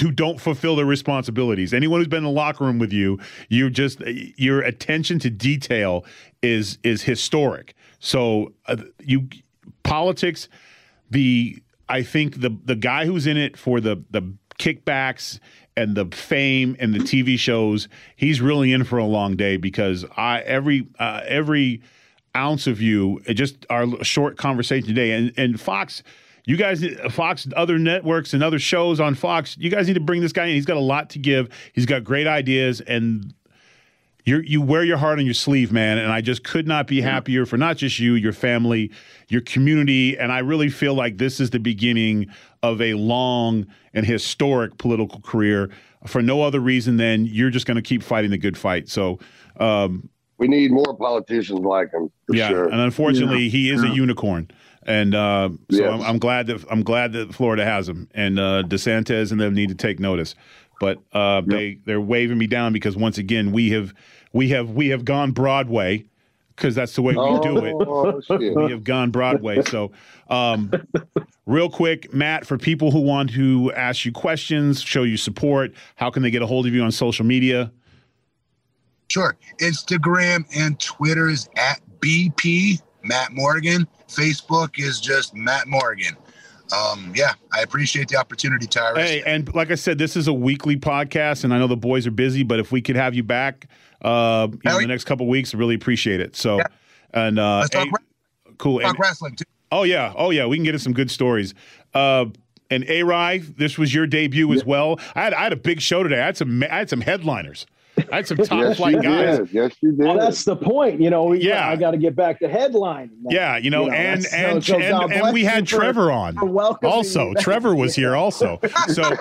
who 0.00 0.10
don't 0.10 0.40
fulfill 0.40 0.76
their 0.76 0.86
responsibilities. 0.86 1.72
Anyone 1.72 2.00
who's 2.00 2.08
been 2.08 2.18
in 2.18 2.24
the 2.24 2.30
locker 2.30 2.64
room 2.64 2.78
with 2.78 2.92
you, 2.92 3.18
you 3.48 3.70
just 3.70 4.00
your 4.00 4.60
attention 4.60 5.18
to 5.20 5.30
detail 5.30 6.04
is 6.42 6.78
is 6.82 7.02
historic. 7.02 7.74
So 7.98 8.52
uh, 8.66 8.76
you 9.00 9.28
politics, 9.82 10.48
the 11.10 11.62
I 11.88 12.02
think 12.02 12.40
the 12.40 12.56
the 12.64 12.76
guy 12.76 13.06
who's 13.06 13.26
in 13.26 13.36
it 13.36 13.56
for 13.56 13.80
the 13.80 14.02
the 14.10 14.34
kickbacks 14.58 15.38
and 15.76 15.94
the 15.94 16.06
fame 16.06 16.76
and 16.80 16.92
the 16.92 16.98
TV 16.98 17.38
shows, 17.38 17.88
he's 18.16 18.40
really 18.40 18.72
in 18.72 18.84
for 18.84 18.98
a 18.98 19.04
long 19.04 19.36
day 19.36 19.56
because 19.56 20.04
I 20.16 20.40
every 20.40 20.86
uh, 20.98 21.22
every 21.24 21.82
ounce 22.36 22.66
of 22.66 22.80
you, 22.80 23.20
just 23.28 23.64
our 23.70 24.02
short 24.04 24.36
conversation 24.36 24.88
today, 24.88 25.12
and 25.12 25.32
and 25.36 25.60
Fox 25.60 26.02
You 26.48 26.56
guys, 26.56 26.82
Fox, 27.10 27.46
other 27.56 27.78
networks 27.78 28.32
and 28.32 28.42
other 28.42 28.58
shows 28.58 29.00
on 29.00 29.14
Fox, 29.14 29.54
you 29.58 29.68
guys 29.68 29.86
need 29.86 29.94
to 29.94 30.00
bring 30.00 30.22
this 30.22 30.32
guy 30.32 30.46
in. 30.46 30.54
He's 30.54 30.64
got 30.64 30.78
a 30.78 30.80
lot 30.80 31.10
to 31.10 31.18
give. 31.18 31.50
He's 31.74 31.84
got 31.84 32.04
great 32.04 32.26
ideas, 32.26 32.80
and 32.80 33.34
you 34.24 34.38
you 34.38 34.62
wear 34.62 34.82
your 34.82 34.96
heart 34.96 35.18
on 35.18 35.26
your 35.26 35.34
sleeve, 35.34 35.72
man. 35.72 35.98
And 35.98 36.10
I 36.10 36.22
just 36.22 36.44
could 36.44 36.66
not 36.66 36.86
be 36.86 37.02
happier 37.02 37.44
for 37.44 37.58
not 37.58 37.76
just 37.76 37.98
you, 37.98 38.14
your 38.14 38.32
family, 38.32 38.90
your 39.28 39.42
community, 39.42 40.18
and 40.18 40.32
I 40.32 40.38
really 40.38 40.70
feel 40.70 40.94
like 40.94 41.18
this 41.18 41.38
is 41.38 41.50
the 41.50 41.58
beginning 41.58 42.28
of 42.62 42.80
a 42.80 42.94
long 42.94 43.66
and 43.92 44.06
historic 44.06 44.78
political 44.78 45.20
career 45.20 45.68
for 46.06 46.22
no 46.22 46.40
other 46.40 46.60
reason 46.60 46.96
than 46.96 47.26
you're 47.26 47.50
just 47.50 47.66
going 47.66 47.76
to 47.76 47.82
keep 47.82 48.02
fighting 48.02 48.30
the 48.30 48.38
good 48.38 48.56
fight. 48.56 48.88
So. 48.88 49.18
Um, 49.60 50.08
we 50.38 50.48
need 50.48 50.70
more 50.70 50.96
politicians 50.96 51.60
like 51.60 51.92
him. 51.92 52.10
yeah, 52.30 52.48
sure. 52.48 52.68
and 52.68 52.80
unfortunately, 52.80 53.42
yeah. 53.42 53.50
he 53.50 53.70
is 53.70 53.82
yeah. 53.82 53.90
a 53.90 53.92
unicorn 53.92 54.48
and 54.84 55.14
uh, 55.14 55.50
so 55.70 55.78
Yes. 55.78 55.92
I'm, 55.92 56.02
I'm 56.02 56.18
glad 56.18 56.46
that 56.48 56.64
I'm 56.70 56.82
glad 56.82 57.12
that 57.12 57.34
Florida 57.34 57.64
has 57.64 57.88
him, 57.88 58.08
and 58.14 58.38
uh, 58.38 58.62
DeSantis 58.64 59.30
and 59.32 59.40
them 59.40 59.54
need 59.54 59.68
to 59.68 59.74
take 59.74 60.00
notice. 60.00 60.34
But 60.80 60.98
uh, 61.12 61.42
they 61.44 61.78
they're 61.84 62.00
waving 62.00 62.38
me 62.38 62.46
down 62.46 62.72
because 62.72 62.96
once 62.96 63.18
again 63.18 63.52
we 63.52 63.70
have 63.70 63.92
we 64.32 64.50
have 64.50 64.70
we 64.70 64.88
have 64.88 65.04
gone 65.04 65.32
Broadway 65.32 66.04
because 66.58 66.74
that's 66.74 66.94
the 66.94 67.02
way 67.02 67.14
we 67.14 67.40
do 67.40 67.64
it. 67.64 67.74
Oh, 67.78 68.20
shit. 68.20 68.54
We 68.56 68.70
have 68.72 68.82
gone 68.82 69.10
Broadway. 69.10 69.62
So, 69.62 69.92
um, 70.28 70.72
real 71.46 71.70
quick, 71.70 72.12
Matt, 72.12 72.46
for 72.46 72.58
people 72.58 72.90
who 72.90 73.00
want 73.00 73.32
to 73.34 73.72
ask 73.74 74.04
you 74.04 74.10
questions, 74.10 74.82
show 74.82 75.04
you 75.04 75.16
support, 75.16 75.72
how 75.94 76.10
can 76.10 76.22
they 76.22 76.32
get 76.32 76.42
a 76.42 76.46
hold 76.46 76.66
of 76.66 76.74
you 76.74 76.82
on 76.82 76.90
social 76.90 77.24
media? 77.24 77.70
Sure. 79.06 79.36
Instagram 79.60 80.44
and 80.56 80.78
Twitter 80.80 81.28
is 81.28 81.48
at 81.56 81.80
BP 82.00 82.82
Matt 83.02 83.32
Morgan. 83.32 83.86
Facebook 84.08 84.78
is 84.78 85.00
just 85.00 85.34
Matt 85.34 85.66
Morgan. 85.66 86.16
Um, 86.76 87.12
yeah, 87.16 87.32
I 87.52 87.62
appreciate 87.62 88.08
the 88.08 88.16
opportunity, 88.16 88.66
Tyrus. 88.66 89.08
Hey, 89.08 89.22
and 89.24 89.52
like 89.54 89.70
I 89.70 89.74
said, 89.74 89.96
this 89.98 90.16
is 90.16 90.28
a 90.28 90.32
weekly 90.32 90.76
podcast, 90.76 91.44
and 91.44 91.54
I 91.54 91.58
know 91.58 91.66
the 91.66 91.76
boys 91.76 92.06
are 92.06 92.10
busy, 92.10 92.42
but 92.42 92.58
if 92.60 92.70
we 92.72 92.82
could 92.82 92.96
have 92.96 93.14
you 93.14 93.22
back 93.22 93.68
uh, 94.02 94.48
in 94.50 94.58
the 94.62 94.86
next 94.86 95.04
couple 95.04 95.26
weeks, 95.26 95.54
I 95.54 95.58
really 95.58 95.74
appreciate 95.74 96.20
it. 96.20 96.36
So, 96.36 96.60
and 97.14 97.38
uh, 97.38 97.58
Let's 97.60 97.70
talk, 97.70 97.84
hey, 97.84 97.90
re- 97.90 98.54
cool. 98.58 98.80
talk 98.80 98.90
And- 98.90 98.98
wrestling 99.00 99.36
too. 99.36 99.44
oh 99.72 99.84
yeah, 99.84 100.12
oh 100.14 100.30
yeah, 100.30 100.44
we 100.46 100.56
can 100.58 100.64
get 100.64 100.74
into 100.74 100.82
some 100.84 100.92
good 100.92 101.10
stories. 101.10 101.54
Uh, 101.94 102.26
and 102.70 102.84
A 102.90 103.02
Rai, 103.02 103.38
this 103.38 103.78
was 103.78 103.94
your 103.94 104.06
debut 104.06 104.52
as 104.52 104.62
well. 104.62 105.00
I 105.14 105.22
had 105.22 105.32
I 105.32 105.42
had 105.44 105.54
a 105.54 105.56
big 105.56 105.80
show 105.80 106.02
today. 106.02 106.20
I 106.20 106.26
had 106.26 106.36
some 106.36 106.62
I 106.64 106.66
had 106.76 106.90
some 106.90 107.00
headliners. 107.00 107.64
I 108.12 108.16
had 108.16 108.26
some 108.28 108.36
top 108.38 108.50
yes, 108.60 108.76
flight 108.76 109.02
guys. 109.02 109.38
did. 109.38 109.52
Yes, 109.52 109.74
you 109.82 109.92
did. 109.92 110.06
Well, 110.06 110.18
that's 110.18 110.44
the 110.44 110.56
point. 110.56 111.00
You 111.00 111.10
know, 111.10 111.24
we, 111.24 111.40
Yeah. 111.42 111.68
I 111.68 111.76
got 111.76 111.90
to 111.92 111.98
get 111.98 112.14
back 112.16 112.38
to 112.40 112.48
headline. 112.48 113.10
now. 113.22 113.28
Yeah, 113.30 113.56
you 113.56 113.70
know, 113.70 113.90
and 113.90 114.22
that's- 114.24 114.32
and 114.32 114.64
so 114.64 114.78
God 114.78 115.04
and, 115.04 115.12
and 115.12 115.32
we 115.34 115.44
had 115.44 115.66
Trevor 115.66 116.10
on. 116.10 116.34
for 116.36 116.86
Also. 116.86 117.32
Trevor 117.34 117.74
was 117.74 117.94
here 117.94 118.14
also. 118.16 118.60
So 118.88 119.02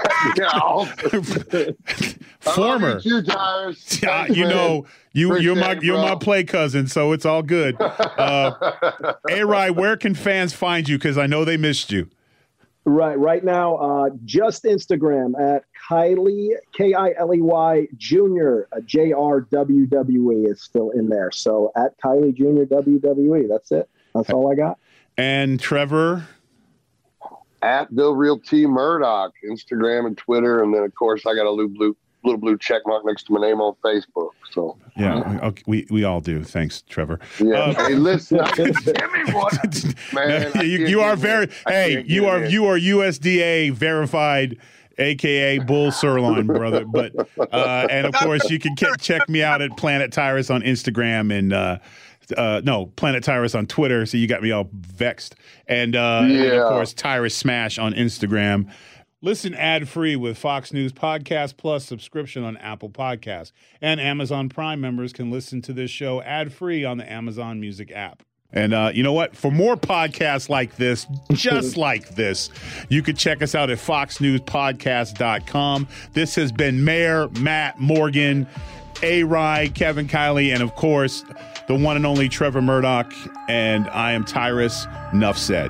former. 2.39 2.99
You, 3.03 3.21
too, 3.21 3.23
Tyrus. 3.23 4.01
Yeah, 4.01 4.23
Thanks, 4.25 4.35
you 4.37 4.45
man. 4.45 4.55
know, 4.55 4.85
you 5.13 5.37
you're 5.39 5.55
my 5.55 5.71
it, 5.71 5.83
you're 5.83 5.97
my 5.97 6.15
play 6.15 6.43
cousin, 6.43 6.87
so 6.87 7.11
it's 7.11 7.25
all 7.25 7.43
good. 7.43 7.75
Uh, 7.79 8.73
A 9.29 9.43
Rai, 9.43 9.71
where 9.71 9.97
can 9.97 10.13
fans 10.15 10.53
find 10.53 10.87
you? 10.87 10.97
Because 10.97 11.17
I 11.17 11.27
know 11.27 11.45
they 11.45 11.57
missed 11.57 11.91
you. 11.91 12.09
Right, 12.85 13.19
right 13.19 13.43
now, 13.43 13.75
uh, 13.75 14.09
just 14.23 14.63
Instagram 14.63 15.33
at 15.39 15.63
Kiley 15.89 16.49
K 16.73 16.93
I 16.93 17.13
L 17.17 17.33
E 17.33 17.41
Y 17.41 17.87
Junior 17.97 18.67
uh, 18.75 18.79
J 18.81 19.13
R 19.13 19.41
W 19.41 19.85
W 19.85 20.31
E 20.33 20.45
is 20.45 20.61
still 20.61 20.91
in 20.91 21.07
there. 21.09 21.31
So 21.31 21.71
at 21.75 21.99
Kiley 22.03 22.35
Junior 22.35 22.65
WWE, 22.65 23.47
that's 23.47 23.71
it. 23.71 23.89
That's 24.13 24.29
all 24.29 24.51
I 24.51 24.55
got. 24.55 24.79
And 25.17 25.59
Trevor, 25.59 26.27
At 27.61 27.87
the 27.95 28.11
real 28.11 28.39
T 28.39 28.65
Murdoch, 28.67 29.33
Instagram 29.49 30.07
and 30.07 30.17
Twitter, 30.17 30.63
and 30.63 30.73
then 30.73 30.83
of 30.83 30.93
course 30.95 31.25
I 31.25 31.33
got 31.35 31.45
a 31.45 31.51
little 31.51 31.69
blue 31.69 31.95
little 32.23 32.39
blue 32.39 32.57
check 32.57 32.81
mark 32.85 33.05
next 33.05 33.23
to 33.23 33.33
my 33.33 33.39
name 33.39 33.61
on 33.61 33.75
Facebook. 33.83 34.31
So 34.51 34.77
yeah, 34.97 35.39
okay, 35.43 35.63
we 35.67 35.87
we 35.89 36.03
all 36.03 36.19
do. 36.21 36.43
Thanks, 36.43 36.81
Trevor. 36.81 37.19
yeah, 37.39 37.55
Uh, 37.59 37.87
hey, 37.87 37.95
listen, 37.95 38.39
give 38.55 38.67
me 38.75 39.33
one, 39.33 39.51
man. 40.13 40.51
I 40.55 40.61
you, 40.63 40.87
you 40.87 41.01
are 41.01 41.15
very 41.15 41.45
it. 41.45 41.51
Hey 41.67 42.03
you 42.05 42.25
are 42.25 42.43
it. 42.43 42.51
you 42.51 42.65
are 42.65 42.77
USDA 42.77 43.71
verified 43.71 44.57
aka 44.99 45.59
bull 45.59 45.91
sirloin 45.91 46.47
brother 46.47 46.85
but 46.85 47.13
uh 47.53 47.87
and 47.89 48.07
of 48.07 48.13
course 48.23 48.49
you 48.49 48.59
can 48.59 48.75
ke- 48.75 48.99
check 48.99 49.27
me 49.29 49.43
out 49.43 49.61
at 49.61 49.75
planet 49.77 50.11
tyrus 50.11 50.49
on 50.49 50.61
instagram 50.61 51.35
and 51.37 51.53
uh 51.53 51.77
uh, 52.35 52.61
no, 52.63 52.87
Planet 52.87 53.23
Tyrus 53.23 53.55
on 53.55 53.67
Twitter. 53.67 54.05
So 54.05 54.17
you 54.17 54.27
got 54.27 54.41
me 54.41 54.51
all 54.51 54.69
vexed. 54.73 55.35
And, 55.67 55.95
uh, 55.95 56.23
and 56.23 56.53
of 56.53 56.69
course, 56.69 56.93
Tyrus 56.93 57.35
Smash 57.35 57.77
on 57.77 57.93
Instagram. 57.93 58.69
Listen 59.21 59.55
ad 59.55 59.89
free 59.89 60.15
with 60.15 60.37
Fox 60.37 60.71
News 60.71 60.93
Podcast 60.93 61.57
Plus 61.57 61.83
subscription 61.85 62.43
on 62.43 62.55
Apple 62.57 62.89
Podcasts. 62.89 63.51
And 63.81 63.99
Amazon 63.99 64.47
Prime 64.47 64.79
members 64.79 65.11
can 65.11 65.31
listen 65.31 65.61
to 65.63 65.73
this 65.73 65.89
show 65.89 66.21
ad 66.21 66.53
free 66.53 66.85
on 66.85 66.97
the 66.97 67.11
Amazon 67.11 67.59
Music 67.59 67.91
app. 67.91 68.23
And 68.53 68.73
uh, 68.73 68.91
you 68.93 69.03
know 69.03 69.13
what? 69.13 69.35
For 69.35 69.51
more 69.51 69.75
podcasts 69.75 70.49
like 70.49 70.75
this, 70.77 71.05
just 71.31 71.77
like 71.77 72.15
this, 72.15 72.49
you 72.89 73.03
can 73.03 73.15
check 73.15 73.41
us 73.41 73.55
out 73.55 73.69
at 73.69 73.77
foxnewspodcast.com. 73.77 75.87
This 76.13 76.35
has 76.35 76.51
been 76.51 76.83
Mayor 76.83 77.29
Matt 77.39 77.79
Morgan, 77.79 78.47
A. 79.03 79.23
Rye, 79.23 79.69
Kevin 79.73 80.07
Kiley, 80.07 80.53
and 80.53 80.63
of 80.63 80.75
course, 80.75 81.23
the 81.67 81.75
one 81.75 81.97
and 81.97 82.05
only 82.05 82.29
Trevor 82.29 82.61
Murdoch. 82.61 83.11
And 83.49 83.89
I 83.89 84.13
am 84.13 84.23
Tyrus. 84.23 84.87
Nuff 85.13 85.37
said. 85.37 85.69